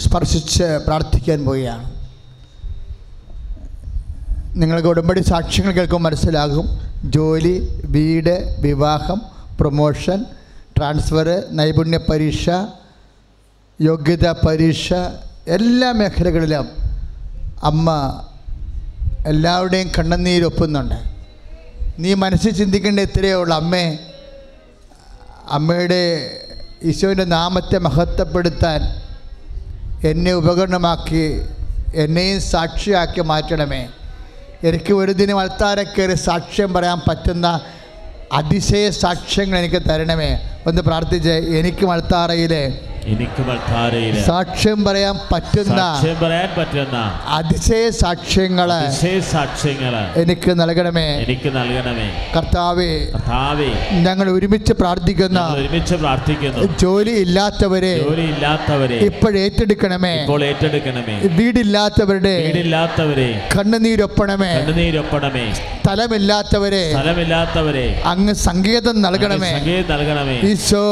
[0.04, 1.84] സ്പർശിച്ച് പ്രാർത്ഥിക്കാൻ പോവുകയാണ്.
[4.56, 6.66] നിങ്ങൾക്ക് ഉടമ്പടി സാക്ഷ്യങ്ങൾ കേൾക്കുമ്പോൾ മനസ്സിലാകും.
[7.04, 9.22] ജോലി വീട് വിവാഹം
[9.60, 10.24] പ്രൊമോഷൻ
[10.76, 12.50] ട്രാൻസ്ഫർ നൈപുണ്യ പരീക്ഷ
[13.80, 14.94] യോഗ്യതാ പരീക്ഷ
[15.48, 16.66] എല്ലാ മേഖലകളിലും
[17.62, 17.88] അമ്മ
[19.26, 20.98] എല്ലാവരുടെയും കണ്ണുനീരൊപ്പുന്നുണ്ട്
[22.02, 23.56] നീ മനസ്സിൽ ചിന്തിക്കേണ്ട ഇത്രയേ ഉള്ളൂ.
[23.56, 23.84] അമ്മേ
[25.50, 26.02] അമ്മയുടെ
[26.84, 28.80] ഈശോന്റെ നാമത്തെ മഹത്വപ്പെടുത്താൻ
[30.08, 31.24] എന്നെ ഉപകരണമാക്കി
[31.94, 33.82] എന്നെയും സാക്ഷിയാക്കി മാറ്റണമേ.
[34.64, 37.60] എനിക്ക് ഒരു ദിനം അൾത്താരെ കയറി സാക്ഷ്യം പറയാൻ പറ്റുന്ന
[38.32, 40.38] അതിശയ സാക്ഷ്യങ്ങൾ എനിക്ക് തരണമേ.
[40.66, 41.30] ഒന്ന് പ്രാർത്ഥിച്ച്.
[41.30, 48.70] എനിക്കും അൾത്താറയിലെ എനിക്ക് സാക്ഷ്യം പറയാൻ പറ്റുന്ന സാക്ഷ്യം പറയാൻ പറ്റുന്ന അതിശയ സാക്ഷ്യങ്ങൾ
[49.20, 51.06] സാക്ഷ്യങ്ങൾ എനിക്ക് നൽകണമേ.
[51.24, 52.06] എനിക്ക് നൽകണമേ.
[52.36, 53.70] കർത്താവേ കർത്താവേ
[54.04, 55.40] ഞങ്ങൾ ഒരുമിച്ച് പ്രാർത്ഥിക്കുന്ന.
[55.54, 56.78] ഒരുമിച്ച് പ്രാർത്ഥിക്കുന്നു.
[56.78, 61.16] ജോലി ഇല്ലാത്തവരെ ജോലി ഇല്ലാത്തവരെ ഇപ്പോഴേറ്റെടുക്കണമേ ഇപ്പോൾ ഏറ്റെടുക്കണമേ.
[61.36, 64.52] വീടില്ലാത്തവരുടെ വീടില്ലാത്തവരെ കണ്ണുനീരൊപ്പണമേ.
[64.58, 65.46] കണ്ണുനീരൊപ്പണമേ.
[65.54, 69.52] സ്ഥലമില്ലാത്തവരെ സ്ഥലമില്ലാത്തവരെ അങ്ങ് സംഗീതം നൽകണമേ.
[69.90, 70.36] നൽകണമേ.
[70.50, 70.84] ഈശോ.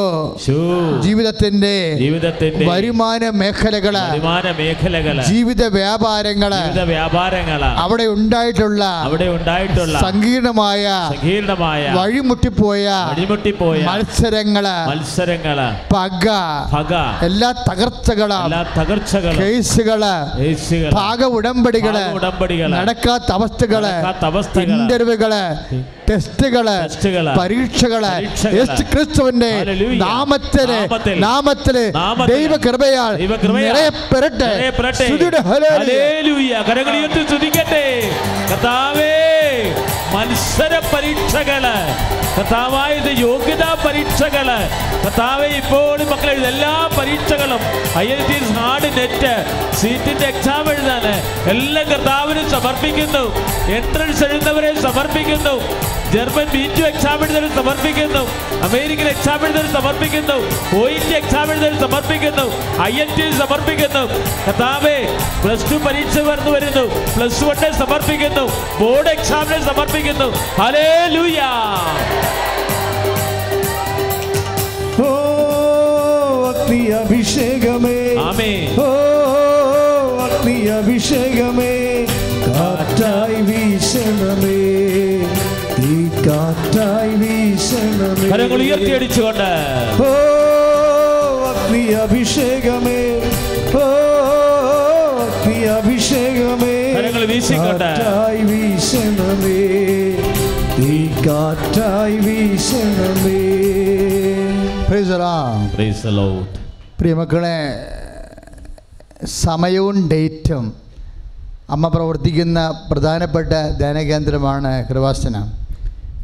[1.00, 1.74] ജീവിതത്തിന്റെ
[2.05, 10.84] ജീവിതത്തിന്റെ വരുമാന മേഖലകൾ വരുമാന മേഖലകൾ ജീവിത വ്യാപാരങ്ങൾ ജീവിത വ്യാപാരങ്ങൾ അവിടെ ഉണ്ടായിട്ടുള്ള അവിടെ ഉണ്ടായിട്ടുള്ള സങ്കീർണമായ
[11.14, 15.61] സങ്കീർണമായ വഴിമുട്ടിപ്പോയ വഴിമുട്ടിപ്പോയ മത്സരങ്ങൾ മത്സരങ്ങൾ
[15.94, 16.26] പക
[16.74, 16.92] പക
[17.28, 20.02] എല്ലാ തകർച്ചകളും എല്ലാ തകർച്ചകളും കേസുകൾ
[20.96, 25.32] ഭാഗ ഉടമ്പടികൾ ഉടമ്പടികൾ, നടക്കാത്ത അവസ്ഥകൾ നടക്കാത്ത അവസ്ഥകൾ, ഇന്റർവ്യൂകൾ
[26.09, 26.66] ടെസ്റ്റുകൾ
[27.38, 28.05] പരീക്ഷകൾ
[28.92, 29.50] ക്രിസ്തുവിന്റെ
[30.74, 31.20] നാമത്തിൽ
[31.90, 32.32] നാമത്തിൽ
[33.18, 33.74] ദൈവകൃപയാൽ
[34.50, 35.05] നിറയപ്പെടട്ടെ.
[35.78, 36.52] ഹല്ലേലൂയ.
[37.28, 37.84] സ്തുതിക്കട്ടെ.
[38.50, 39.12] കർത്താവേ
[40.14, 41.64] മത്സര പരീക്ഷകൾ
[42.38, 44.48] കർത്താവായത് യോഗ്യതാ പരീക്ഷകൾ.
[45.05, 47.61] കർത്താവെ ഇപ്പോൾ മക്കളെ എല്ലാ പരീക്ഷകളും
[47.98, 49.32] I L T hard net
[49.76, 51.07] സീറ്റിന്റെ എക്സാം എഴുതാൻ
[51.50, 53.24] എല്ലാം കർത്താവിന് സമർപ്പിക്കുന്നു.
[53.76, 55.55] എൻട്രൻസ് എഴുതുന്നവരെ സമർപ്പിക്കുന്നു.
[56.14, 58.20] ജർമ്മൻ ബി ടു എക്സാം എഴുതൽ സമർപ്പിക്കുന്നു.
[58.62, 60.34] അമേരിക്കൻ എക്സാം എഴുതൽ സമർപ്പിക്കുന്നു.
[60.82, 62.44] ഒ ഇന്ത്യ എക്സാം എഴുതൽ സമർപ്പിക്കുന്നു.
[62.82, 64.00] ഐ എൻ ടി സമർപ്പിക്കുന്നു.
[64.48, 66.50] കഥാവേ പ്ലസ് ടു പരീക്ഷ വരുന്നു.
[66.50, 68.40] വരുന്നു പ്ലസ് വണ്ടെ സമർപ്പിക്കുന്നു.
[68.80, 70.24] ബോർഡ് എക്സാമിനെ സമർപ്പിക്കുന്നു.
[70.62, 70.90] ഹലേ
[75.02, 75.24] ഓ
[76.48, 78.22] അഗ്നി അഭിഷേകമേ.
[78.22, 78.92] ആമേ ഓ
[80.20, 82.06] അഗ്നി അഭിഷേകമേ.
[82.46, 84.84] കാറ്റായി വീശണമേ.
[86.35, 88.28] കാറ്റായി വീശണമേ.
[88.30, 89.51] കരങ്ങൾ ഉയർത്തിയടിച്ചുകൊണ്ട്.
[90.03, 90.09] ഓ
[91.51, 93.01] അഗ്നി അഭിഷേകമേ.
[93.74, 93.85] ഓ
[95.24, 96.93] അഗ്നി അഭിഷേകമേ.
[96.95, 97.85] കരങ്ങൾ വീശിക്കൊണ്ട്.
[97.85, 99.61] കാറ്റായി വീശണമേ.
[100.78, 103.41] തീ കാറ്റായി വീശണമേ.
[107.01, 107.57] പ്രിയമക്കളെ
[109.26, 110.74] സമയവും ഡേറ്റും
[111.70, 115.37] അമ്മ പ്രവർത്തിക്കുന്ന പ്രധാനപ്പെട്ട ധ്യാനകേന്ദ്രമാണ് കൃപാസന.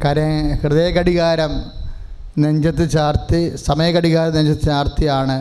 [0.03, 1.53] കാര്യം ഹൃദയഘടികാരം
[2.39, 5.35] നെഞ്ചത്ത് ചാർത്തി സമയഘടികാരം നെഞ്ചത്ത് ചാർത്തിയാണ്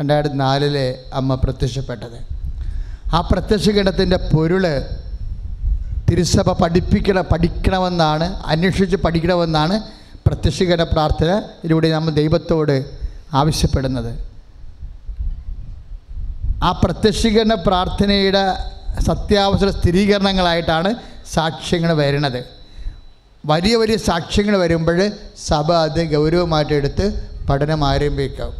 [0.00, 2.18] രണ്ടായിരത്തി നാലിലെ അമ്മ പ്രത്യക്ഷപ്പെട്ടത്.
[3.14, 4.64] ആ പ്രത്യക്ഷഗണത്തിന്റെ പൊരുൾ
[6.08, 9.76] തിരുസഭ പഠിപ്പിക്കണ പഠിക്കണമെന്നാണ് അന്വേഷിച്ച് പഠിക്കണമെന്നാണ്
[10.26, 12.76] പ്രത്യക്ഷീകരണ പ്രാർത്ഥനയിലൂടെ നമ്മൾ ദൈവത്തോട്
[13.34, 14.12] ആവശ്യപ്പെടുന്നത്.
[16.62, 18.44] ആ പ്രത്യക്ഷീകരണ പ്രാർത്ഥനയുടെ
[19.08, 20.90] സത്യാവസര സ്ഥിരീകരണങ്ങളായിട്ടാണ്
[21.32, 22.40] സാക്ഷ്യങ്ങൾ വരുന്നത്.
[23.44, 25.10] വലിയ വലിയ സാക്ഷ്യങ്ങൾ വരുമ്പോൾ
[25.46, 28.52] സഭ അത് ഗൗരവമായിട്ട് എടുത്ത് പഠനം ആരംഭിക്കാം.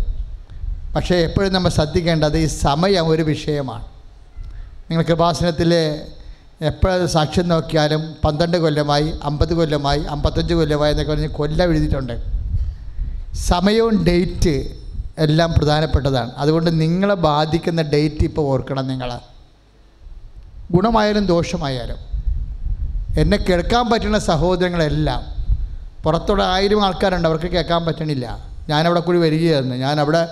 [0.94, 3.84] പക്ഷേ എപ്പോഴും നമ്മൾ ശ്രദ്ധിക്കേണ്ടത് ഈ സമയം ഒരു വിഷയമാണ്.
[4.90, 5.74] നിങ്ങൾ കൃപാസനത്തിൽ
[6.62, 12.24] എപ്പോഴത് സാക്ഷ്യം നോക്കിയാലും പന്ത്രണ്ട് കൊല്ലമായി അമ്പത് കൊല്ലമായി അമ്പത്തഞ്ച് കൊല്ലമായി എന്നൊക്കെ പറഞ്ഞ് കൊല്ലം എഴുതിയിട്ടുണ്ട്.
[13.34, 14.74] സമയവും ഡേറ്റ്
[15.18, 16.32] എല്ലാം പ്രധാനപ്പെട്ടതാണ്.
[16.36, 19.18] അതുകൊണ്ട് നിങ്ങളെ ബാധിക്കുന്ന ഡേറ്റ് ഇപ്പോൾ ഓർക്കണം നിങ്ങൾ.
[20.70, 22.13] ഗുണമായാലും ദോഷമായാലും.
[23.18, 25.34] എന്നെ കേൾക്കാൻ പറ്റുന്ന സഹോദരങ്ങളെല്ലാം.
[26.02, 28.54] പുറത്തുള്ള ആയിരം ആൾക്കാരുണ്ട് അവർക്ക് കേൾക്കാൻ പറ്റണില്ല.
[28.68, 29.76] ഞാനവിടെ കൂടി വരികയായിരുന്നു.
[29.76, 30.28] ഞാനവിടെ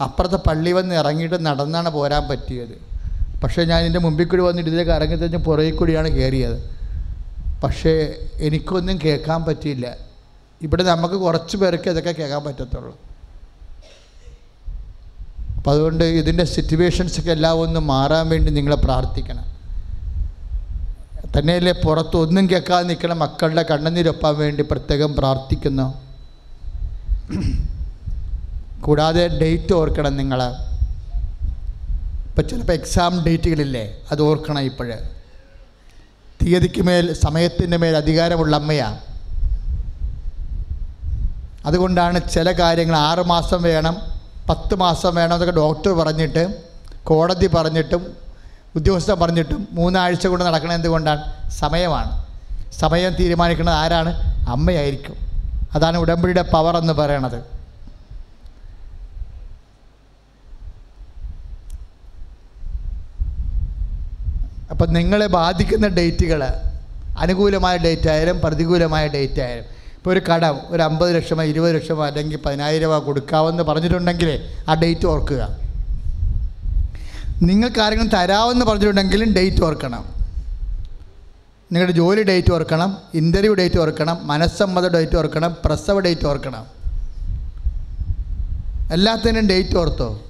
[0.00, 2.92] അപ്പുറത്തെ പള്ളി വന്ന് ഇറങ്ങിയിട്ട് നടന്നാണ് പോരാൻ പറ്റിയത്.
[3.40, 6.76] പക്ഷേ ഞാൻ ഇതിന്റെ മുമ്പിൽ കൂടി വന്നിട്ട് ഇതിലേക്ക് ഇറങ്ങി തന്നെ പുറകിൽ കൂടിയാണ് കയറിയത്.
[7.64, 9.96] പക്ഷേ എനിക്കൊന്നും കേൾക്കാൻ പറ്റിയില്ല.
[10.62, 12.98] ഇവിടെ നമുക്ക് കുറച്ച് പേർക്ക് ഇതൊക്കെ കേൾക്കാൻ പറ്റത്തുള്ളൂ.
[15.56, 19.51] അപ്പം അതുകൊണ്ട് ഇതിന്റെ സിറ്റുവേഷൻസൊക്കെ എല്ലാം ഒന്ന് മാറാൻ വേണ്ടി നിങ്ങൾ പ്രാർത്ഥിക്കണം.
[21.34, 25.86] തന്നെയല്ലേ പുറത്ത് ഒന്നും കേൾക്കാതെ നിൽക്കുന്ന മക്കളുടെ കണ്ണുനീരൊപ്പാൻ വേണ്ടി പ്രത്യേകം പ്രാർത്ഥിക്കുന്നു.
[28.84, 30.40] കൂടാതെ ഡേറ്റ് ഓർക്കണം നിങ്ങൾ
[32.28, 34.96] ഇപ്പം ചിലപ്പോൾ എക്സാം ഡേറ്റുകളില്ലേ അത് ഓർക്കണം ഇപ്പോഴ്.
[36.42, 38.98] തീയതിക്ക് മേൽ സമയത്തിന്റെ മേൽ അധികാരമുള്ള അമ്മയാണ്
[41.66, 43.96] അതുകൊണ്ടാണ് ചില കാര്യങ്ങൾ ആറ് മാസം വേണം
[44.48, 46.42] പത്ത് മാസം വേണം എന്നൊക്കെ ഡോക്ടർ പറഞ്ഞിട്ട്
[47.04, 48.02] കോടതി പറഞ്ഞിട്ടും
[48.76, 51.50] ഉദ്യോഗസ്ഥൻ പറഞ്ഞിട്ടും മൂന്നാഴ്ച കൊണ്ട് നടക്കണം എന്തുകൊണ്ടാണ്?
[51.50, 52.26] സമയമാണ്.
[52.72, 54.12] സമയം തീരുമാനിക്കുന്നത് ആരാണ്?
[54.48, 55.16] അമ്മയായിരിക്കും.
[55.74, 57.62] അതാണ് ഉടമ്പടിയുടെ പവർ എന്ന് പറയണത്.
[64.70, 66.42] അപ്പം നിങ്ങളെ ബാധിക്കുന്ന ഡേറ്റുകൾ
[67.18, 69.64] അനുകൂലമായ ഡേറ്റ് ആയാലും പ്രതികൂലമായ ഡേറ്റ് ആയാലും
[69.96, 74.30] ഇപ്പോൾ ഒരു കടം ഒരു അമ്പത് ലക്ഷമോ ഇരുപത് ലക്ഷമോ അല്ലെങ്കിൽ പതിനായിരം രൂപ കൊടുക്കാമെന്ന് പറഞ്ഞിട്ടുണ്ടെങ്കിൽ
[74.68, 75.61] ആ ഡേറ്റ് ഓർക്കുക.
[77.42, 80.04] നിങ്ങൾക്ക് ആരെങ്കിലും തരാമെന്ന് പറഞ്ഞിട്ടുണ്ടെങ്കിലും ഡേറ്റ് ഓർക്കണം.
[81.72, 86.66] നിങ്ങളുടെ ജോലി ഡേറ്റ് ഓർക്കണം ഇന്റർവ്യൂ ഡേറ്റ് ഓർക്കണം മനസ്സമ്മത ഡേറ്റ് ഓർക്കണം പ്രസവ ഡേറ്റ് ഓർക്കണം.
[88.92, 90.22] എല്ലാത്തിനും ഡേറ്റ് ഓർത്തോ?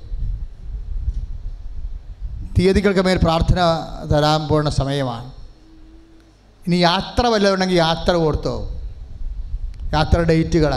[2.58, 3.60] തീയതികൾക്ക് മേൽ പ്രാർത്ഥന
[4.12, 5.30] തരാൻ പോകുന്ന സമയമാണ്.
[6.66, 8.80] ഇനി യാത്ര വല്ലതുണ്ടെങ്കിൽ യാത്ര ഓർത്തോ?
[9.92, 10.74] യാത്ര ഡേറ്റുകൾ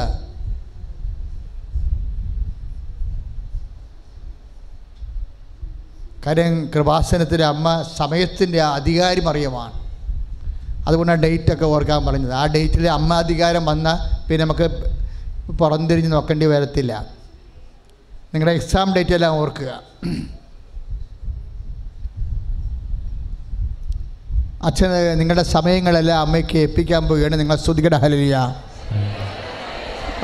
[6.25, 9.73] കാര്യം കൃപാസനത്തിന്റെ അമ്മ സമയത്തിന്റെ അധികാരി മറിയമാണ്
[10.87, 12.33] അതുകൊണ്ടാണ് ഡേറ്റൊക്കെ ഓർക്കാൻ പറഞ്ഞത്.
[12.33, 14.93] ആ ഡേറ്റിൽ അമ്മ അധികാരം വന്നാൽ പിന്നെ നമുക്ക്
[15.51, 17.05] പുറംതിരിഞ്ഞ് നോക്കേണ്ടി വരത്തില്ല.
[18.33, 19.81] നിങ്ങളുടെ എക്സാം ഡേറ്റ് എല്ലാം ഓർക്കുക.
[24.63, 27.39] അച്ഛൻ നിങ്ങളുടെ സമയങ്ങളെല്ലാം അമ്മയ്ക്ക് ഏൽപ്പിക്കാൻ പോവുകയാണ്.
[27.39, 28.55] നിങ്ങൾ ശ്രുതികട ഹലിയ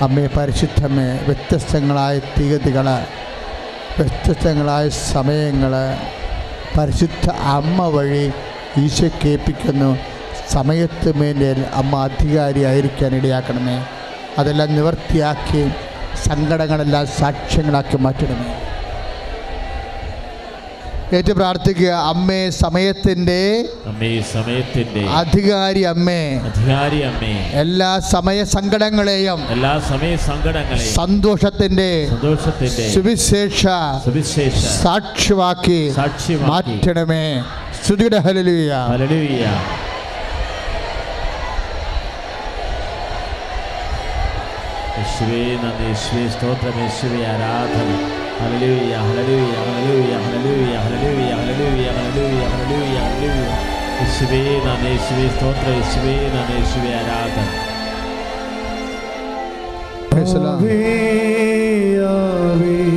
[0.01, 2.87] അമ്മയെ പരിശുദ്ധമേ വ്യത്യസ്തങ്ങളായ തീയതികൾ
[4.01, 5.73] വ്യത്യസ്തങ്ങളായ സമയങ്ങൾ
[6.77, 8.33] പരിശുദ്ധ അമ്മ വഴി
[8.77, 9.97] ഈശോ കേൾപ്പിക്കുന്നു.
[10.49, 13.85] സമയത്ത് മേലെ അമ്മ അധികാരിയായിരിക്കാൻ ഇടയാക്കണമേ.
[14.37, 15.71] അതെല്ലാം നിവർത്തിയാക്കി
[16.27, 18.70] സങ്കടങ്ങളെല്ലാം സാക്ഷ്യങ്ങളാക്കി മാറ്റണമേ.
[21.13, 21.87] ഏറ്റു പ്രാർത്ഥിക്കുക.
[21.87, 26.37] അമ്മേ സമയത്തിന്റെ അമ്മേ സമയത്തിന്റെ അധികാരി അമ്മേ.
[26.37, 27.51] അധികാരി അമ്മേ.
[27.53, 33.67] എല്ലാ സമയ സങ്കടങ്ങളെയും എല്ലാ സമയ സങ്കടങ്ങളെയും സന്തോഷത്തിന്റെ സന്തോഷത്തിന്റെ സുവിശേഷ
[34.05, 37.43] സുവിശേഷ സാക്ഷ്യമാക്കി സാക്ഷ്യമാക്കി മാറ്റണമേ.
[37.83, 39.45] സ്തുതിയുടെ ഹലലുയ ഹല്ലേലൂയ.
[44.97, 45.83] യേശുവേ നന്ദി.
[45.83, 46.81] യേശുവേ സ്തോത്രം.
[46.81, 48.20] യേശുവേ ആരാധന.
[48.41, 53.57] Hallelujah hallelujah hallelujah hallelujah hallelujah hallelujah hallelujah hallelujah hallelujah.
[53.99, 57.47] യേശുവേ നന്ദി യേശുവേ സ്തോത്രം യേശുവേ നന്ദി യേശുവേ ആരാധന.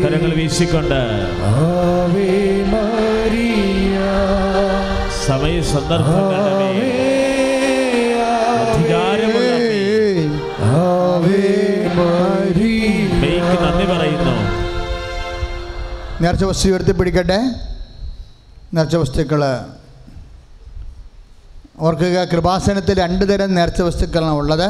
[0.05, 1.01] കരങ്ങൾ വീശിക്കൊണ്ട്.
[5.27, 6.41] സമയ സന്ദർഭങ്ങളുടെ
[8.63, 9.53] അധികാരമുള്ള
[10.81, 11.43] ആവേ
[11.99, 12.64] മരിയ
[16.25, 17.39] നേർച്ച വസ്തു ഉയർത്തിപ്പിടിക്കട്ടെ
[18.77, 19.43] നേർച്ച വസ്തുക്കൾ
[21.87, 24.69] ഓർക്കുക കൃപാസനത്തിൽ രണ്ട് തരം നേർച്ച വസ്തുക്കളാണ് ഉള്ളത്.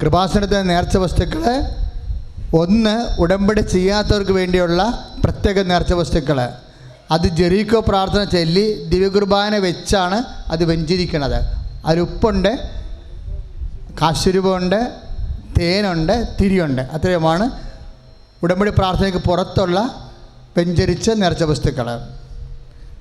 [0.00, 1.42] കൃപാസനത്തിലെ നേർച്ച വസ്തുക്കൾ
[2.60, 4.80] ഒന്ന് ഉടമ്പടി ചെയ്യാത്തവർക്ക് വേണ്ടിയുള്ള
[5.24, 6.38] പ്രത്യേക നേർച്ച വസ്തുക്കൾ
[7.14, 10.18] അത് ജെറീക്കോ പ്രാർത്ഥന ചൊല്ലി ദിവ്യകുർബാന വെച്ചാണ്
[10.54, 11.38] അത് വെഞ്ചിരിക്കണത്
[11.86, 12.52] അതിൽ ഉപ്പുണ്ട്
[14.00, 14.80] കാശുരൂപമുണ്ട്
[15.58, 16.82] തേനുണ്ട് തിരിയുണ്ട്.
[16.96, 17.46] അത്രയുമാണ്
[18.44, 19.78] ഉടമ്പടി പ്രാർത്ഥനയ്ക്ക് പുറത്തുള്ള
[20.56, 21.86] വെഞ്ചരിച്ച നേർച്ച വസ്തുക്കൾ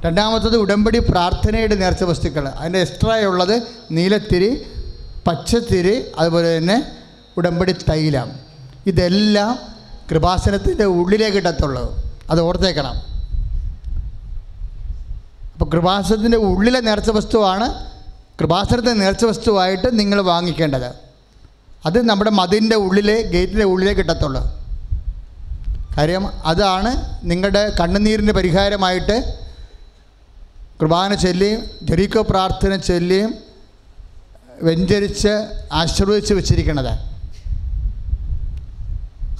[0.05, 3.61] രണ്ടാമത്തത് ഉടമ്പടി പ്രാർത്ഥനയുടെ നേർച്ച വസ്തുക്കൾ അതിന്റെ എക്സ്ട്രാ ഉള്ളത്
[3.91, 4.61] നീലത്തിരി
[5.27, 6.91] പച്ചത്തിരി അതുപോലെ തന്നെ
[7.37, 8.31] ഉടമ്പടി തൈലം.
[8.85, 9.59] ഇതെല്ലാം
[10.11, 12.13] കൃപാസനത്തിന്റെ ഉള്ളിലേക്ക് ഇടത്തുള്ളൂ.
[12.29, 12.93] അത് ഓർത്തേക്കണം.
[15.53, 17.91] അപ്പോൾ കൃപാസനത്തിന്റെ ഉള്ളിലെ നേർച്ച വസ്തുവാണ്
[18.39, 20.91] കൃപാസനത്തിന്റെ നേർച്ച വസ്തുവായിട്ട് നിങ്ങൾ വാങ്ങിക്കേണ്ടത്.
[21.85, 24.62] അത് നമ്മുടെ മതിന്റെ ഉള്ളിലെ ഗേറ്റിന്റെ ഉള്ളിലേക്ക് ഇട്ടത്തുള്ളൂ
[25.97, 29.39] കാര്യം അതാണ് നിങ്ങളുടെ കണ്ണുനീരിന്റെ പരിഹാരമായിട്ട്
[30.81, 33.35] കുർബാന ചൊല്ലിയും ജെറീക്കോ പ്രാർത്ഥന ചൊല്ലിയും
[34.61, 37.13] വെഞ്ചരിച്ച് ആശീർവദിച്ച് വെച്ചിരിക്കുന്നത്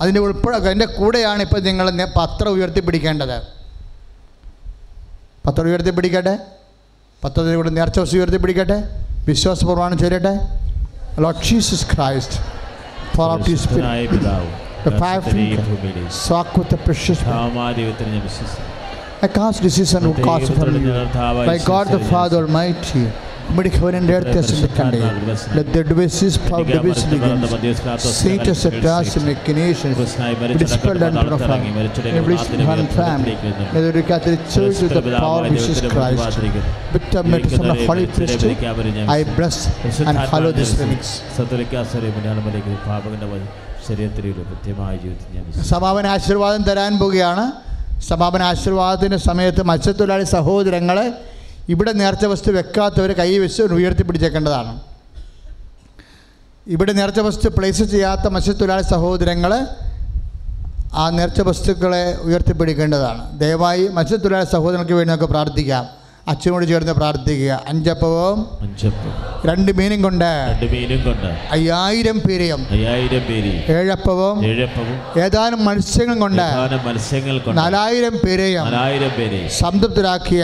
[0.01, 3.41] അതിന്റെ ഉൾപ്പെടെ അതിന്റെ കൂടെയാണ് ഇപ്പോൾ നിങ്ങൾ പത്രം ഉയർത്തിപ്പിടിക്കേണ്ടത്.
[5.45, 6.37] പത്രം ഉയർത്തിപ്പിടിക്കട്ടെ?
[7.23, 9.05] പത്രത്തിന്റെ കൂടെ നേർച്ച വസ്തു ഉയർത്തിപ്പിടിക്കട്ടെ?
[9.27, 10.33] വിശ്വാസപൂർവമാണ് ചൊല്ലട്ടെ?
[11.21, 12.35] Lord Jesus Christ
[13.17, 15.63] for out the five finger,
[16.09, 17.21] sock with the precious.
[19.25, 20.91] I cast decision and cause from you.
[21.51, 23.07] By God the Father Almighty,
[23.55, 24.99] made heaven and earth as in the Sunday.
[25.55, 27.41] Let the devices power devices begin.
[27.99, 29.93] Seat as a task in inclination,
[30.57, 31.63] dispelled and purified.
[32.05, 33.35] Embrace one family.
[33.73, 36.39] May the Catholic Church with the power of Jesus Christ.
[36.93, 38.57] With the medicine of the Holy Priesthood,
[39.07, 39.57] I bless
[40.01, 41.21] and follow this remix.
[45.45, 45.79] വിശ്വസിക്കുന്നു.
[45.79, 47.51] സമാപന ആശീർവാദം തരാൻ പോവുകയാണ്.
[48.01, 51.13] സമാപന ആശീർവാദത്തിന്റെ സമയത്ത് മത്സ്യത്തൊഴിലാളി സഹോദരങ്ങളെ
[51.69, 54.79] ഇവിടെ നേർച്ച വസ്തു വെക്കാത്തവർ കൈ വെച്ച് ഉയർത്തിപ്പിടിച്ചേക്കേണ്ടതാണ്.
[56.67, 59.67] ഇവിടെ നേർച്ച വസ്തു പ്ലേസ് ചെയ്യാത്ത മത്സ്യത്തൊഴിലാളി സഹോദരങ്ങൾ
[60.93, 63.39] ആ നേർച്ച വസ്തുക്കളെ ഉയർത്തിപ്പിടിക്കേണ്ടതാണ്.
[63.39, 66.02] ദയവായി മത്സ്യത്തൊഴിലാളി സഹോദരങ്ങൾക്ക് വേണ്ടി നമുക്ക് പ്രാർത്ഥിക്കാം.
[66.27, 67.53] അച്ഛനോട് ചേർന്ന് പ്രാർത്ഥിക്കുക.
[67.67, 69.09] അഞ്ചപ്പവും അഞ്ചപ്പം
[69.47, 72.61] രണ്ട് മീനും കൊണ്ട് രണ്ട് മീനും കൊണ്ട് അയ്യായിരം പേരെയും
[73.75, 74.37] ഏഴപ്പവും
[75.25, 78.67] ഏതാനും മത്സ്യങ്ങൾ കൊണ്ട് പ്രധാന മത്സ്യങ്ങൾ കൊണ്ട് നാലായിരം പേരെയും
[79.61, 80.43] സംതൃപ്തരാക്കിയ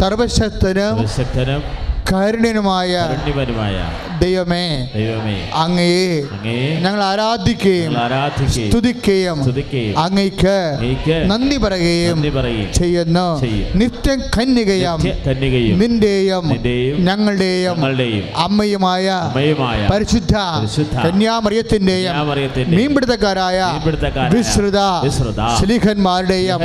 [0.00, 1.62] സർവശക്തനും ശക്തനും
[2.10, 2.92] കാരുണ്യനുമായ
[4.22, 4.64] ദൈവമേ
[4.94, 6.06] ദൈവമേ അങ്ങയെ
[6.84, 7.92] ഞങ്ങൾ ആരാധിക്കുകയും
[8.66, 9.38] സ്തുതിക്കുകയും
[10.04, 10.56] അങ്ങയ്ക്ക്
[11.32, 12.18] നന്ദി പറയുകയും
[12.78, 13.26] ചെയ്യുന്നു.
[13.80, 14.98] നിത്യം കന്യകയും
[15.82, 16.44] നിന്റെയും
[17.08, 17.76] ഞങ്ങളുടെയും
[18.46, 19.06] അമ്മയുമായ
[19.92, 20.34] പരിശുദ്ധ
[21.04, 22.12] കന്യാമറിയത്തിന്റെയും
[22.78, 23.58] മീൻപിടുത്തക്കാരായ
[24.36, 24.80] വിശ്രുത
[25.60, 26.60] സ്ലീഹന്മാരുടെയും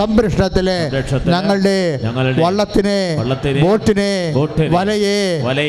[0.00, 0.78] സംരക്ഷണത്തിലെ
[1.26, 1.78] ഞങ്ങളുടെ
[2.44, 3.00] വള്ളത്തിനെ
[3.64, 4.12] ബോട്ടിനെ,
[4.78, 5.20] വലയെ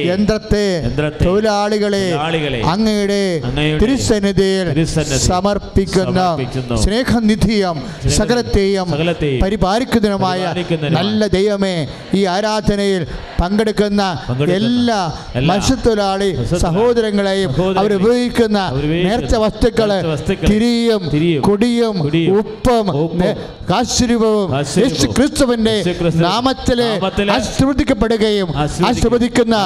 [0.10, 0.66] യന്ത്രത്തെ
[1.24, 2.04] തൊഴിലാളികളെ
[2.74, 3.22] അങ്ങയുടെ
[3.82, 4.68] തിരുസന്നിധിയിൽ
[5.28, 6.20] സമർപ്പിക്കുന്ന.
[6.84, 7.78] സ്നേഹനിധിയും
[8.18, 8.88] സകലത്തെയും
[9.44, 10.40] പരിപാലിക്കുന്നതിനുമായ
[10.98, 11.76] നല്ല ദൈവമേ
[12.14, 13.04] ഈ ആരാധനയിൽ
[13.40, 14.04] പങ്കെടുക്കുന്ന
[14.58, 15.00] എല്ലാ
[15.50, 16.30] മത്സ്യത്തൊഴിലാളി
[16.64, 18.60] സഹോദരങ്ങളെയും അവരുപയോഗിക്കുന്ന
[19.06, 19.92] നേർച്ച വസ്തുക്കൾ
[20.50, 21.04] തിരിയും
[21.48, 21.96] കൊടിയും
[22.40, 22.88] ഉപ്പും
[23.70, 24.50] കാശ്രൂപവും
[24.82, 25.76] യേശു ക്രിസ്തുവിന്റെ
[26.24, 26.90] നാമത്തിലെ
[27.38, 28.50] ആശീർവദിക്കപ്പെടുകയും
[29.00, 29.66] ആശീർവദിക്കുന്ന-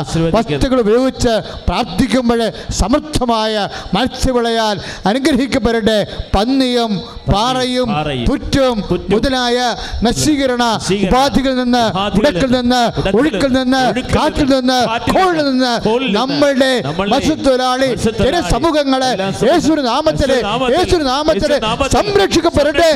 [0.56, 6.08] വസ്തുക്കൾ ഉപയോഗിച്ച് പ്രാർത്ഥിക്കുമ്പോൾ സമർത്ഥമായ മത്സ്യവിളയാൽ അനുഗ്രഹിക്കപ്പെടട്ടെ.
[6.36, 7.02] പന്നിയും
[7.34, 7.94] പാറയും
[8.26, 10.80] പുറ്റും മുതലായ നശീകരണ
[11.10, 11.84] ഉപാധികളിൽ നിന്ന്
[12.20, 12.82] ഉടക്കിൽ നിന്ന്
[13.18, 13.78] ഒഴുക്കിൽ നിന്ന്
[14.16, 16.34] കാറ്റിൽ നിന്ന് കോഴിൽ നിന്ന്
[16.82, 16.82] നമ്മളുടെ
[17.16, 20.36] മത്സ്യത്തൊഴിലാളി സമൂഹങ്ങളെ ജനസമൂഹങ്ങളെ എല്ലാ സമൂഹ- യേശു നാമത്തിലെ
[20.80, 21.62] യേശു നാമത്തിലെ-
[21.92, 22.92] സംരക്ഷിക്കപ്പെടട്ടെ.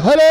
[0.00, 0.30] ഹലേ.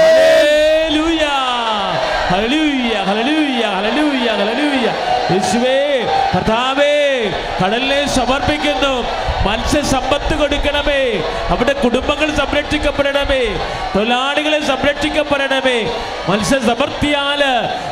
[2.32, 5.13] Hallelujah, hallelujah, hallelujah.
[5.32, 7.32] യേശുവേ കർത്താവേ
[7.64, 9.04] കടലിനെ സമർപ്പിക്കുന്നു.
[9.50, 11.22] മത്സ്യസമ്പത്ത് കൊടുക്കണമേ.
[11.50, 13.58] അവിടെ കുടുംബങ്ങൾ സംരക്ഷിക്കപ്പെടണമേ.
[13.96, 15.92] തൊഴിലാളികളെ സംരക്ഷിക്കപ്പെടണമേ.
[16.30, 17.44] മത്സ്യസമൃദ്ധിയാൽ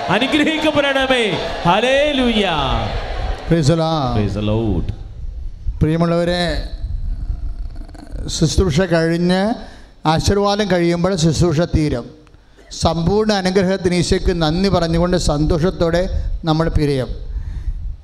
[0.10, 1.32] അനുഗ്രഹിക്കപ്പെടണമേ.
[1.66, 2.12] ഹലേ
[4.40, 4.94] Lord.
[5.82, 6.64] പ്രിയമുള്ളവരെ
[8.28, 9.53] ശുശ്രൂഷ കഴിഞ്ഞ്
[10.06, 12.20] ആശീർവാദം കഴിയുമ്പോൾ ശുശ്രൂഷ തീരും.
[12.72, 17.07] സമ്പൂർണ അനുഗ്രഹത്തിന് ഈശോയ്ക്ക് നന്ദി പറഞ്ഞുകൊണ്ട് സന്തോഷത്തോടെ നമ്മൾ പിരിയും.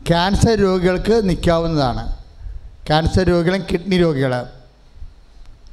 [0.08, 2.18] ക്യാൻസർ രോഗികൾക്ക് നിൽക്കാവുന്നതാണ്.
[2.88, 4.46] ക്യാൻസർ രോഗികളും കിഡ്നി രോഗികൾ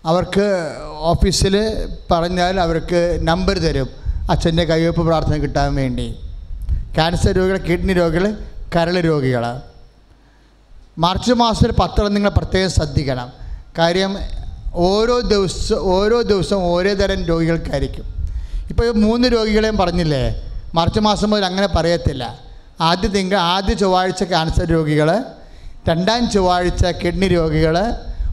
[0.04, 3.88] അവർക്ക് ഓഫീസിൽ പറഞ്ഞാൽ അവർക്ക് നമ്പർ തരും.
[4.30, 6.16] അച്ഛന്റെ കൈവയ്പ്പ് പ്രാർത്ഥന കിട്ടാൻ വേണ്ടി.
[6.94, 8.36] ക്യാൻസർ രോഗികൾ കിഡ്നി രോഗികൾ
[8.76, 9.60] കരൾ രോഗികൾ.
[10.98, 13.32] മാർച്ച് മാസത്തിൽ പത്രം നിങ്ങൾ പ്രത്യേകം ശ്രദ്ധിക്കണം.
[13.78, 14.16] കാര്യം
[14.74, 18.23] ഓരോ ദിവസം ഓരോ ദിവസവും ഓരോ തരം രോഗികൾക്കായിരിക്കും.
[18.70, 20.24] ഇപ്പോൾ മൂന്ന് രോഗികളെയും പറഞ്ഞില്ലേ?
[20.74, 22.38] മാർച്ച് മാസം മുതൽ അങ്ങനെ പറയത്തില്ല.
[22.80, 25.24] ആദ്യ തിങ്കൾ ആദ്യ ചൊവ്വാഴ്ച ക്യാൻസർ രോഗികൾ
[25.88, 27.76] രണ്ടാം ചൊവ്വാഴ്ച കിഡ്നി രോഗികൾ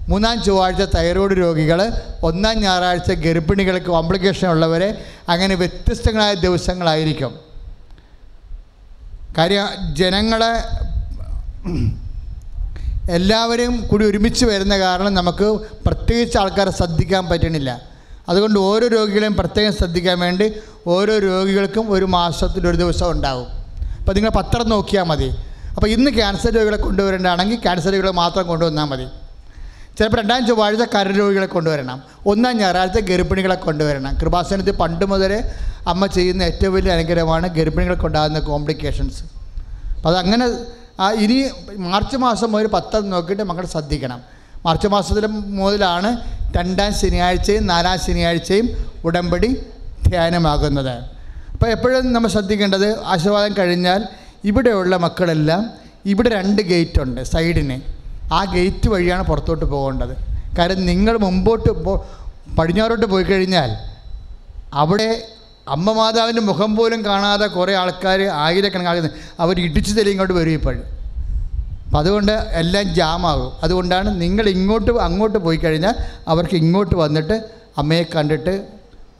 [0.09, 1.79] മൂന്നാം ചൊവ്വാഴ്ച തൈറോയ്ഡ് രോഗികൾ
[2.23, 7.39] ഒന്നാം ഞായറാഴ്ച ഗർഭിണികൾക്ക് കോംപ്ലിക്കേഷൻ ഉള്ളവരെ അങ്ങനെ വ്യത്യസ്തങ്ങളായ ദിവസങ്ങളായിരിക്കും.
[9.37, 10.53] കാര്യം ജനങ്ങളെ
[13.11, 15.47] എല്ലാവരും കൂടി ഒരുമിച്ച് വരുന്ന കാരണം നമുക്ക്
[15.85, 17.90] പ്രത്യേകിച്ച് ആൾക്കാരെ ശ്രദ്ധിക്കാൻ പറ്റണില്ല.
[18.31, 20.47] അതുകൊണ്ട് ഓരോ രോഗികളെയും പ്രത്യേകം ശ്രദ്ധിക്കാൻ വേണ്ടി
[20.95, 23.47] ഓരോ രോഗികൾക്കും ഒരു മാസത്തിൽ ഒരു ദിവസം ഉണ്ടാകും
[23.99, 25.29] അപ്പോൾ നിങ്ങൾ പത്രം നോക്കിയാൽ മതി.
[25.75, 29.07] അപ്പോൾ ഇന്ന് ക്യാൻസർ രോഗികളെ കൊണ്ടുവരേണ്ടതാണെങ്കിൽ ക്യാൻസർ രോഗികളെ മാത്രം കൊണ്ടുവന്നാൽ മതി.
[29.97, 31.97] ചിലപ്പോൾ രണ്ടാം ചൊവ്വാഴ്ച കരൾ രോഗികളെ കൊണ്ടുവരണം.
[32.31, 34.13] ഒന്നാം ഞായറാഴ്ച ഗർഭിണികളെ കൊണ്ടുവരണം.
[34.21, 35.39] കൃപാസനത്തിൽ പണ്ട് മുതലേ
[35.91, 39.21] അമ്മ ചെയ്യുന്ന ഏറ്റവും വലിയ അനുഗ്രഹമാണ് ഗർഭിണികൾക്ക് ഉണ്ടാകുന്ന കോംപ്ലിക്കേഷൻസ്
[39.97, 40.45] അപ്പോൾ അതങ്ങനെ
[41.23, 41.37] ഇനി
[41.89, 44.19] മാർച്ച് മാസം ഒരു പത്രം നോക്കിയിട്ട് മക്കൾ ശ്രദ്ധിക്കണം.
[44.65, 45.25] മാർച്ച് മാസത്തിൽ
[45.59, 46.09] മുതലാണ്
[46.57, 48.67] രണ്ടാം ശനിയാഴ്ചയും നാലാം ശനിയാഴ്ചയും
[49.07, 49.49] ഉടമ്പടി
[50.07, 50.95] ധ്യാനമാകുന്നത്.
[51.53, 54.01] അപ്പോൾ എപ്പോഴും നമ്മൾ ശ്രദ്ധിക്കേണ്ടത് ആശീർവാദം കഴിഞ്ഞാൽ
[54.49, 55.63] ഇവിടെയുള്ള മക്കളെല്ലാം
[56.11, 57.77] ഇവിടെ രണ്ട് ഗേറ്റ് ഉണ്ട് സൈഡിന്
[58.37, 60.13] ആ ഗേറ്റ് വഴിയാണ് പുറത്തോട്ട് പോകേണ്ടത്.
[60.57, 61.71] കാരണം നിങ്ങൾ മുമ്പോട്ട്
[62.57, 63.69] പടിഞ്ഞാറോട്ട് പോയി കഴിഞ്ഞാൽ
[64.81, 65.09] അവിടെ
[65.75, 69.09] അമ്മ മാതാവിന്റെ മുഖം പോലും കാണാതെ കുറേ ആൾക്കാർ ആയിരക്കണക്കാണ്
[69.43, 70.83] അവർ ഇടിച്ചു തെളിയിങ്ങോട്ട് വരും ഇപ്പോഴും.
[71.91, 73.51] അപ്പം അതുകൊണ്ട് എല്ലാം ജാമാകും.
[73.63, 75.93] അതുകൊണ്ടാണ് നിങ്ങൾ ഇങ്ങോട്ട് അങ്ങോട്ട് പോയി കഴിഞ്ഞാൽ
[76.27, 77.43] അവർക്ക് ഇങ്ങോട്ട് വന്നിട്ട്
[77.77, 78.65] അമ്മയെ കണ്ടിട്ട്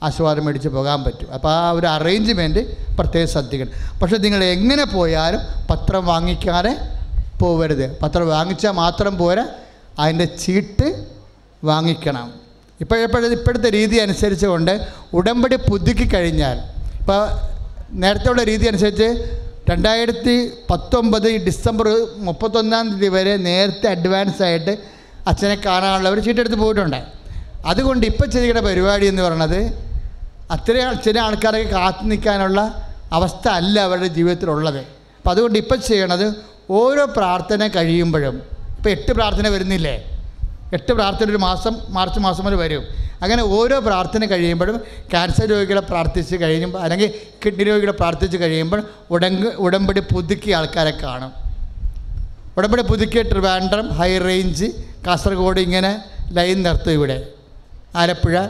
[0.02, 1.32] ആശീർവാദം മേടിച്ച് പോകാൻ പറ്റും.
[1.32, 4.00] അപ്പോൾ ആ ഒരു അറേഞ്ച്മെന്റ് പ്രത്യേകം ശ്രദ്ധിക്കണം.
[4.00, 5.40] പക്ഷേ നിങ്ങൾ എങ്ങനെ പോയാലും
[5.70, 6.76] പത്രം വാങ്ങിക്കാതെ
[7.40, 7.98] പോവരുത്.
[8.00, 9.46] പത്രം വാങ്ങിച്ചാൽ മാത്രം പോരാ
[9.98, 11.06] അതിന്റെ ചീട്ട്
[11.64, 12.32] വാങ്ങിക്കണം.
[12.80, 16.58] ഇപ്പോഴപ്പോഴത്തെ ഇപ്പോഴത്തെ രീതി അനുസരിച്ച് കൊണ്ട് ഉടമ്പടി പുതുക്കി കഴിഞ്ഞാൽ
[17.00, 17.28] ഇപ്പോൾ
[17.90, 20.34] നേരത്തെ ഉള്ള രീതി അനുസരിച്ച് രണ്ടായിരത്തി
[20.70, 21.86] പത്തൊമ്പത് ഡിസംബർ
[22.26, 24.72] മുപ്പത്തൊന്നാം തീയതി വരെ നേരത്തെ അഡ്വാൻസ് ആയിട്ട്
[25.30, 27.00] അച്ഛനെ കാണാനുള്ളവർ ചീട്ടെടുത്ത് പോയിട്ടുണ്ട്.
[27.66, 29.60] അതുകൊണ്ട് ഇപ്പം ചെയ്യുന്ന പരിപാടി എന്ന് പറയുന്നത്
[30.54, 32.60] അത്രയും ചില ആൾക്കാരൊക്കെ കാത്തു നിൽക്കാനുള്ള
[33.18, 34.80] അവസ്ഥ അല്ല അവരുടെ ജീവിതത്തിലുള്ളത്.
[35.18, 36.26] അപ്പം അതുകൊണ്ട് ഇപ്പം ചെയ്യണത്
[36.70, 38.36] ഓരോ പ്രാർത്ഥന കഴിയുമ്പോഴും
[38.76, 39.96] ഇപ്പോൾ എട്ട് പ്രാർത്ഥന വരുന്നില്ലേ?
[40.76, 42.84] എട്ട് പ്രാർത്ഥന ഒരു മാസം മാർച്ച് മാസം വരെ വരും.
[43.22, 44.76] അങ്ങനെ ഓരോ പ്രാർത്ഥന കഴിയുമ്പോഴും
[45.10, 47.12] ക്യാൻസർ രോഗികളെ പ്രാർത്ഥിച്ച് കഴിയുമ്പോൾ അല്ലെങ്കിൽ
[47.44, 51.32] കിഡ്നി രോഗികളെ പ്രാർത്ഥിച്ച് കഴിയുമ്പോൾ ഉടങ്ക് ഉടമ്പടി പുതുക്കിയ ആൾക്കാരെ കാണും.
[52.56, 54.64] ഉടമ്പടി പുതുക്കിയ ട്രിവാൻഡ്രം ഹൈ റേഞ്ച്
[55.06, 57.26] കാസർഗോഡ് ഇങ്ങനെ ലൈൻ നിർത്തും ഇവിടെ.
[57.96, 58.46] ആലപ്പുഴ.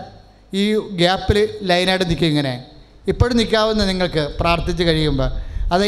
[0.55, 2.65] ഈ ഗ്യാപ്പിൽ ലൈനായിട്ട് നിൽക്കും ഇങ്ങനെ.
[3.09, 5.31] ഇപ്പോഴും നിൽക്കാവുന്ന നിങ്ങൾക്ക് പ്രാർത്ഥിച്ച് കഴിയുമ്പോൾ.
[5.73, 5.87] അത്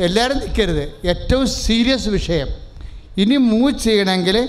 [0.00, 1.06] എല്ലാവരും നിൽക്കരുത്.
[1.06, 2.48] ഏറ്റവും സീരിയസ് വിഷയം.
[3.18, 4.48] ഇനി മൂവ് ചെയ്യണമെങ്കിൽ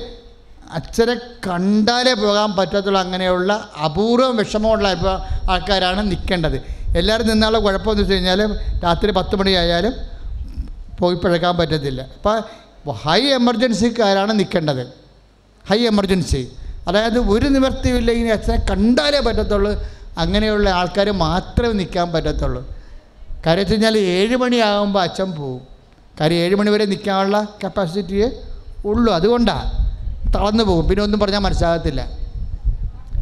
[0.72, 1.16] അച്ഛനെ
[1.48, 3.02] കണ്ടാലേ പോകാൻ പറ്റത്തുള്ളൂ.
[3.02, 4.88] അങ്ങനെയുള്ള അപൂർവം വിഷമമുള്ള
[5.52, 6.62] ആൾക്കാരാണ് നിൽക്കേണ്ടത്.
[6.98, 9.94] എല്ലാവരും നിന്നാലുള്ള കുഴപ്പമെന്ന് വെച്ച് കഴിഞ്ഞാൽ രാത്രി പത്ത് മണിയായാലും
[11.00, 12.02] പോയി പിഴക്കാൻ പറ്റത്തില്ല.
[12.02, 14.88] അപ്പോൾ ഹൈ എമർജൻസിക്കാരാണ് നിൽക്കേണ്ടത്.
[15.70, 16.52] High emergency.
[16.88, 19.84] അതായത് ഒരു നിവർത്തിയില്ലെങ്കിൽ അച്ഛനെ കണ്ടാലേ പറ്റത്തുള്ളൂ.
[20.18, 22.76] അങ്ങനെയുള്ള ആൾക്കാർ മാത്രമേ നിൽക്കാൻ പറ്റത്തുള്ളൂ.
[23.46, 25.62] കാര്യം വെച്ച് കഴിഞ്ഞാൽ ഏഴ് മണിയാകുമ്പോൾ അച്ഛൻ പോവും.
[26.20, 28.32] കാര്യം ഏഴ് മണി വരെ നിൽക്കാനുള്ള കപ്പാസിറ്റിയേ
[28.86, 29.14] ഉള്ളൂ.
[29.14, 29.85] അതുകൊണ്ടാണ്
[30.36, 30.86] തളർന്നു പോകും.
[30.90, 32.02] പിന്നെ ഒന്നും പറഞ്ഞാൽ മനസ്സിലാകത്തില്ല.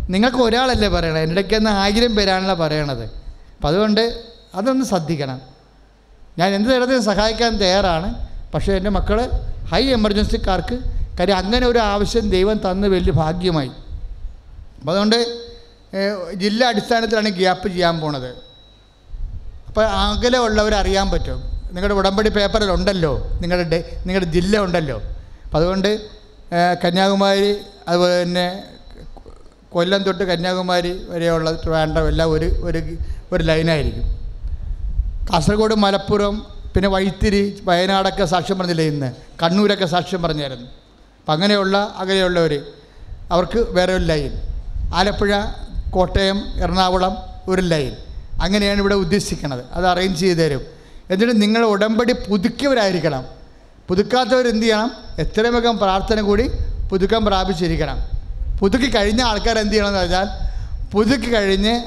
[0.10, 3.04] നിങ്ങൾക്ക് ഒരാളല്ലേ പറയണത് എന്റെ ഇടയ്ക്ക് ആയിരം പേരാണല്ലോ പറയണത്.
[3.04, 4.04] അപ്പം അതുകൊണ്ട്
[4.56, 5.42] അതൊന്ന് ശ്രദ്ധിക്കണം.
[6.38, 8.10] ഞാൻ എന്ത് തരത്തിലും സഹായിക്കാൻ തയ്യാറാണ്.
[8.54, 9.18] പക്ഷേ എന്റെ മക്കൾ
[9.72, 10.78] ഹൈ എമർജൻസിക്കാർക്ക്
[11.20, 13.72] കാര്യം അങ്ങനെ ഒരു ആവശ്യം ദൈവം തന്ന് വലിയ ഭാഗ്യമായി.
[14.80, 15.18] അപ്പം അതുകൊണ്ട്
[16.34, 18.30] ജില്ലാ അടിസ്ഥാനത്തിലാണ് ഗ്യാപ്പ് ചെയ്യാൻ പോണത്.
[19.68, 21.40] അപ്പോൾ അകലെ ഉള്ളവരറിയാൻ പറ്റും.
[21.68, 24.98] നിങ്ങളുടെ ഉടമ്പടി പേപ്പറിലുണ്ടല്ലോ നിങ്ങളുടെ നിങ്ങളുടെ ജില്ല ഉണ്ടല്ലോ.
[25.46, 25.92] അപ്പം അതുകൊണ്ട്
[26.84, 27.58] കന്യാകുമാരി
[27.88, 28.64] അതുപോലെ തന്നെ
[29.72, 32.82] കൊല്ലം തൊട്ട് കന്യാകുമാരി വരെയുള്ള ട്രിവാൻഡ്രം എല്ലാം ഒരു ഒരു
[33.32, 34.04] ഒരു ലൈനായിരിക്കും.
[35.34, 39.14] കാസർഗോഡ് മലപ്പുറം പിന്നെ വൈത്തിരി വയനാടൊക്കെ സാക്ഷ്യം പറഞ്ഞില്ലേ ഇന്ന്?
[39.44, 40.64] കണ്ണൂരൊക്കെ സാക്ഷ്യം പറഞ്ഞായിരുന്നു.
[40.64, 42.66] അപ്പം അങ്ങനെയുള്ള അകലെയുള്ളവർ
[43.32, 44.32] അവർക്ക് വേറെ ഒരു ലൈൻ.
[44.94, 45.32] ആലപ്പുഴ
[45.90, 47.18] കോട്ടയം എറണാകുളം
[47.48, 47.96] ഒരു ലൈൻ.
[48.42, 49.66] അങ്ങനെയാണ് ഇവിടെ ഉദ്ദേശിക്കുന്നത്.
[49.72, 50.62] അത് അറേഞ്ച് ചെയ്ത് തരും.
[51.10, 53.43] എന്നിട്ട് നിങ്ങൾ ഉടമ്പടി പുതുക്കിയവരായിരിക്കണം.
[53.90, 54.92] പുതുക്കാത്തവർ എന്ത് ചെയ്യണം?
[55.20, 56.50] എത്രയും വേഗം പ്രാർത്ഥന കൂടി
[56.92, 57.98] പുതുക്കം പ്രാപിച്ചിരിക്കണം.
[58.60, 60.28] പുതുക്കി കഴിഞ്ഞ ആൾക്കാർ എന്ത് ചെയ്യണമെന്ന് വെച്ചാൽ
[60.92, 61.84] പുതുക്കി കഴിഞ്ഞ്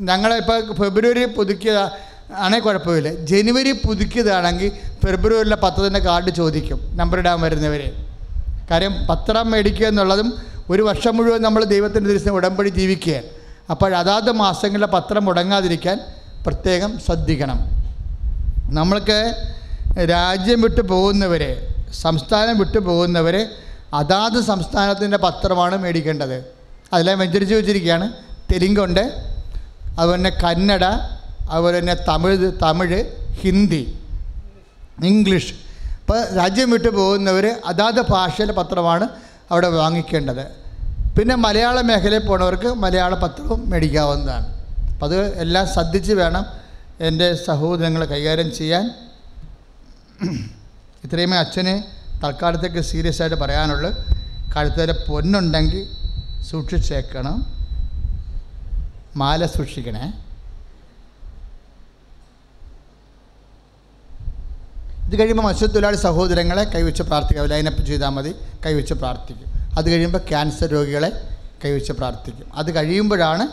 [0.00, 1.90] ഞങ്ങളിപ്പോൾ ഫെബ്രുവരി പുതുക്കിയ
[2.34, 3.14] ആണെങ്കിൽ കുഴപ്പമില്ല.
[3.14, 4.72] ജനുവരി പുതുക്കിയതാണെങ്കിൽ
[5.06, 8.06] ഫെബ്രുവരിയിലെ പത്തതിന്റെ കാർഡ് ചോദിക്കും നമ്പർ ഇടാൻ വരുന്നവരെ.
[8.70, 10.34] കാര്യം പത്രം മേടിക്കുക എന്നുള്ളതും
[10.70, 13.26] ഒരു വർഷം മുഴുവൻ നമ്മൾ ദൈവത്തിന്റെ ദിവസം ഉടമ്പടി ജീവിക്കുകയാണ്.
[13.70, 16.00] അപ്പോൾ അതാത് മാസങ്ങളിലെ പത്രം മുടങ്ങാതിരിക്കാൻ
[16.46, 17.58] പ്രത്യേകം ശ്രദ്ധിക്കണം.
[18.74, 19.34] നമ്മൾക്ക്
[19.96, 23.50] രാജ്യം വിട്ടു പോകുന്നവരെ സംസ്ഥാനം വിട്ടു പോകുന്നവരെ
[23.94, 26.44] അതാത് സംസ്ഥാനത്തിന്റെ പത്രമാണ് മേടിക്കേണ്ടത്.
[26.92, 28.12] അതെല്ലാം വെഞ്ചരിച്ച് വെച്ചിരിക്കുകയാണ്.
[28.52, 29.00] തെലുങ്കുണ്ട്
[29.98, 30.84] അതുപോലെ തന്നെ കന്നഡ
[31.50, 33.98] അതുപോലെ തന്നെ തമിഴ് തമിഴ് ഹിന്ദി
[35.04, 35.52] ഇംഗ്ലീഷ്.
[36.00, 39.08] ഇപ്പോൾ രാജ്യം വിട്ടു പോകുന്നവർ അതാത് ഭാഷയിലെ പത്രമാണ്
[39.50, 40.46] അവിടെ വാങ്ങിക്കേണ്ടത്.
[41.18, 44.46] പിന്നെ മലയാള മേഖലയിൽ പോണവർക്ക് മലയാള പത്രവും മേടിക്കാവുന്നതാണ്.
[44.92, 46.46] അപ്പം അത് എല്ലാം ശ്രദ്ധിച്ച് വേണം
[47.00, 48.90] എന്റെ സഹോദരങ്ങളെ കൈകാര്യം ചെയ്യാൻ.
[51.04, 51.82] ഇത്രയുമേ അച്ഛന്
[52.24, 53.90] തൽക്കാലത്തേക്ക് സീരിയസ് ആയിട്ട് പറയാനുള്ളൂ.
[54.56, 55.88] കഴുത്തേരെ പൊന്നുണ്ടെങ്കിൽ
[56.42, 57.36] സൂക്ഷിച്ചേക്കണം.
[59.16, 60.12] മാല സൂക്ഷിക്കണേ.
[65.06, 68.34] ഇത് കഴിയുമ്പോൾ മത്സ്യത്തൊഴിലാളി സഹോദരങ്ങളെ കൈവച്ച് പ്രാർത്ഥിക്കുക ലൈനപ്പ് ചെയ്താൽ മതി.
[68.66, 69.78] കൈവച്ച് പ്രാർത്ഥിക്കും.
[69.78, 72.54] അത് കഴിയുമ്പോൾ ക്യാൻസർ രോഗികളെ കൈവച്ച് പ്രാർത്ഥിക്കും.
[72.54, 73.48] അത് കഴിയുമ്പോഴാണ്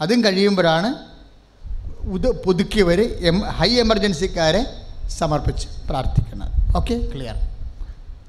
[0.00, 0.94] അതും കഴിയുമ്പോഴാണ്
[2.14, 4.81] ഇത് പുതുക്കിയവർ എം ഹൈ എമർജൻസിക്കാരെ
[5.18, 7.36] സമർപ്പിച്ച് പ്രാർത്ഥിക്കുന്നത് ഓക്കെ ക്ലിയർ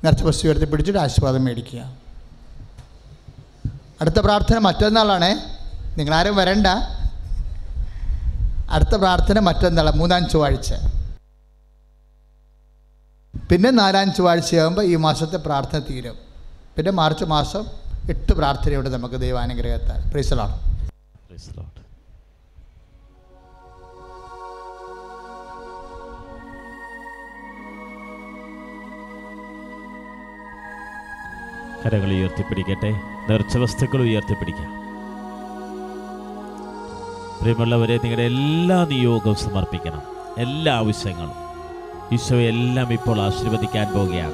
[0.03, 1.81] നേരത്തെ ബസ് ഉയർത്തി പിടിച്ചിട്ട് ആശീർവാദം മേടിക്കുക.
[4.01, 5.31] അടുത്ത പ്രാർത്ഥന മറ്റന്നാളാണേ.
[5.97, 6.67] നിങ്ങളാരും വരണ്ട.
[8.69, 10.73] അടുത്ത പ്രാർത്ഥന മറ്റന്നാളാണ് മൂന്നാം ചൊവ്വാഴ്ച.
[13.51, 16.17] പിന്നെ നാലാം ചൊവ്വാഴ്ചയാകുമ്പോൾ ഈ മാസത്തെ പ്രാർത്ഥന തീരും.
[16.77, 17.63] പിന്നെ മാർച്ച് മാസം
[18.09, 19.99] എട്ട് പ്രാർത്ഥനയുണ്ട് നമുക്ക് ദൈവാനുഗ്രഹത്താൽ.
[20.11, 20.55] പ്രീസലാണ്
[21.27, 21.47] Praise
[31.85, 32.99] കരങ്ങൾ ഉയർത്തിപ്പിടിക്കട്ടെ.
[33.29, 34.71] നിറച്ച വസ്തുക്കൾ ഉയർത്തിപ്പിടിക്കാം.
[37.41, 40.01] പ്രിയമുള്ളവരെ നിങ്ങളുടെ എല്ലാ നിയോഗവും സമർപ്പിക്കണം.
[40.37, 41.31] എല്ലാ ആവശ്യങ്ങളും.
[42.13, 44.33] ഈശോ എല്ലാം ഇപ്പോൾ ആശീർവദിക്കാൻ പോവുകയാണ്.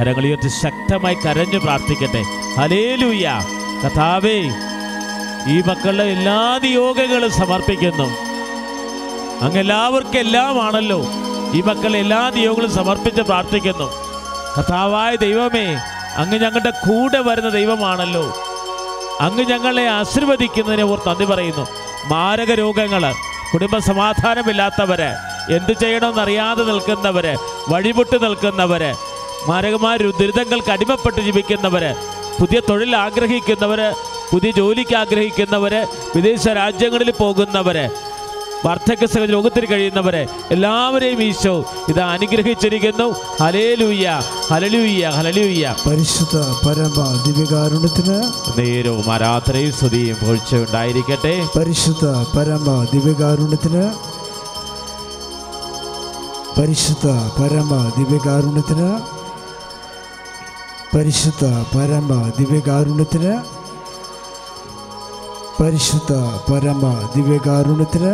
[0.00, 2.22] കരങ്ങൾ ഉയർത്തി ശക്തമായി കരഞ്ഞു പ്രാർത്ഥിക്കട്ടെ.
[2.56, 3.30] ഹലേലൂയ
[3.86, 4.38] കഥാവേ
[5.48, 8.08] ഈ മക്കളുടെ എല്ലാ നിയോഗങ്ങളും സമർപ്പിക്കുന്നു.
[9.44, 11.02] അങ്ങ് എല്ലാവർക്കും എല്ലാമാണല്ലോ.
[11.54, 13.88] ഈ മക്കൾ എല്ലാ നിയോഗങ്ങളും സമർപ്പിച്ച് പ്രാർത്ഥിക്കുന്നു.
[14.58, 15.76] കഥാവായ ദൈവമേ
[16.16, 18.36] അങ്ങ് ഞങ്ങളുടെ കൂടെ വരുന്ന ദൈവമാണല്ലോ.
[19.20, 21.66] അങ്ങ് ഞങ്ങളെ ആശീർവദിക്കുന്നതിനെ ഓർ നന്ദി പറയുന്നു.
[22.06, 23.14] മാരക രോഗങ്ങൾ
[23.52, 25.14] കുടുംബ സമാധാനമില്ലാത്തവര്
[25.52, 27.36] എന്ത് ചെയ്യണമെന്നറിയാതെ നിൽക്കുന്നവര്
[27.68, 28.94] വഴിപൊട്ട് നിൽക്കുന്നവര്
[29.46, 31.94] മാരകമായ ദുരിതങ്ങൾക്ക് അടിമപ്പെട്ട് ജീവിക്കുന്നവര്
[32.40, 33.94] പുതിയ തൊഴിൽ ആഗ്രഹിക്കുന്നവര്
[34.32, 37.90] പുതിയ ജോലിക്ക് ആഗ്രഹിക്കുന്നവര് വിദേശ രാജ്യങ്ങളിൽ പോകുന്നവര്
[38.64, 40.20] വാർദ്ധക്യ രോഗത്തിൽ കഴിയുന്നവരെ
[40.54, 41.52] എല്ലാവരെയും ഈശോ
[41.90, 43.06] ഇത് അനുഗ്രഹിച്ചിരിക്കുന്നു.
[43.42, 44.06] ഹലേലൂയ്യ
[44.50, 46.96] ഹലലൂയ്യ ഹലലൂയ്യ പരിശുദ്ധ പരമ
[47.26, 48.16] ദിവ്യകാരുണ്യത്തിന്
[48.58, 52.04] നേരവും ആരാധനയും സ്തുതിയും പൊഴിച്ചുണ്ടായിരിക്കട്ടെ പരിശുദ്ധ
[52.34, 53.84] പരമ ദിവ്യകാരുണ്യത്തിന്
[56.58, 57.06] പരിശുദ്ധ
[57.38, 58.88] പരമ ദിവ്യകാരുണ്യത്തിന്
[60.94, 63.32] പരിശുദ്ധ പരമ ദിവ്യകാരുണ്യത്തിന്
[65.60, 66.12] പരിശുദ്ധ
[66.50, 66.82] പരമ
[67.16, 68.12] ദിവ്യകാരുണ്യത്തിന്